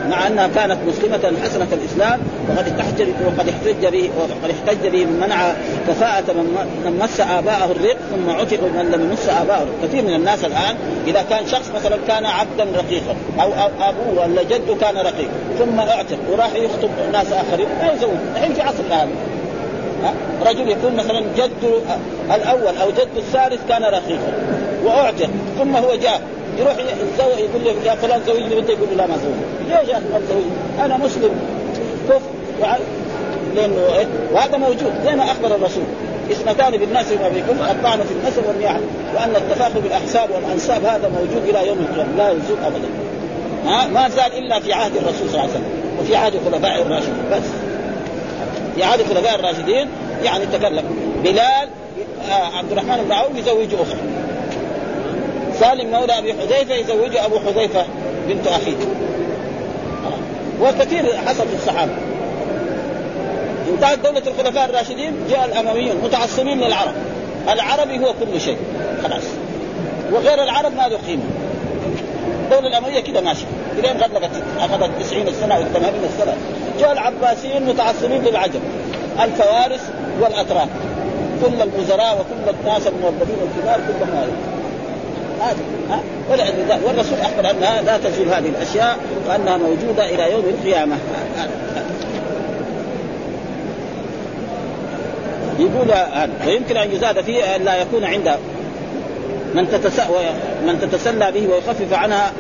مع 0.10 0.28
أنها 0.28 0.48
كانت 0.48 0.78
مسلمة 0.88 1.34
حسنة 1.44 1.68
الإسلام 1.74 2.20
وقد 2.50 2.80
احتج 2.80 3.08
وقد 3.26 3.50
احتج 3.50 3.86
به 3.86 4.10
وقد 4.20 4.50
احتج 4.52 4.88
به 4.88 5.06
من 5.06 5.20
منع 5.20 5.54
كفاءة 5.88 6.34
من 6.86 7.00
مس 7.02 7.22
آباءه 7.22 7.72
الرق 7.72 7.98
ثم 8.12 8.30
عتق 8.30 8.64
من 8.64 8.92
لم 8.92 9.02
يمس 9.02 9.30
آباءه 9.30 9.68
كثير 9.84 10.04
من 10.04 10.14
الناس 10.14 10.46
الآن 10.46 10.76
إذا 11.08 11.26
كان 11.30 11.48
شخص 11.48 11.72
مثلا 11.76 11.98
كان 12.08 12.26
عبدا 12.26 12.68
رقيقا 12.76 13.16
أو 13.40 13.52
أبوه 13.80 14.24
ولا 14.24 14.44
جده 14.44 14.76
كان 14.82 14.98
رقيق 14.98 15.30
ثم 15.60 15.80
اعتق 15.80 16.18
وراح 16.32 16.56
يخطب 16.56 16.90
ناس 17.14 17.28
آخرين 17.32 17.68
ما 17.82 17.92
يزوج. 17.94 18.12
الحين 18.36 18.54
في 18.54 18.62
عصرنا 18.62 18.96
هذا 18.96 19.10
رجل 20.46 20.70
يكون 20.70 20.96
مثلا 20.96 21.24
جده 21.36 21.80
الأول 22.36 22.78
أو 22.82 22.92
جده 22.92 23.18
الثالث 23.18 23.60
كان 23.70 23.84
رقيقا 23.84 24.34
وأعتق 24.84 25.30
ثم 25.58 25.76
هو 25.76 25.96
جاء. 25.96 26.22
يروح 26.60 26.74
يتزوج 26.74 27.40
يقول 27.40 27.64
له 27.66 27.92
يا 27.92 27.96
فلان 27.96 28.22
زوجني 28.28 28.56
بنتي 28.56 28.72
يقول 28.72 28.88
له 28.92 28.96
لا 28.96 29.08
ما 29.08 29.18
زوج. 29.18 29.34
ليش 29.70 29.90
يا 29.90 29.98
أخي 29.98 30.06
ما 30.14 30.20
تزوج 30.20 30.44
أنا 30.86 30.98
مسلم. 30.98 31.32
كف 32.10 32.22
لأنه 33.56 33.96
إيه؟ 33.98 34.08
وهذا 34.34 34.58
موجود. 34.58 34.94
زي 35.06 35.16
ما 35.16 35.24
أخبر 35.24 35.56
الرسول 35.56 35.84
اثنتان 36.32 36.78
بالناس 36.78 37.06
ما 37.12 37.30
بيكون 37.30 37.58
الطعن 37.72 38.00
في 38.00 38.12
النسب 38.12 38.48
والنياحه 38.48 38.80
وأن 39.16 39.36
التفاخر 39.36 39.80
بالأحساب 39.80 40.30
والأنساب 40.32 40.86
هذا 40.86 41.10
موجود 41.10 41.50
إلى 41.50 41.68
يوم 41.68 41.78
القيامة. 41.80 42.18
لا 42.18 42.30
يزول 42.30 42.58
ابدا. 42.66 42.88
ها؟ 43.66 43.88
ما 43.88 44.10
زال 44.10 44.38
إلا 44.38 44.60
في 44.60 44.74
عهد 44.74 44.96
الرسول 44.96 45.30
صلى 45.30 45.40
الله 45.40 45.42
عليه 45.42 45.52
وسلم 45.52 46.00
وفي 46.00 46.16
عهد 46.16 46.34
الخلفاء 46.36 46.82
الراشدين. 46.82 47.24
بس. 47.32 47.44
في 48.76 48.84
عهد 48.84 49.00
الخلفاء 49.00 49.36
الراشدين 49.40 49.88
يعني 50.24 50.46
تكلم. 50.46 50.84
بلال 51.24 51.68
آه 52.30 52.58
عبد 52.58 52.72
الرحمن 52.72 53.04
بن 53.04 53.12
عوف 53.12 53.36
يزوج 53.36 53.74
أخرى. 53.74 54.00
سالم 55.60 55.92
مولى 55.92 56.18
أبي 56.18 56.34
حذيفة 56.34 56.76
يزوج 56.76 57.18
أبو 57.18 57.40
حذيفة 57.40 57.86
بنت 58.28 58.48
أخيه. 58.48 58.78
وكثير 60.62 61.18
حصل 61.18 61.48
في 61.48 61.56
الصحابة. 61.56 61.92
انتهت 63.74 64.00
دولة 64.00 64.22
الخلفاء 64.28 64.70
الراشدين 64.70 65.14
جاء 65.30 65.46
الأمويون 65.46 65.96
متعصبين 66.04 66.60
للعرب. 66.60 66.94
العربي 67.50 68.00
هو 68.00 68.14
كل 68.14 68.42
شيء 68.42 68.58
خلاص. 69.04 69.24
وغير 70.12 70.44
العرب 70.44 70.76
ما 70.76 70.88
له 70.88 70.98
قيمة. 71.08 71.24
الدولة 72.44 72.68
الأموية 72.68 73.00
كده 73.00 73.22
ماشية 73.22 73.46
إلين 73.80 73.98
غلبت 73.98 74.32
أخذت 74.60 74.92
90 75.00 75.34
سنة 75.34 75.56
أو 75.56 75.64
80 75.74 76.10
سنة. 76.20 76.34
جاء 76.80 76.92
العباسيين 76.92 77.66
متعصبين 77.66 78.24
للعجم. 78.24 78.60
الفوارس 79.24 79.82
والأتراك. 80.22 80.70
كل 81.46 81.62
الوزراء 81.62 82.14
وكل 82.20 82.56
الناس 82.60 82.88
الموظفين 82.88 83.36
الكبار 83.44 83.76
كلهم 83.76 84.18
هذا 84.18 84.32
هذا 85.42 85.58
ها؟ 85.90 86.00
والرسول 86.86 87.20
أخبر 87.22 87.52
انها 87.52 87.82
لا 87.82 87.98
تزول 87.98 88.28
هذه 88.28 88.50
الأشياء 88.50 88.98
وأنها 89.28 89.58
موجودة 89.58 90.10
إلى 90.10 90.32
يوم 90.32 90.44
القيامة. 90.46 90.96
يقول 95.60 95.88
ويمكن 96.48 96.78
أن 96.78 96.92
يزاد 96.92 97.22
فيه 97.22 97.56
أن 97.56 97.64
لا 97.64 97.82
يكون 97.82 98.04
عند 98.04 98.36
من 99.56 99.68
تتس... 99.72 100.00
من 100.66 100.80
تتسلى 100.82 101.32
به 101.32 101.48
ويخفف 101.54 101.94
عنها 101.94 102.32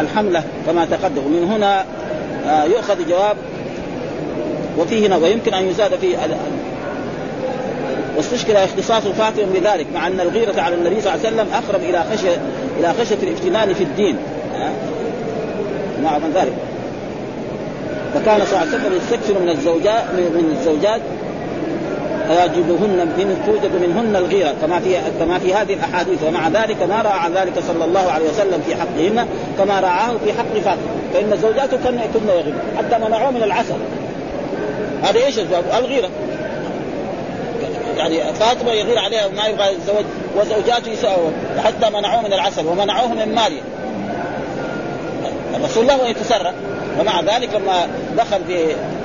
الحملة 0.00 0.42
كما 0.66 0.84
تقدم. 0.84 1.26
ومن 1.26 1.44
هنا 1.44 1.84
يؤخذ 2.64 3.08
جواب. 3.08 3.36
وفيه 4.78 5.14
ويمكن 5.16 5.54
أن 5.54 5.68
يزاد 5.68 5.94
فيه 6.00 6.16
واستشكل 8.20 8.56
اختصاص 8.56 9.02
فاطمه 9.02 9.46
بذلك 9.54 9.86
مع 9.94 10.06
أن 10.06 10.20
الغيرة 10.20 10.60
على 10.60 10.74
النبي 10.74 11.00
صلى 11.00 11.14
الله 11.14 11.26
عليه 11.26 11.36
وسلم 11.36 11.46
أقرب 11.54 11.80
إلى 11.82 12.04
خشية 12.12 12.40
إلى 12.80 12.94
خشية 13.00 13.18
الافتنان 13.22 13.74
في 13.74 13.84
الدين. 13.84 14.16
مع 16.02 16.18
من 16.18 16.32
ذلك. 16.34 16.52
فكان 18.14 18.46
صلى 18.46 18.46
الله 18.46 18.58
عليه 18.58 18.68
وسلم 18.70 18.96
يستكثر 18.96 19.40
من 19.42 19.48
الزوجات 19.48 20.04
من 20.14 20.56
الزوجات 20.58 21.00
فيجدهن 22.28 23.06
من 23.18 23.42
توجد 23.46 23.70
منهن 23.82 24.16
الغيرة 24.16 24.54
كما 24.62 24.80
في 24.80 24.96
كما 25.20 25.38
في 25.38 25.54
هذه 25.54 25.74
الأحاديث. 25.74 26.22
ومع 26.22 26.48
ذلك 26.48 26.82
ما 26.82 27.02
راعى 27.02 27.30
ذلك 27.30 27.52
صلى 27.68 27.84
الله 27.84 28.10
عليه 28.10 28.28
وسلم 28.28 28.62
في 28.66 28.76
حقهن 28.76 29.26
كما 29.58 29.80
راعاه 29.80 30.12
في 30.24 30.32
حق 30.32 30.54
فاطمة. 30.64 30.90
فإن 31.14 31.38
زوجاته 31.42 31.76
كن 31.76 31.98
كن 32.14 32.52
حتى 32.78 33.04
منعوه 33.04 33.30
من 33.30 33.42
العسل. 33.42 33.74
هذا 35.02 35.24
إيش؟ 35.26 35.38
الغيرة. 35.78 36.08
يعني 37.96 38.34
فاطمة 38.34 38.72
يغير 38.72 38.98
عليها 38.98 39.28
ما 39.28 39.46
يبغى 39.46 39.72
يتزوج 39.72 40.04
وزوجاته 40.36 40.90
يسأوا 40.90 41.30
حتى 41.64 41.90
منعوه 41.90 42.20
من 42.20 42.32
العسل 42.32 42.66
ومنعوه 42.66 43.08
من 43.08 43.34
ماريا 43.34 43.62
الرسول 45.56 45.86
له 45.86 46.08
يتسرع 46.08 46.52
ومع 47.00 47.20
ذلك 47.20 47.54
لما 47.54 47.86
دخل 48.16 48.40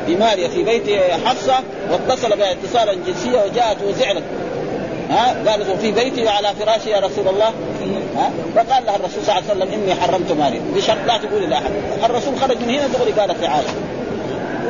بماريا 0.07 0.47
في 0.47 0.63
بيت 0.63 1.01
حفصة 1.25 1.59
واتصل 1.91 2.37
بها 2.37 2.51
اتصالا 2.51 2.93
جنسيا 3.07 3.43
وجاءت 3.43 3.77
وزعلت. 3.83 4.23
ها 5.09 5.35
قالت 5.47 5.69
في 5.81 5.91
بيتي 5.91 6.25
وعلى 6.25 6.47
فراشي 6.59 6.89
يا 6.89 6.99
رسول 6.99 7.27
الله. 7.27 7.51
ها 8.17 8.31
فقال 8.55 8.85
لها 8.85 8.95
الرسول 8.95 9.23
صلى 9.25 9.37
الله 9.37 9.49
عليه 9.49 9.61
وسلم 9.61 9.73
إني 9.73 9.95
حرمت 9.95 10.31
ماريا 10.31 10.61
بشرط 10.75 10.97
لا 11.07 11.17
تقولي 11.17 11.45
لأحد. 11.45 11.71
الرسول 12.03 12.39
خرج 12.39 12.57
من 12.57 12.69
هنا 12.69 12.87
دغري 12.87 13.11
قالت 13.11 13.43
لعائشه 13.43 13.73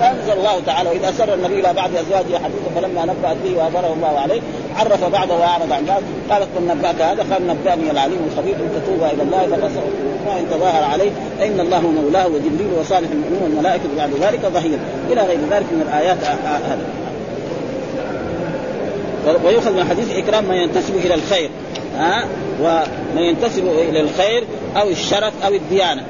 وانزل 0.02 0.34
الله 0.38 0.60
تعالى 0.66 0.90
وإذا 0.90 1.12
سر 1.12 1.34
النبي 1.34 1.60
إلى 1.60 1.74
بعض 1.74 1.90
أزواجه 1.96 2.44
حديثا 2.44 2.70
فلما 2.76 3.06
نبأت 3.06 3.38
به 3.44 3.58
وأظهره 3.58 3.94
الله 3.94 4.20
عليه 4.20 4.42
عرف 4.76 5.06
بعضه 5.06 5.40
وأعرض 5.40 5.72
عن 5.72 5.86
بعض 5.86 6.02
قالت 6.30 6.48
قل 6.58 6.68
نبأك 6.68 7.02
هذا 7.02 7.26
قال 7.34 7.48
نبأني 7.48 7.92
العليم 7.92 8.20
الخبير 8.32 8.56
إن 8.56 8.82
تتوبا 8.82 9.12
إلى 9.12 9.24
الله 9.24 9.42
فبصر 9.42 9.82
وإن 10.28 10.46
تظاهر 10.52 10.84
عليه 10.84 11.12
فإن 11.40 11.60
الله 11.60 11.82
مولاه 11.82 12.28
وجبريل 12.28 12.70
وصالح 12.80 13.10
المؤمنين 13.12 13.44
والملائكة 13.44 13.84
بعد 13.98 14.10
ذلك 14.22 14.40
ظهير. 14.46 14.80
إلى 15.12 15.22
غير 15.22 15.40
ذلك 15.52 15.66
من 15.72 15.82
الآيات 15.88 16.18
هذا 16.44 16.86
ويؤخذ 19.46 19.74
من 19.74 19.84
حديث 19.90 20.16
إكرام 20.18 20.46
من 20.46 20.56
ينتسب 20.56 20.96
إلى 20.96 21.14
الخير 21.14 21.50
ها؟ 21.98 22.26
ومن 22.62 23.22
ينتسب 23.22 23.68
إلى 23.68 24.00
الخير 24.02 24.44
أو 24.78 24.90
الشرف 24.90 25.34
أو 25.46 25.54
الديانة. 25.54 26.04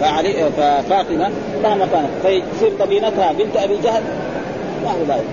فعلي 0.00 0.32
ففاطمه 0.56 1.30
لها 1.62 1.74
مكانه 1.74 2.08
فيصير 2.22 2.72
طبينتها 2.80 3.32
بنت 3.32 3.56
أبي 3.56 3.76
جهل. 3.76 4.02
ما 4.84 4.90
هو 4.90 5.02
ذلك. 5.08 5.24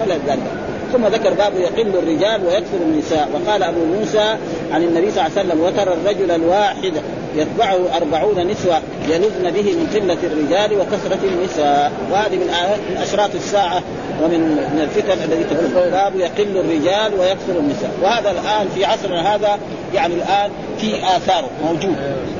فلا 0.00 0.14
ذلك. 0.26 0.63
ثم 0.94 1.06
ذكر 1.06 1.34
باب 1.34 1.52
يقل 1.56 1.98
الرجال 1.98 2.46
ويكثر 2.46 2.76
النساء. 2.80 3.28
وقال 3.34 3.62
أبو 3.62 3.84
موسى 3.84 4.36
عن 4.72 4.82
النبي 4.82 5.10
صلى 5.10 5.26
الله 5.26 5.38
عليه 5.38 5.48
وسلم 5.48 5.60
وترى 5.60 5.92
الرجل 5.94 6.30
الواحد 6.30 6.92
يتبعه 7.36 7.96
أربعون 7.96 8.46
نسوة 8.46 8.80
يلذن 9.08 9.50
به 9.50 9.62
من 9.62 9.86
قلة 9.94 10.18
الرجال 10.22 10.80
وكثرة 10.80 11.18
النساء. 11.24 11.92
وهذه 12.12 12.36
من 12.36 12.46
من 12.90 12.96
أشراط 12.96 13.34
الساعة 13.34 13.82
ومن 14.22 14.40
من 14.40 14.80
الفتن 14.80 15.24
الذي 15.24 15.44
تكون 15.44 15.90
باب 15.90 16.16
يقل 16.16 16.56
الرجال 16.56 17.20
ويكثر 17.20 17.58
النساء. 17.58 17.90
وهذا 18.02 18.30
الآن 18.30 18.68
في 18.74 18.84
عصرنا 18.84 19.34
هذا 19.34 19.58
يعني 19.94 20.14
الآن 20.14 20.50
في 20.78 20.94
آثاره 21.16 21.50
موجود. 21.64 21.96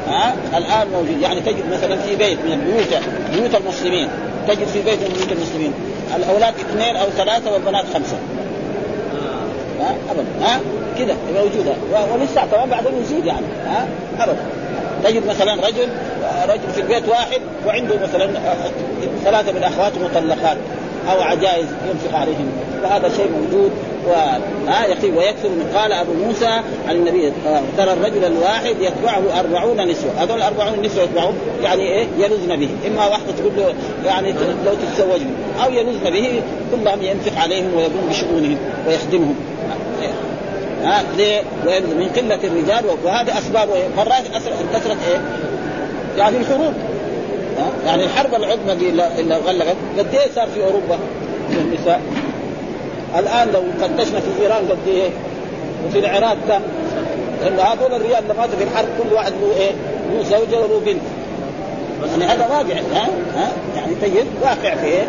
ها؟ 0.09 0.35
الآن 0.57 0.89
موجود. 0.93 1.21
يعني 1.23 1.41
تجد 1.41 1.65
مثلا 1.73 1.97
في 1.97 2.17
بيت 2.17 2.39
من 2.47 2.53
البيوت 2.53 3.03
بيوت 3.35 3.55
المسلمين. 3.55 4.09
تجد 4.49 4.67
في 4.67 4.83
بيت 4.83 5.01
من 5.01 5.15
بيوت 5.17 5.33
المسلمين. 5.33 5.73
الأولاد 6.17 6.55
اثنين 6.55 6.97
أو 6.97 7.07
ثلاثة 7.11 7.53
والبنات 7.53 7.85
خمسة. 7.95 8.17
ابدا 10.11 10.25
ها؟ 10.43 10.61
كذا 10.99 11.17
موجوده 11.35 11.75
ولسه 12.13 12.47
كمان 12.53 12.71
بعدين 12.71 12.93
يزيد 13.03 13.27
يعني 13.27 13.47
ها؟ 13.67 13.89
ابدا. 14.21 14.39
تجد 15.05 15.27
مثلا 15.27 15.55
رجل 15.55 15.89
رجل 16.49 16.71
في 16.75 16.81
البيت 16.81 17.09
واحد 17.09 17.41
وعنده 17.67 17.95
مثلا 18.03 18.31
ثلاثة 19.25 19.53
من 19.53 19.63
أخواته 19.63 20.05
مطلقات 20.05 20.57
أو 21.11 21.23
عجائز 21.23 21.67
ينفق 21.91 22.19
عليهم. 22.19 22.53
وهذا 22.83 23.09
شيء 23.09 23.29
موجود 23.31 23.71
و 24.09 24.13
ها؟ 24.71 24.87
يقيم 24.87 25.17
ويكثر 25.17 25.49
من 25.49 25.73
قال 25.75 25.93
أبو 25.93 26.13
موسى 26.13 26.61
عن 26.89 26.97
النبي 26.97 27.33
ترى 27.77 27.93
الرجل 27.93 28.25
الواحد 28.25 28.77
يتبعه 28.81 29.41
أربعون 29.41 29.89
نسوة. 29.89 30.11
هذول 30.19 30.43
أربعون 30.43 30.83
نسوة 30.83 31.03
يتبعه 31.03 31.33
يعني 31.63 31.83
إيه؟ 31.83 32.07
يلزن 32.19 32.57
به. 32.57 32.69
إما 32.87 33.07
واحدة 33.07 33.33
تقول 33.39 33.53
له 33.57 33.75
يعني 34.07 34.33
لو 34.67 34.73
تتزوجني 34.75 35.31
أو 35.65 35.71
يلزن 35.71 36.11
به 36.11 36.43
كلهم 36.73 37.03
ينفق 37.03 37.41
عليهم 37.41 37.75
ويقوم 37.75 38.09
بشؤونهم 38.11 38.59
ويخدمهم. 38.89 39.35
ها 40.85 41.03
ليه؟ 41.17 41.43
من 41.83 42.11
قلة 42.17 42.35
الرجال 42.45 42.85
وهذه 43.05 43.39
اسباب 43.39 43.69
مرات 43.97 44.23
كثره 44.75 44.97
إيه؟ 45.09 45.21
يعني 46.19 46.37
الحروب. 46.37 46.75
يعني 47.87 48.05
الحرب 48.05 48.35
العظمى 48.35 48.75
دي 48.75 48.89
اللي 48.89 49.37
غلقت. 49.37 49.77
قد 49.99 50.15
إيه 50.15 50.33
صار 50.35 50.49
في 50.55 50.65
أوروبا؟ 50.65 50.99
من 51.51 51.57
النساء. 51.57 52.01
الآن 53.19 53.49
لو 53.53 53.63
فتشنا 53.81 54.21
في 54.21 54.43
إيران 54.43 54.69
قد 54.71 54.89
إيه؟ 54.89 55.11
وفي 55.87 55.99
العراق 55.99 56.37
كم؟ 56.49 56.63
لأن 57.43 57.59
هذول 57.59 57.95
الرجال 57.95 58.23
اللي 58.23 58.35
ماتوا 58.39 58.57
في 58.59 58.65
الحرب 58.65 58.89
كل 59.03 59.15
واحد 59.15 59.33
له 59.33 59.57
إيه؟ 59.57 59.71
له 60.13 60.23
زوجة 60.23 60.61
وله 60.61 60.81
بنت. 60.87 61.03
يعني 62.11 62.25
هذا 62.33 62.47
واقع 62.47 62.81
ها؟ 62.95 63.09
ها؟ 63.37 63.49
يعني 63.77 63.95
طيب 64.03 64.27
واقع 64.43 64.75
في 64.75 64.87
إيه؟ 64.87 65.05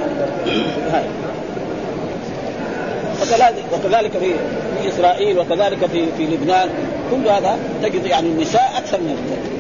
وكذلك 3.22 3.64
وكذلك 3.74 4.12
في 4.12 4.34
في 4.82 4.90
إسرائيل 4.90 5.40
وكذلك 5.40 5.86
في 5.86 6.06
في 6.18 6.26
لبنان. 6.26 6.70
كل 7.12 7.30
هذا 7.30 7.58
تجد 7.84 8.06
يعني 8.06 8.28
النساء 8.28 8.74
أكثر 8.78 8.98
من 8.98 9.18
الرجال. 9.18 9.56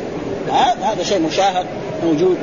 هذا 0.84 1.04
شيء 1.04 1.20
مشاهد 1.20 1.66
موجود. 2.04 2.38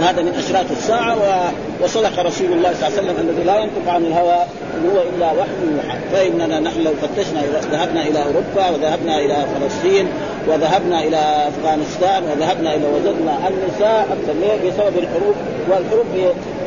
وهذا 0.00 0.22
من 0.22 0.34
اشراط 0.38 0.70
الساعة 0.70 1.16
و... 1.16 1.50
وصدق 1.84 2.18
رسول 2.18 2.52
الله 2.52 2.72
صلى 2.74 2.88
الله 2.88 2.98
عليه 2.98 3.02
وسلم 3.02 3.28
الذي 3.28 3.44
لا 3.44 3.58
ينطق 3.58 3.92
عن 3.92 4.04
الهوى 4.04 4.38
إن 4.74 4.90
هو 4.90 5.02
إلا 5.02 5.32
وحي 5.32 5.50
يوحى 5.74 5.98
فإننا 6.12 6.60
نحن 6.60 6.82
لو 6.82 6.92
فتشنا 7.02 7.42
ذهبنا 7.72 8.02
إلى 8.02 8.18
أوروبا 8.22 8.70
وذهبنا 8.70 9.18
إلى 9.18 9.36
فلسطين 9.54 10.08
وذهبنا 10.48 11.02
إلى 11.02 11.48
أفغانستان 11.48 12.22
وذهبنا 12.22 12.74
إلى 12.74 12.86
وجدنا 12.86 13.48
النساء 13.48 14.08
أكثر 14.12 14.32
ليه؟ 14.40 14.70
بسبب 14.70 14.98
الحروب 14.98 15.34
والحروب 15.70 16.06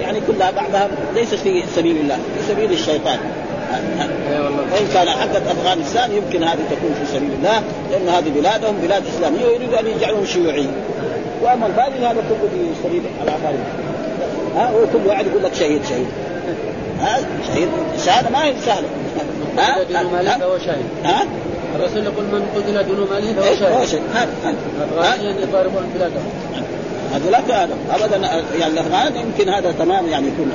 يعني 0.02 0.22
كلها 0.28 0.52
بعضها 0.52 0.90
ليست 1.16 1.36
في 1.36 1.64
سبيل 1.76 1.98
الله 1.98 2.16
في 2.16 2.54
سبيل 2.54 2.72
الشيطان. 2.72 3.20
وان 4.74 4.88
كان 4.94 5.10
حقت 5.10 5.42
أفغانستان 5.48 6.12
يمكن 6.12 6.44
هذه 6.44 6.60
تكون 6.72 6.96
في 7.00 7.18
سبيل 7.18 7.30
الله 7.40 7.64
لأن 7.92 8.10
هذه 8.10 8.30
بلادهم 8.30 8.76
بلاد 8.84 9.04
إسلامية 9.16 9.46
ويريدوا 9.46 9.80
أن 9.80 9.88
يجعلوهم 9.88 10.26
شيوعيين. 10.26 10.72
وأما 11.44 11.68
الباقي 11.68 12.06
هذا 12.06 12.24
كله 12.30 12.50
في 12.54 12.88
سبيل 12.88 13.02
العقارب 13.24 13.60
ها 14.56 14.70
هو 14.70 14.80
كل 14.94 15.10
واحد 15.10 15.28
يقول 15.28 15.44
لك 15.44 15.54
شهيد 15.54 15.82
شهيد. 15.90 16.08
ها 17.02 17.20
شهيد. 17.48 17.68
الشهاده 17.96 18.30
ما 18.30 18.46
هي 18.46 18.54
سهلة. 18.66 18.88
ها؟ 19.58 19.84
دون 19.84 20.12
ماله 20.12 20.38
فهو 20.38 20.58
شهيد. 20.58 20.86
ها؟ 21.04 21.24
الرسول 21.76 22.04
يقول 22.04 22.26
من 22.26 22.48
قتل 22.56 22.88
دون 22.88 23.08
ماله 23.12 23.34
فهو 23.34 23.44
إيه، 23.44 23.56
شهيد. 23.60 23.88
شهيد. 23.88 24.02
هذا 24.14 24.30
افغانيا 24.82 25.42
يضاربون 25.42 25.92
بلادهم 25.96 26.24
هذولاك 27.14 27.70
ابدا. 27.92 28.28
يعني 28.60 28.74
الأفغان 28.74 29.16
يمكن 29.16 29.50
هذا 29.50 29.72
تمام 29.72 30.08
يعني 30.08 30.28
يكون. 30.28 30.52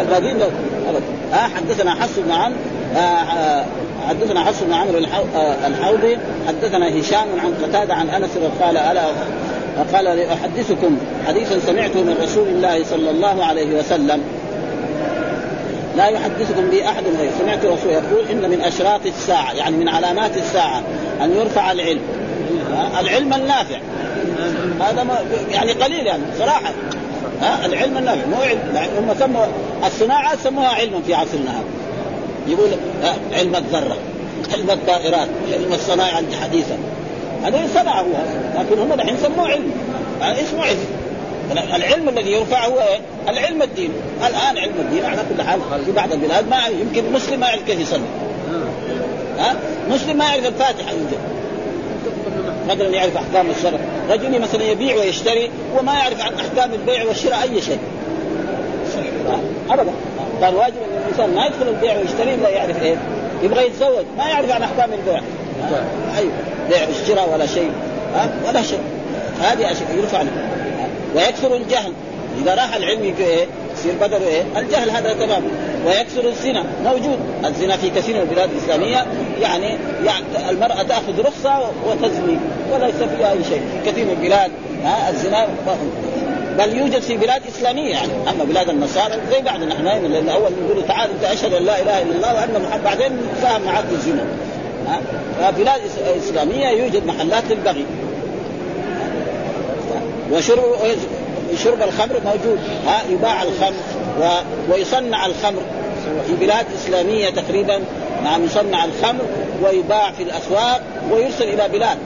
الباقيين 0.00 0.38
لا 0.38 0.46
ابدا. 0.88 1.02
ها 1.32 1.48
حدثنا 1.56 1.94
حفص 1.94 2.18
بن 2.18 2.30
عمرو 2.32 2.56
آه، 2.96 2.98
آه، 2.98 3.64
حدثنا 4.08 4.44
حفص 4.44 4.62
بن 4.62 4.72
عمرو 4.72 4.98
الحو- 4.98 5.36
آه، 5.36 5.66
الحوضي 5.66 6.18
حدثنا 6.48 7.00
هشام 7.00 7.26
عن 7.44 7.54
قتادة 7.62 7.94
عن 7.94 8.08
أنس 8.08 8.30
قال 8.62 8.76
ألا 8.76 9.02
قال 9.92 10.04
لأحدثكم 10.04 10.96
حديثا 11.28 11.58
سمعته 11.58 12.02
من 12.02 12.16
رسول 12.22 12.48
الله 12.48 12.84
صلى 12.84 13.10
الله 13.10 13.44
عليه 13.44 13.78
وسلم. 13.78 14.22
لا 15.96 16.06
يحدثكم 16.06 16.70
به 16.70 16.88
أحد 16.88 17.02
غيره 17.20 17.32
سمعت 17.40 17.58
رسول 17.64 17.90
يقول 17.92 18.24
إن 18.30 18.50
من 18.50 18.60
أشراط 18.60 19.00
الساعة 19.06 19.52
يعني 19.52 19.76
من 19.76 19.88
علامات 19.88 20.36
الساعة 20.36 20.82
أن 21.22 21.30
يرفع 21.34 21.72
العلم؟ 21.72 22.00
العلم 23.00 23.34
النافع. 23.34 23.78
هذا 24.80 25.06
يعني 25.52 25.72
قليل 25.72 26.06
يعني 26.06 26.22
صراحة. 26.38 26.72
ها؟ 27.42 27.66
العلم 27.66 27.98
النافع 27.98 28.26
مو 28.26 28.42
علم. 28.42 28.60
هم 28.98 29.14
سموا 29.18 29.46
الصناعة 29.86 30.36
سموها 30.36 30.68
علما 30.68 31.00
في 31.06 31.14
عصرنا 31.14 31.50
هذا 31.50 31.64
يقول 32.48 32.68
علم 33.32 33.56
الذرة 33.56 33.96
علم 34.52 34.70
الطائرات 34.70 35.28
علم 35.52 35.72
الصناعه 35.72 36.18
الحديثة. 36.18 36.74
هذا 37.44 37.68
صنعه 37.74 38.00
هو 38.00 38.06
لكن 38.58 38.78
هم 38.78 38.92
الحين 38.92 39.16
سموه 39.22 39.48
علم. 39.48 39.72
اسمه 40.22 40.64
علم؟ 40.64 40.78
العلم 41.74 42.08
الذي 42.08 42.32
يرفع 42.32 42.66
هو 42.66 42.80
إيه؟ 42.80 43.00
العلم 43.28 43.62
الدين. 43.62 43.90
الآن 44.26 44.58
علم 44.58 44.74
الدين 44.78 45.04
على 45.04 45.22
كل 45.36 45.42
حال 45.42 45.60
في 45.84 45.92
بعض 45.92 46.12
البلاد 46.12 46.48
ما 46.48 46.66
يمكن 46.66 47.12
مسلم 47.12 47.40
ما 47.40 47.46
يعرف 47.46 47.62
كيف 47.66 47.80
يصلي. 47.80 48.00
ها؟ 49.38 49.56
مسلم 49.90 50.18
ما 50.18 50.24
يعرف 50.24 50.46
الفاتحة. 50.46 50.90
يمكن 50.90 51.16
مثلا 52.68 52.88
يعرف 52.88 53.16
أحكام 53.16 53.50
الشرع. 53.50 53.78
رجل 54.10 54.40
مثلا 54.40 54.62
يبيع 54.62 54.96
ويشتري 54.96 55.50
وما 55.78 55.92
يعرف 55.94 56.20
عن 56.20 56.32
أحكام 56.34 56.72
البيع 56.72 57.04
والشراء 57.04 57.42
أي 57.42 57.60
شيء. 57.62 57.78
ابدا. 59.70 59.92
قال 60.42 60.54
واجب 60.54 60.74
أن 60.74 61.02
الإنسان 61.04 61.34
ما 61.34 61.46
يدخل 61.46 61.68
البيع 61.68 61.98
ويشتري 61.98 62.34
إلا 62.34 62.48
يعرف 62.48 62.82
إيه 62.82 62.96
يبغى 63.42 63.66
يتزوج 63.66 64.04
ما 64.18 64.28
يعرف 64.28 64.50
عن 64.50 64.62
أحكام 64.62 64.90
البيع. 64.92 65.20
أيوه 66.18 66.32
بيع 66.68 66.88
والشراء 66.88 67.32
ولا 67.32 67.46
شيء. 67.46 67.70
ها؟ 68.14 68.30
ولا 68.48 68.62
شيء. 68.62 68.80
هذه 69.40 69.72
أشياء 69.72 69.96
يرفع 69.96 70.22
له 70.22 70.30
ويكثر 71.14 71.56
الجهل. 71.56 71.92
إذا 72.42 72.54
راح 72.54 72.74
العلم 72.74 73.14
يصير 73.80 73.94
بدل 74.00 74.22
إيه؟ 74.22 74.42
الجهل 74.56 74.90
هذا 74.90 75.12
تمام. 75.12 75.42
ويكثر 75.86 76.28
الزنا. 76.28 76.64
موجود. 76.84 77.18
الزنا 77.44 77.76
في 77.76 77.90
كثير 77.90 78.14
من 78.14 78.20
البلاد 78.20 78.50
الإسلامية. 78.50 79.06
يعني, 79.40 79.78
يعني 80.04 80.24
المرأة 80.50 80.82
تأخذ 80.82 81.20
رخصة 81.20 81.70
وتزني 81.86 82.38
وليس 82.72 82.94
فيها 82.94 83.32
أي 83.32 83.44
شيء. 83.44 83.62
في 83.84 83.90
كثير 83.90 84.04
من 84.04 84.10
البلاد 84.10 84.50
ها 84.84 85.10
الزنا 85.10 85.46
بل 86.58 86.78
يوجد 86.78 87.00
في 87.00 87.16
بلاد 87.16 87.42
إسلامية 87.56 87.90
يعني. 87.90 88.12
أما 88.30 88.44
بلاد 88.44 88.68
النصارى 88.68 89.14
زي 89.30 89.40
بعض 89.40 89.62
نحن 89.62 89.84
لأن 89.84 90.28
اول 90.28 90.50
نقول 90.64 90.86
تعال 90.86 91.10
انت 91.10 91.24
أشهد 91.24 91.52
أن 91.52 91.62
لا 91.62 91.82
إله 91.82 92.02
إلا 92.02 92.16
الله 92.16 92.34
وأن 92.34 92.62
محمد 92.62 92.84
بعدين 92.84 93.12
نتفاهم 93.32 93.62
معك 93.62 93.84
الزنا 93.92 94.24
ها؟ 94.86 95.00
فبلاد 95.40 95.80
إسلامية 96.18 96.68
يوجد 96.68 97.06
محلات 97.06 97.42
للبغي. 97.50 97.84
وشرب 100.32 100.62
شرب 101.56 101.82
الخمر 101.82 102.20
موجود. 102.24 102.58
ها 102.86 103.02
يباع 103.10 103.42
الخمر 103.42 103.76
و... 104.20 104.24
ويصنع 104.72 105.26
الخمر. 105.26 105.62
في 106.26 106.34
بلاد 106.34 106.66
إسلامية 106.74 107.30
تقريبا 107.30 107.80
نعم 108.24 108.44
يصنع 108.44 108.84
الخمر 108.84 109.24
ويباع 109.62 110.12
في 110.12 110.22
الأسواق 110.22 110.82
ويرسل 111.10 111.44
إلى 111.44 111.68
بلاد. 111.68 111.98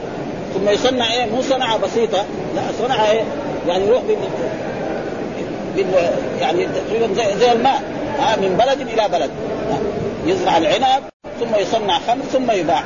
ثم 0.53 0.69
يصنع 0.69 1.13
إيه؟ 1.13 1.25
مو 1.25 1.41
صنعة 1.41 1.77
بسيطة 1.77 2.25
لا 2.55 2.61
صنعة 2.79 3.11
إيه؟ 3.11 3.23
يعني 3.67 3.85
يروح 3.85 4.01
بال... 4.03 4.15
بال... 5.75 5.85
يعني 6.41 6.67
تقريبا 6.67 7.13
زي, 7.13 7.39
زي 7.39 7.51
الماء. 7.51 7.81
ها 8.19 8.35
من 8.35 8.57
بلد 8.57 8.81
إلى 8.81 9.09
بلد. 9.09 9.29
يزرع 10.25 10.57
العنب 10.57 11.03
ثم 11.39 11.55
يصنع 11.55 11.99
خمر 12.07 12.23
ثم 12.33 12.51
يباع. 12.51 12.83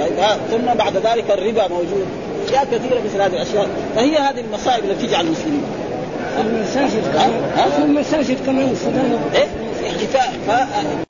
طيب 0.00 0.36
ثم 0.50 0.74
بعد 0.74 0.96
ذلك 0.96 1.30
الربا 1.30 1.68
موجود. 1.68 2.06
أشياء 2.46 2.64
كثيرة 2.64 3.00
مثل 3.04 3.22
هذه 3.22 3.32
الأشياء. 3.32 3.66
فهي 3.96 4.16
هذه 4.16 4.40
المصائب 4.40 4.84
التي 4.84 5.00
تيجي 5.00 5.16
على 5.16 5.26
المسلمين 5.26 5.62
المساجد 7.84 8.38
كمان. 8.46 8.68
السودان 8.70 9.18
إيه. 9.34 9.46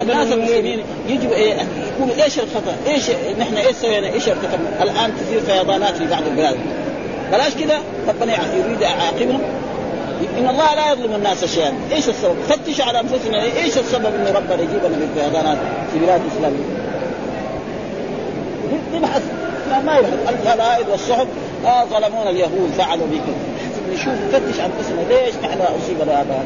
فالناس 0.01 0.33
المسلمين 0.33 0.83
يجب 1.09 1.33
إيه؟ 1.33 1.55
يقولوا 1.99 2.24
إيش 2.24 2.39
الخطأ؟ 2.39 2.74
إيش 2.87 3.11
نحن 3.39 3.57
إيش 3.57 3.76
سوينا؟ 3.76 4.12
إيش 4.12 4.28
ارتكبنا؟ 4.28 4.83
الآن 4.83 5.12
تصير 5.20 5.41
فيضانات 5.41 5.97
في 5.97 6.07
بعض 6.07 6.22
البلاد. 6.26 6.57
بلاش 7.33 7.55
كذا 7.55 7.78
ربنا 8.09 8.33
يريد 8.57 8.80
يعاقبهم 8.80 9.41
إن 10.39 10.49
الله 10.49 10.74
لا 10.74 10.93
يظلم 10.93 11.14
الناس 11.14 11.45
شيئا، 11.45 11.72
إيش 11.93 12.09
السبب؟ 12.09 12.37
فتشوا 12.49 12.85
على 12.85 13.01
أنفسنا. 13.01 13.43
إيش 13.43 13.78
السبب 13.78 14.07
إن 14.07 14.35
ربنا 14.37 14.62
يجيبنا 14.62 14.99
بالفيضانات 14.99 15.59
في 15.93 15.99
بلاد 15.99 16.20
الاسلاميه؟ 16.20 16.64
نبحث 18.95 19.22
لا 19.72 19.80
ما 19.80 19.96
يبحث 19.96 20.28
الجرائد 20.28 20.88
والصحف 20.88 21.26
آه 21.66 21.84
ظلمونا 21.84 22.30
اليهود 22.30 22.70
فعلوا 22.78 23.06
بكم. 23.06 23.34
نشوف 23.92 24.14
نفتش 24.14 24.60
أنفسنا. 24.60 25.00
ليش 25.08 25.34
نحن 25.44 25.60
اصيبنا 25.60 26.20
هذا 26.20 26.44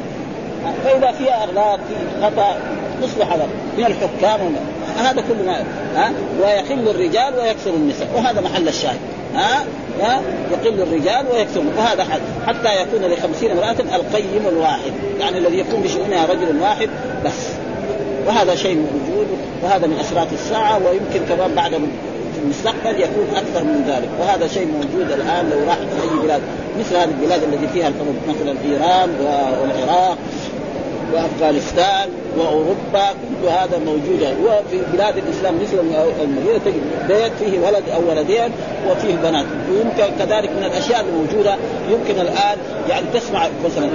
فإذا 0.84 1.12
في 1.12 1.32
أغلاط 1.32 1.78
في 1.78 2.22
خطأ 2.22 2.56
نصلح 3.02 3.32
هذا. 3.32 3.46
من 3.78 3.86
الحكام 3.86 4.56
هذا 4.98 5.22
كله 5.28 5.42
ما 5.46 5.64
ها؟ 5.96 6.12
ويقل 6.42 6.88
الرجال 6.88 7.34
ويكثر 7.38 7.70
النساء. 7.70 8.08
وهذا 8.16 8.40
محل 8.40 8.68
الشاهد. 8.68 8.98
ها؟ 9.34 9.64
ها؟ 10.02 10.20
يقل 10.52 10.82
الرجال 10.82 11.26
ويكثر. 11.32 11.62
وهذا 11.78 12.04
حد. 12.04 12.20
حتى 12.46 12.82
يكون 12.82 13.10
لخمسين 13.12 13.50
امرأة 13.50 13.76
القيم 13.94 14.46
الواحد. 14.48 14.92
يعني 15.20 15.38
الذي 15.38 15.58
يقوم 15.58 15.82
بشؤونها 15.82 16.26
رجل 16.26 16.60
واحد. 16.60 16.88
بس. 17.24 17.48
وهذا 18.26 18.54
شيء 18.54 18.76
موجود. 18.76 19.26
وهذا 19.62 19.86
من 19.86 19.98
أشراط 20.00 20.28
الساعة. 20.32 20.80
ويمكن 20.86 21.34
كمان 21.34 21.54
بعد 21.54 21.74
في 22.36 22.42
المستقبل 22.42 23.00
يكون 23.00 23.26
أكثر 23.36 23.64
من 23.64 23.84
ذلك 23.88 24.08
وهذا 24.20 24.48
شيء 24.48 24.66
موجود 24.66 25.12
الآن 25.12 25.50
لو 25.50 25.68
راح 25.68 25.78
أي 25.78 26.18
بلاد 26.22 26.40
مثل 26.78 26.96
هذه 26.96 27.10
البلاد 27.20 27.42
التي 27.42 27.68
فيها 27.72 27.88
الحروب 27.88 28.16
مثلا 28.28 28.54
ايران 28.64 29.10
والعراق 29.62 30.18
وأفغانستان 31.12 32.08
وأوروبا 32.38 33.10
كل 33.12 33.48
هذا 33.48 33.78
موجود. 33.86 34.20
وفي 34.44 34.82
بلاد 34.92 35.16
الإسلام 35.16 35.54
مثل 35.62 35.78
المدينة 36.22 36.58
تجد 36.64 36.82
بيت 37.08 37.32
فيه 37.40 37.58
ولد 37.58 37.82
أو 37.94 38.10
ولدين 38.10 38.50
وفيه 38.90 39.14
بنات. 39.14 39.46
ويمكن 39.70 40.16
كذلك 40.18 40.50
من 40.50 40.64
الأشياء 40.64 41.00
الموجودة 41.00 41.56
يمكن 41.90 42.20
الآن 42.20 42.58
يعني 42.88 43.06
تسمع 43.14 43.48
مثلا 43.64 43.86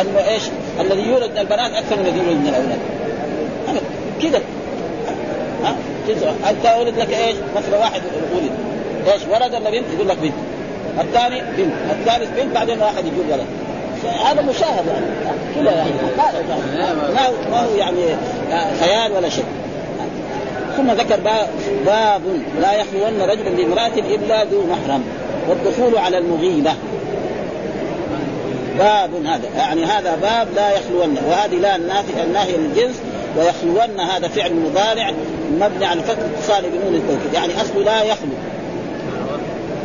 أنه 0.00 0.28
إيش؟ 0.28 0.42
الذي 0.80 1.02
يولد 1.02 1.38
البنات 1.38 1.72
أكثر 1.72 1.96
من 1.96 2.06
الذي 2.06 2.18
يولد 2.18 2.46
الأولاد. 2.46 2.78
كذا. 4.22 4.40
ها؟ 5.64 5.76
انت 6.50 6.74
ولد 6.80 6.98
لك 6.98 7.10
إيش؟ 7.10 7.36
مثلا 7.56 7.78
واحد 7.78 8.02
ولد 8.34 8.50
إيش؟ 9.12 9.22
ولد 9.22 9.54
ولا 9.54 9.70
بنت؟ 9.70 9.84
يقول 9.94 10.08
لك 10.08 10.16
بنت. 10.18 10.32
الثاني 11.00 11.40
بنت. 11.40 11.72
الثالث 11.90 12.40
بنت 12.40 12.54
بعدين 12.54 12.80
واحد 12.82 13.06
يجيب 13.06 13.30
ولد. 13.32 13.46
هذا 14.24 14.42
مشاهد 14.42 14.86
يعني. 14.86 15.06
كله 15.54 15.70
يعني. 15.70 15.90
ما 17.14 17.26
هو 17.26 17.32
ما 17.50 17.60
هو 17.60 17.74
يعني 17.76 18.16
خيال 18.80 19.12
ولا 19.12 19.28
شيء. 19.28 19.44
ثم 20.76 20.90
ذكر 20.90 21.20
باب 21.86 22.20
لا 22.60 22.72
يخلون 22.72 23.22
رجل 23.30 23.56
بامرأة 23.56 23.98
إلا 23.98 24.44
ذو 24.44 24.66
محرم. 24.66 25.04
والدخول 25.48 25.98
على 25.98 26.18
المغيبة. 26.18 26.72
باب 28.78 29.10
هذا. 29.26 29.48
يعني 29.56 29.84
هذا 29.84 30.16
باب 30.22 30.48
لا 30.56 30.70
يخلون 30.70 31.16
وهذه 31.28 31.54
لا 31.54 31.76
النافي 31.76 32.22
الناهي 32.22 32.56
للجنس. 32.56 32.96
ويخلون 33.36 34.00
هذا 34.00 34.28
فعل 34.28 34.54
مضارع 34.54 35.12
مبني 35.60 35.84
على 35.84 36.02
فتح 36.02 36.22
اتصال 36.38 36.70
بنون 36.70 36.94
التوكيد. 36.94 37.34
يعني 37.34 37.62
اصله 37.62 37.82
لا 37.82 38.02
يخلو. 38.02 38.32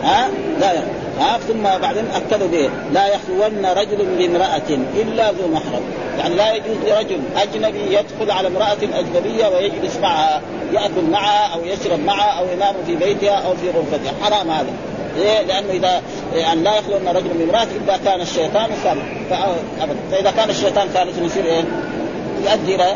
ها؟ 0.03 0.29
لا 0.59 0.73
يخلو. 0.73 0.87
ها؟ 1.19 1.37
ثم 1.37 1.63
بعدين 1.63 2.05
أكدوا 2.15 2.47
به. 2.47 2.69
لا 2.93 3.07
يخلون 3.07 3.65
رجل 3.65 4.05
بامرأة 4.17 4.69
إلا 4.95 5.31
ذو 5.31 5.47
محرم. 5.47 5.81
يعني 6.19 6.35
لا 6.35 6.53
يجوز 6.53 6.77
لرجل 6.87 7.19
أجنبي 7.37 7.79
يدخل 7.79 8.31
على 8.31 8.47
امرأة 8.47 8.77
أجنبية 8.93 9.47
ويجلس 9.47 9.97
معها 10.01 10.41
يأكل 10.73 11.09
معها 11.11 11.53
أو 11.53 11.59
يشرب 11.65 11.99
معها 11.99 12.39
أو 12.39 12.45
ينام 12.53 12.75
في 12.87 12.95
بيتها 12.95 13.35
أو 13.35 13.53
في 13.55 13.69
غرفتها. 13.69 14.13
حرام 14.23 14.49
هذا. 14.49 14.73
ليه؟ 15.17 15.41
لأنه 15.41 15.71
إذا 15.71 16.01
يعني 16.35 16.61
لا 16.61 16.77
يخلون 16.77 17.07
رجل 17.07 17.29
بامرأة 17.29 17.67
إلا 17.83 17.97
كان 18.05 18.21
الشيطان 18.21 18.69
ثالث 18.83 19.29
فإذا 20.11 20.31
كان 20.31 20.49
الشيطان 20.49 20.87
ثالث 20.87 21.21
يصير 21.21 21.45
إيه؟ 21.45 21.63
يؤدي 22.43 22.75
إلى 22.75 22.95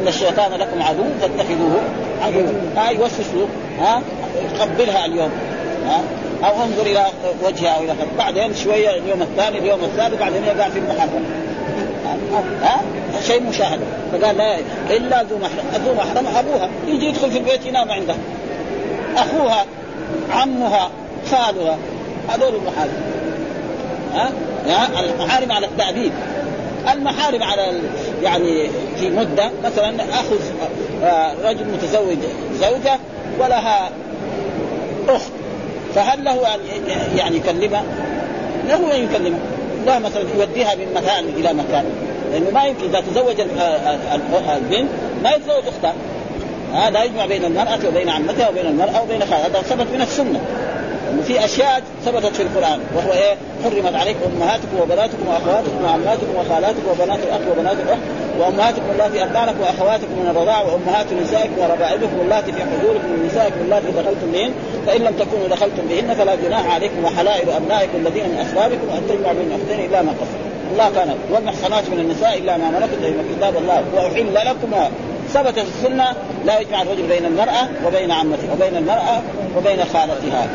إن 0.00 0.08
الشيطان 0.08 0.52
لكم 0.52 0.82
عدو 0.82 1.04
فاتخذوه 1.20 1.80
عدو 2.22 2.46
ها 2.76 2.90
يوسوس 2.90 3.26
له 3.34 3.48
ها 3.80 4.02
قبلها 4.60 5.06
اليوم 5.06 5.30
ها 5.86 6.00
أو 6.44 6.62
انظر 6.62 6.82
إلى 6.82 7.06
وجهها 7.44 7.70
أو 7.70 7.82
إلى 7.82 7.94
بعدين 8.18 8.54
شوية 8.54 8.90
اليوم 8.90 9.22
الثاني 9.22 9.58
اليوم 9.58 9.80
الثالث 9.84 10.20
بعدين 10.20 10.44
يقع 10.44 10.68
في 10.68 10.78
المحرم. 10.78 11.24
ها 12.62 12.80
شيء 13.26 13.42
مشاهد. 13.42 13.80
فقال 14.12 14.36
لا 14.36 14.58
إلا 14.90 15.22
ذو 15.22 15.38
محرم. 15.38 15.84
ذو 15.84 15.94
محرم 15.94 16.26
أبوها. 16.36 16.68
يجي 16.86 17.06
يدخل 17.06 17.30
في 17.30 17.38
البيت 17.38 17.66
ينام 17.66 17.90
عندها 17.90 18.16
أخوها 19.16 19.64
عمها 20.30 20.90
خالها 21.30 21.78
هذول 22.28 22.54
المحارم. 22.54 23.02
ها 24.14 24.30
المحارم 25.00 25.52
على 25.52 25.66
التعبيد 25.66 26.12
المحارم 26.92 27.42
على 27.42 27.80
يعني 28.22 28.70
في 29.00 29.10
مدة 29.10 29.50
مثلا 29.64 29.94
أخذ 30.10 30.38
رجل 31.44 31.66
متزوج 31.66 32.18
زوجة 32.60 32.98
ولها 33.38 33.90
أخت. 35.08 35.32
فهل 35.94 36.24
له 36.24 36.54
أن 36.54 36.60
يعني 37.16 37.36
يكلمها؟ 37.36 37.84
له 38.68 38.96
أن 38.96 39.04
يكلمها. 39.04 39.40
لا 39.86 39.98
مثلا 39.98 40.22
يوديها 40.38 40.74
من 40.74 40.86
مكان 40.94 41.24
إلى 41.24 41.52
مكان. 41.52 41.84
لأنه 42.32 42.50
ما 42.50 42.64
يمكن 42.64 42.84
إذا 42.84 43.00
تزوج 43.00 43.40
البنت 44.54 44.90
ما 45.22 45.30
يتزوج 45.30 45.62
أختها. 45.68 45.94
هذا 46.74 47.04
يجمع 47.04 47.26
بين 47.26 47.44
المرأة 47.44 47.78
وبين 47.88 48.08
عمتها 48.08 48.48
وبين 48.48 48.66
المرأة 48.66 49.02
وبين 49.02 49.20
خالها 49.20 49.46
هذا 49.46 49.62
ثبت 49.62 49.86
من 49.94 50.00
السنة. 50.02 50.40
انه 51.12 51.22
في 51.22 51.44
أشياء 51.44 51.82
ثبتت 52.04 52.36
في 52.36 52.42
القرآن 52.42 52.80
وهو 52.96 53.12
إيه؟ 53.12 53.34
حرمت 53.64 53.94
عليكم 53.94 54.20
أمهاتكم 54.36 54.76
وبناتكم 54.82 55.28
وأخواتكم 55.28 55.84
وعماتكم 55.84 56.34
وخالاتكم 56.38 56.88
وبنات 56.90 57.18
الأخ 57.18 57.40
وبنات 57.50 57.76
الاخت 57.80 58.00
وأمهاتكم 58.38 58.90
اللاتي 58.92 59.22
ارضعنكم 59.22 59.60
وأخواتكم 59.60 60.12
من 60.12 60.28
الرضاعه 60.30 60.72
وأمهات 60.72 61.06
نسائكم 61.12 61.58
وربائبكم 61.58 62.20
اللاتي 62.24 62.52
في 62.52 62.60
حضوركم 62.60 63.08
من 63.12 63.28
نسائكم 63.30 63.60
اللاتي 63.64 63.86
دخلتم 63.86 64.32
بهن 64.32 64.52
فإن 64.86 65.00
لم 65.00 65.14
تكونوا 65.18 65.48
دخلتم 65.48 65.82
بهن 65.90 66.14
فلا 66.14 66.34
جناح 66.34 66.74
عليكم 66.74 67.04
وحلائل 67.04 67.50
أبنائكم 67.50 67.96
الذين 68.06 68.24
من 68.24 68.46
اصلابكم 68.46 68.86
وان 68.90 69.02
تجمعوا 69.08 69.34
بين 69.34 69.46
الاختين 69.52 69.90
إلا 69.90 70.02
ما 70.02 70.12
قصر. 70.12 70.38
الله 70.72 70.90
كان 70.94 71.14
والمحصنات 71.32 71.84
من 71.90 71.98
النساء 71.98 72.38
إلا 72.38 72.56
ما 72.56 72.70
ملكت 72.70 73.04
ايمانكم 73.04 73.34
كتاب 73.36 73.56
الله 73.56 73.84
وأحل 73.94 74.34
لكم 74.34 74.70
ثبت 75.28 75.58
في 75.58 75.68
السنة 75.76 76.06
لا 76.44 76.60
يجمع 76.60 76.82
الرجل 76.82 77.02
بين 77.02 77.24
المرأة 77.24 77.68
وبين 77.86 78.10
عمتها 78.10 78.52
وبين 78.52 78.76
المرأة 78.76 79.22
وبين 79.56 79.78
خالتها. 79.84 80.48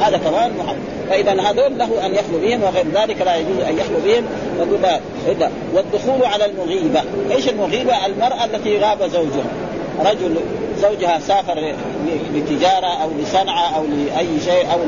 هذا 0.00 0.16
كمان 0.16 0.52
محرم 0.58 0.78
فإذا 1.10 1.32
هذول 1.32 1.78
له 1.78 2.06
أن 2.06 2.14
يخلو 2.14 2.38
بهم 2.42 2.62
وغير 2.62 2.84
ذلك 2.94 3.22
لا 3.22 3.36
يجوز 3.36 3.58
أن 3.58 3.78
يخلو 3.78 3.98
بهم. 4.04 4.24
والدخول 5.74 6.24
على 6.24 6.44
المغيبة. 6.44 7.02
إيش 7.30 7.48
المغيبة؟ 7.48 8.06
المرأة 8.06 8.44
التي 8.44 8.78
غاب 8.78 9.02
زوجها. 9.02 9.44
رجل 10.00 10.36
زوجها 10.82 11.18
سافر 11.18 11.74
لتجارة 12.34 13.02
أو 13.02 13.10
لصنعة 13.22 13.76
أو 13.76 13.84
لأي 13.84 14.40
شيء 14.44 14.72
أو 14.72 14.78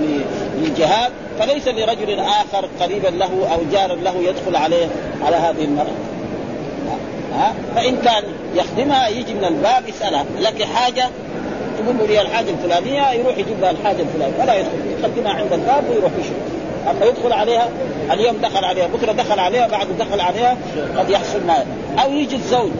للجهاد 0.58 1.12
فليس 1.38 1.68
لرجل 1.68 2.20
آخر 2.20 2.68
قريبا 2.80 3.08
له 3.08 3.48
أو 3.54 3.58
جار 3.72 3.94
له 3.94 4.14
يدخل 4.16 4.56
عليه 4.56 4.86
على 5.26 5.36
هذه 5.36 5.64
المرأة. 5.64 5.94
ها؟ 7.34 7.54
فإن 7.74 7.96
كان 7.96 8.22
يخدمها 8.54 9.08
يجي 9.08 9.34
من 9.34 9.44
الباب 9.44 9.88
يسألها 9.88 10.24
لك 10.40 10.62
حاجة؟ 10.62 11.08
تقول 11.78 12.08
لي 12.08 12.20
الحاجة 12.20 12.50
الفلانية 12.50 13.12
يروح 13.12 13.38
يجيب 13.38 13.60
لها 13.60 13.70
الحاجة 13.70 14.02
الفلانية. 14.02 14.42
ولا 14.42 14.54
يدخل 14.54 14.70
يقدمها 15.00 15.32
عند 15.32 15.52
الباب 15.52 15.84
ويروح 15.90 16.12
يشوف. 16.20 16.36
أما 16.90 17.06
يدخل 17.06 17.32
عليها 17.32 17.68
اليوم 18.12 18.36
دخل 18.36 18.64
عليها 18.64 18.86
بكرة 18.86 19.12
دخل 19.12 19.38
عليها 19.38 19.66
بعد 19.66 19.86
دخل 19.98 20.20
عليها 20.20 20.56
قد 20.96 21.10
يحصل 21.10 21.46
ما. 21.46 21.64
أو 22.02 22.12
يجي 22.12 22.36
الزوج. 22.36 22.70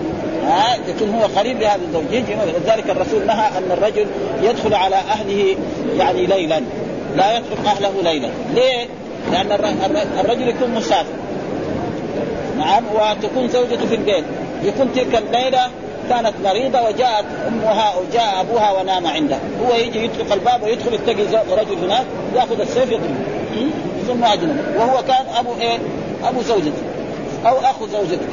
ها 0.47 0.77
يكون 0.89 1.11
هو 1.15 1.23
قريب 1.39 1.61
لهذا 1.61 1.81
الزوج. 1.89 2.05
يجي 2.11 2.35
لذلك 2.65 2.91
الرسول 2.91 3.27
نهى 3.27 3.49
أن 3.59 3.73
الرجل 3.73 4.07
يدخل 4.43 4.75
على 4.75 4.97
أهله 4.97 5.57
يعني 5.99 6.27
ليلا. 6.27 6.61
لا 7.17 7.37
يترك 7.37 7.67
أهله 7.67 7.93
ليلا. 8.03 8.29
ليه؟ 8.55 8.87
لأن 9.33 9.53
الرجل 10.21 10.49
يكون 10.49 10.71
مسافر. 10.71 11.15
نعم 12.59 12.85
وتكون 12.95 13.49
زوجته 13.49 13.87
في 13.87 13.95
البيت. 13.95 14.25
يكون 14.65 14.93
تلك 14.95 15.23
الليلة 15.23 15.71
كانت 16.09 16.33
مريضة 16.45 16.83
وجاءت 16.83 17.25
أمها 17.49 17.95
أو 17.95 18.01
جاء 18.13 18.41
أبوها 18.41 18.73
ونام 18.73 19.07
عندها 19.07 19.41
هو 19.67 19.75
يجي 19.75 20.05
يطرق 20.05 20.33
الباب 20.33 20.63
ويدخل 20.63 20.95
يتقي 20.95 21.23
رجل 21.51 21.85
هناك 21.85 22.07
يأخذ 22.35 22.61
السيف 22.61 22.93
يضربه 22.93 23.15
ثم 24.07 24.25
اجنبي 24.25 24.61
وهو 24.79 25.03
كان 25.03 25.27
أبو 25.39 25.55
إيه؟ 25.61 25.79
أبو 26.25 26.43
زوجته. 26.43 26.83
أو 27.47 27.59
أخو 27.59 27.87
زوجته. 27.87 28.27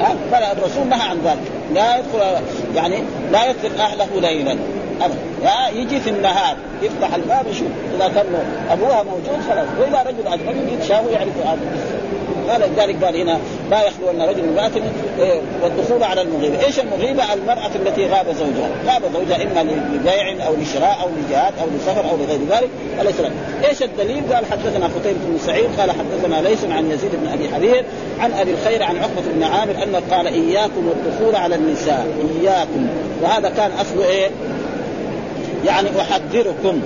ها؟ 0.00 0.14
فلا 0.32 0.52
الرسول 0.52 0.86
نهى 0.88 1.08
عن 1.08 1.20
ذلك. 1.24 1.50
لا 1.74 1.96
يدخل 1.96 2.42
يعني 2.74 3.02
لا 3.32 3.50
يترك 3.50 3.80
أهله 3.80 4.08
ليلا 4.20 4.56
أبدا. 5.02 5.80
يجي 5.80 6.00
في 6.00 6.10
النهار 6.10 6.56
يفتح 6.82 7.14
الباب 7.14 7.46
يشوف 7.46 7.68
إذا 7.96 8.08
كان 8.08 8.26
أبوها 8.70 9.02
موجود 9.02 9.40
خلاص. 9.50 9.66
وإذا 9.80 10.02
رجل 10.02 10.32
أجنبي 10.32 10.72
يتشافه 10.72 11.10
يعرف 11.10 11.46
هذا. 11.46 11.60
قال 12.48 12.62
ذلك 12.76 13.04
قال 13.04 13.16
هنا 13.16 13.38
لا 13.70 13.82
يخلون 13.86 14.22
رجل 14.22 14.48
امرأة 14.48 14.70
والدخول 15.62 16.02
على 16.02 16.22
المغيبة، 16.22 16.64
إيش 16.66 16.80
المغيبة؟ 16.80 17.34
المرأة 17.34 17.70
التي 17.74 18.06
غاب 18.06 18.26
زوجها، 18.26 18.70
غاب 18.86 19.02
زوجها 19.14 19.42
إما 19.42 19.70
لبيع 19.94 20.46
أو 20.46 20.54
لشراء 20.54 20.98
أو 21.02 21.08
لجهاد 21.08 21.52
أو 21.62 21.66
لسفر 21.76 22.10
أو 22.10 22.16
لغير 22.16 22.40
ذلك، 22.50 22.68
فليس. 22.98 23.14
إيش 23.68 23.82
الدليل؟ 23.82 24.34
قال 24.34 24.46
حدثنا 24.46 24.86
قتيبة 24.86 25.18
بن 25.28 25.38
سعيد 25.46 25.66
قال 25.78 25.90
حدثنا 25.90 26.48
ليس 26.48 26.64
عن 26.64 26.90
يزيد 26.90 27.10
بن 27.22 27.28
أبي 27.28 27.48
حبيب 27.54 27.84
عن 28.20 28.32
أبي 28.32 28.50
الخير 28.50 28.82
عن 28.82 28.96
عقبة 28.96 29.22
بن 29.34 29.42
عامر 29.42 29.82
انه 29.82 30.02
قال 30.10 30.26
إياكم 30.26 30.88
والدخول 30.88 31.36
على 31.36 31.54
النساء، 31.54 32.06
إياكم، 32.40 32.88
وهذا 33.22 33.48
كان 33.48 33.70
اصله 33.80 34.04
إيه؟ 34.04 34.30
يعني 35.66 35.88
أحذركم 36.00 36.80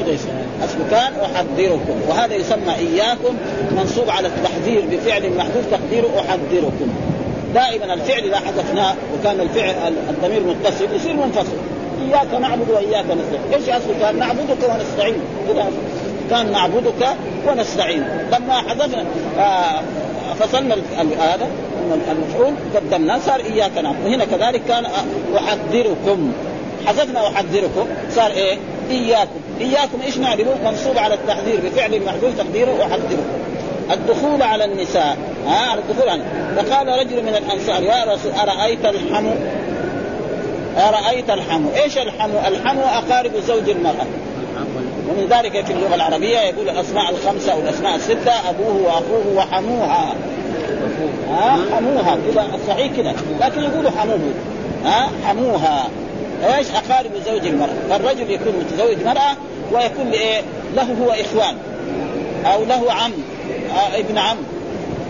كده 0.00 0.12
يسمى 0.12 0.45
اصله 0.64 0.84
كان 0.90 1.12
أحذركم. 1.20 2.00
وهذا 2.08 2.34
يسمى 2.34 2.74
إياكم 2.78 3.34
منصوب 3.76 4.10
على 4.10 4.28
التحذير 4.28 4.84
بفعل 4.90 5.36
محذوف 5.36 5.64
تقديره 5.70 6.10
أحذركم. 6.20 6.88
دائما 7.54 7.94
الفعل 7.94 8.24
إذا 8.24 8.36
حذفناه 8.36 8.94
وكان 9.14 9.40
الفعل 9.40 9.92
الضمير 10.10 10.40
متصل 10.40 10.84
يصير 10.96 11.16
منفصل. 11.16 11.56
إياك 12.08 12.40
نعبد 12.40 12.70
وإياك 12.70 13.04
نستعين. 13.04 13.52
إيش 13.54 13.68
اصله 13.68 13.94
كان 14.00 14.18
نعبدك 14.18 14.58
ونستعين. 14.70 15.20
كان 16.30 16.52
نعبدك 16.52 17.16
ونستعين. 17.48 18.04
لما 18.32 18.54
حذفنا 18.54 19.04
آه 19.38 19.80
فصلنا 20.40 20.76
هذا 21.18 21.48
المفعول 22.10 22.54
قدمناه 22.74 23.18
صار 23.18 23.40
إياك 23.40 23.78
نعبد. 23.78 24.06
وهنا 24.06 24.24
كذلك 24.24 24.62
كان 24.68 24.86
أحذركم. 25.36 26.32
حذفنا 26.86 27.26
أحذركم 27.28 27.86
صار 28.10 28.30
إيه؟ 28.30 28.58
إياكم. 28.90 29.40
إياكم 29.60 30.00
إيش 30.06 30.18
نعرفه؟ 30.18 30.70
منصوب 30.70 30.98
على 30.98 31.14
التحذير 31.14 31.60
بفعل 31.64 32.02
محذوف 32.02 32.38
تقديره 32.38 32.82
احذركم 32.82 33.22
الدخول 33.90 34.42
على 34.42 34.64
النساء. 34.64 35.16
ها 35.46 35.70
على 35.70 35.80
الدخول 35.80 36.08
على 36.08 36.22
فقال 36.56 36.88
رجل 36.88 37.22
من 37.22 37.34
الأنصار 37.36 37.82
يا 37.82 38.04
رسول 38.14 38.32
أرأيت 38.32 38.84
الحمو؟ 38.84 39.32
أرأيت 40.76 41.30
الحمو. 41.30 41.68
إيش 41.84 41.98
الحمو؟ 41.98 42.38
الحمو 42.48 42.82
أقارب 42.82 43.32
زوج 43.46 43.70
المرأة. 43.70 44.06
ومن 45.08 45.26
ذلك 45.30 45.64
في 45.64 45.72
اللغة 45.72 45.94
العربية 45.94 46.38
يقول 46.38 46.68
الأسماء 46.68 47.10
الخمسة 47.10 47.52
أو 47.52 47.60
الاسماء 47.60 47.94
الستة 47.94 48.32
أبوه 48.50 48.82
وأخوه 48.82 49.36
وحموها. 49.36 50.14
ها 51.30 51.58
حموها. 51.74 52.18
كذا 52.32 52.46
الصحيح 52.54 52.92
كذا 52.96 53.14
لكن 53.40 53.62
يقولوا 53.62 53.90
حموه. 53.90 54.18
ها 54.84 55.08
حموها. 55.26 55.88
إيش؟ 56.44 56.66
أقارب 56.70 57.10
زوج 57.26 57.46
المرأة. 57.46 57.74
فالرجل 57.90 58.30
يكون 58.30 58.52
متزوج 58.60 58.96
مرأة 59.04 59.36
ويكون 59.72 60.10
لايه 60.10 60.42
له 60.76 60.82
هو 60.82 61.10
إخوان. 61.10 61.56
أو 62.44 62.64
له 62.64 62.92
عم 62.92 63.12
أو 63.70 64.00
ابن 64.00 64.18
عم 64.18 64.36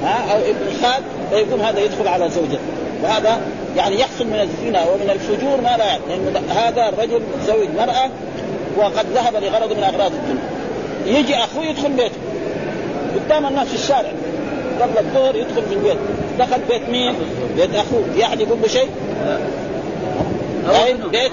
ها؟ 0.04 0.32
أو 0.32 0.38
ابن 0.38 0.82
خال 0.82 1.02
فيكون 1.30 1.60
هذا 1.60 1.80
يدخل 1.80 2.08
على 2.08 2.30
زوجته. 2.30 2.58
وهذا 3.02 3.40
يعني 3.76 4.00
يحصل 4.00 4.26
من 4.26 4.40
الزنا 4.40 4.84
ومن 4.84 5.10
الفجور 5.10 5.60
ما 5.60 5.76
لا 5.76 5.98
لأن 6.08 6.50
هذا 6.50 6.88
الرجل 6.88 7.22
متزوج 7.36 7.68
مرأة 7.76 8.10
وقد 8.76 9.06
ذهب 9.14 9.36
لغرض 9.36 9.72
من 9.72 9.82
أغراض 9.82 10.12
الدنيا. 10.12 11.18
يجي 11.18 11.34
أخوه 11.36 11.64
يدخل 11.64 11.92
بيته. 11.92 12.16
قدام 13.14 13.46
الناس 13.46 13.68
في 13.68 13.74
الشارع. 13.74 14.12
قبل 14.80 14.98
الظهر 14.98 15.36
يدخل 15.36 15.62
في 15.68 15.74
البيت 15.74 15.96
دخل 16.38 16.60
بيت 16.68 16.88
مين؟ 16.88 17.14
بيت 17.56 17.74
أخوه. 17.74 18.04
يعني 18.16 18.42
يقول 18.42 18.58
له 18.62 18.68
شيء؟ 18.68 18.88
بيت 21.12 21.32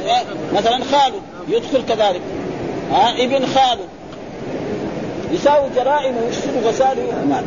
مثلا 0.53 0.79
خاله 0.91 1.21
يدخل 1.47 1.85
كذلك. 1.85 2.21
ها 2.91 3.23
ابن 3.23 3.45
خاله 3.45 3.85
يساوي 5.31 5.69
جرائم 5.75 6.15
ويشتروا 6.17 6.61
غسالي 6.67 7.01
ومال 7.23 7.43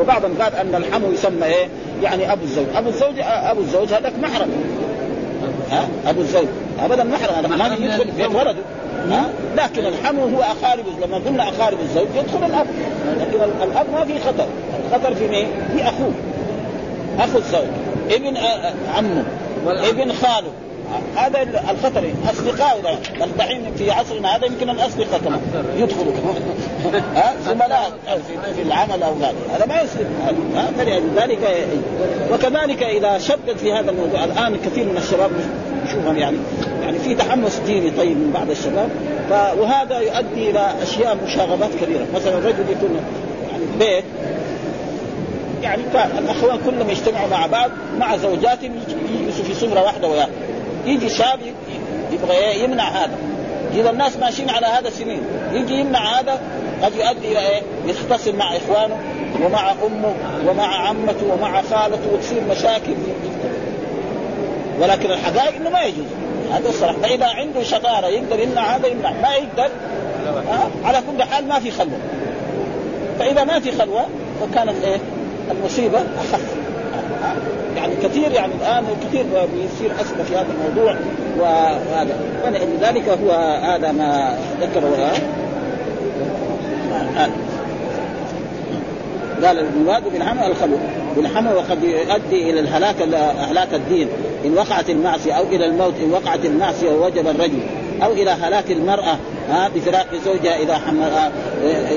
وبعضهم 0.00 0.42
قال 0.42 0.54
أن 0.54 0.74
الحمو 0.74 1.10
يسمى 1.12 1.46
إيه؟ 1.46 1.68
يعني 2.02 2.32
أبو 2.32 2.42
الزوج، 2.44 2.66
أبو 2.74 2.88
الزوج 2.88 3.14
أبو 3.20 3.60
الزوج 3.60 3.88
هذاك 3.92 4.12
محرم. 4.22 4.50
ها 5.70 5.88
أبو 6.06 6.20
الزوج. 6.20 6.46
ابدا 6.80 7.04
محرم. 7.04 7.34
هذا 7.34 7.48
ما 7.48 7.76
يدخل 7.80 8.10
بيت 8.10 8.34
ولده. 8.34 8.62
ها؟ 9.10 9.24
لكن 9.56 9.86
الحمو 9.86 10.22
هو 10.22 10.42
أقارب 10.42 10.84
لما 11.02 11.16
قلنا 11.16 11.48
أقارب 11.48 11.78
الزوج 11.80 12.06
يدخل 12.16 12.44
الأب. 12.46 12.66
لكن 13.20 13.38
الأب 13.62 13.86
ما 13.92 14.04
في 14.04 14.18
خطر. 14.18 14.46
الخطر 14.86 15.14
في 15.14 15.28
مين؟ 15.28 15.46
في 15.76 15.82
أخوه. 15.82 16.12
أخو 17.18 17.38
الزوج. 17.38 17.68
ابن 18.10 18.36
عمه. 18.96 19.24
ابن 19.66 20.12
خاله. 20.12 20.52
هذا 21.16 21.42
الخطر. 21.70 22.12
اصدقاء 22.30 22.98
الدحين 23.22 23.62
في 23.78 23.90
عصرنا 23.90 24.36
هذا 24.36 24.46
يمكن 24.46 24.70
الاصدقاء 24.70 25.20
كمان 25.20 25.40
يدخلوا 25.76 26.12
ها؟ 27.16 27.34
زملاء. 27.46 27.92
في, 28.56 28.62
العمل 28.62 29.02
أو 29.02 29.14
ذلك 29.20 29.34
هذا 29.54 29.66
ما 29.66 29.80
يصير 29.80 30.06
ها؟ 30.54 30.66
فلذلك 30.78 31.68
وكذلك 32.32 32.82
إذا 32.82 33.18
شدد 33.18 33.56
في 33.56 33.72
هذا 33.72 33.90
الموضوع. 33.90 34.24
الآن 34.24 34.56
كثير 34.56 34.84
من 34.84 34.96
الشباب 34.96 35.30
نشوفهم 35.86 36.16
يعني. 36.16 36.36
يعني 36.82 36.98
في 36.98 37.14
تحمس 37.14 37.60
ديني 37.66 37.90
طيب 37.90 38.16
من 38.16 38.30
بعض 38.34 38.50
الشباب. 38.50 38.88
وهذا 39.60 39.98
يؤدي 39.98 40.50
إلى 40.50 40.74
أشياء 40.82 41.16
مشاغبات 41.26 41.70
كبيرة. 41.82 42.06
مثلا 42.14 42.38
الرجل 42.38 42.64
يكون 42.70 43.00
يعني 43.52 43.64
بيت. 43.78 44.04
يعني 45.64 45.82
الاخوان 46.18 46.58
كلهم 46.66 46.90
يجتمعوا 46.90 47.28
مع 47.28 47.46
بعض 47.46 47.70
مع 47.98 48.16
زوجاتهم 48.16 48.72
يجلسوا 49.20 49.44
في 49.44 49.54
سمره 49.54 49.82
واحدة 49.82 50.08
وياه. 50.08 50.28
يجي 50.86 51.08
شاب 51.08 51.40
يبغى 52.12 52.64
يمنع 52.64 52.88
هذا. 52.88 53.18
إذا 53.74 53.90
الناس 53.90 54.16
ماشيين 54.16 54.50
على 54.50 54.66
هذا 54.66 54.90
سنين 54.90 55.22
يجي 55.52 55.74
يمنع 55.74 56.20
هذا 56.20 56.40
قد 56.82 56.92
يؤدي 56.94 57.32
إلى 57.32 57.48
إيه؟ 57.48 57.62
يختصم 57.86 58.36
مع 58.36 58.56
إخوانه 58.56 58.96
ومع 59.44 59.72
أمه 59.72 60.14
ومع 60.46 60.88
عمته 60.88 61.32
ومع 61.32 61.62
خالته 61.62 62.12
وتصير 62.12 62.42
مشاكل. 62.50 62.94
ولكن 64.80 65.10
الحقائق 65.10 65.56
إنه 65.56 65.70
ما 65.70 65.82
يجوز. 65.82 66.06
هذا 66.52 66.68
الصراحة. 66.68 66.98
فإذا 66.98 67.26
عنده 67.26 67.62
شطارة 67.62 68.06
يقدر 68.06 68.40
يمنع 68.40 68.76
هذا 68.76 68.86
يمنع. 68.86 69.10
ما 69.10 69.34
يقدر 69.34 69.70
آه 70.28 70.86
على 70.86 70.98
كل 71.10 71.22
حال 71.22 71.48
ما 71.48 71.60
في 71.60 71.70
خلوة. 71.70 71.98
فإذا 73.18 73.44
ما 73.44 73.60
في 73.60 73.72
خلوة 73.72 74.06
فكانت 74.40 74.84
إيه؟ 74.84 75.00
المصيبة 75.50 75.98
أخف. 75.98 76.44
يعني 77.76 77.96
كثير 77.96 78.32
يعني 78.32 78.52
الآن 78.54 78.84
كثير 79.08 79.24
بيصير 79.24 79.92
اسئله 80.00 80.24
في 80.24 80.36
هذا 80.36 80.46
الموضوع 80.58 80.96
وهذا. 81.38 82.16
ولذلك 82.44 83.08
هو 83.08 83.32
هذا 83.62 83.92
ما 83.92 84.38
ذكره 84.60 85.12
قال 89.44 89.58
المراد 89.58 90.02
بالحمى 90.12 90.46
الخلو 90.46 90.76
بالحمى 91.16 91.50
وقد 91.52 91.84
يؤدي 91.84 92.50
إلى 92.50 92.60
الهلاك 92.60 93.02
اهلاك 93.14 93.74
الدين. 93.74 94.08
إن 94.44 94.54
وقعت 94.58 94.90
المعصية 94.90 95.32
أو 95.32 95.44
إلى 95.44 95.66
الموت 95.66 95.94
إن 96.04 96.12
وقعت 96.12 96.44
المعصية 96.44 96.90
ووجب 96.90 97.28
الرجل 97.28 97.60
أو 98.02 98.12
إلى 98.12 98.30
هلاك 98.30 98.70
المرأة 98.70 99.16
ها 99.50 99.68
بفراق 99.76 100.06
زوجها 100.24 100.56
إذا 100.56 100.74
حمل 100.78 101.10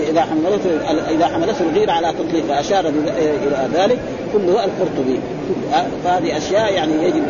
إذا 0.09 0.21
حملته 0.21 0.91
إذا 1.09 1.27
حملته 1.27 1.61
الغيرة 1.61 1.91
على 1.91 2.13
تطليق 2.13 2.45
فاشار 2.45 2.85
إلى 2.89 3.67
ذلك 3.73 3.97
كله 4.33 4.65
القرطبي. 4.65 5.19
فهذه 6.03 6.37
أشياء 6.37 6.73
يعني 6.73 6.93
يجب 7.03 7.23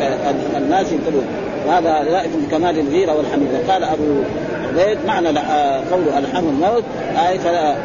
الناس 0.56 0.92
ينتبهوا. 0.92 1.22
وهذا 1.66 2.10
لائق 2.10 2.30
بكمال 2.46 2.78
الغيرة 2.78 3.16
والحميد 3.16 3.48
وقال 3.54 3.84
أبو 3.84 4.04
عبيد 4.68 4.98
معنى 5.06 5.28
قول 5.90 6.08
ألحم 6.18 6.48
الموت 6.48 6.84
أي 7.28 7.38
فلا 7.38 7.76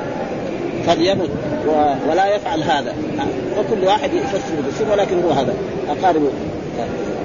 ولا 2.09 2.35
يفعل 2.35 2.63
هذا. 2.63 2.93
وكل 3.59 3.85
واحد 3.87 4.13
يفسر 4.13 4.55
باسم 4.65 4.91
ولكن 4.91 5.23
هو 5.23 5.29
هذا. 5.29 5.53
أقارب. 5.89 6.21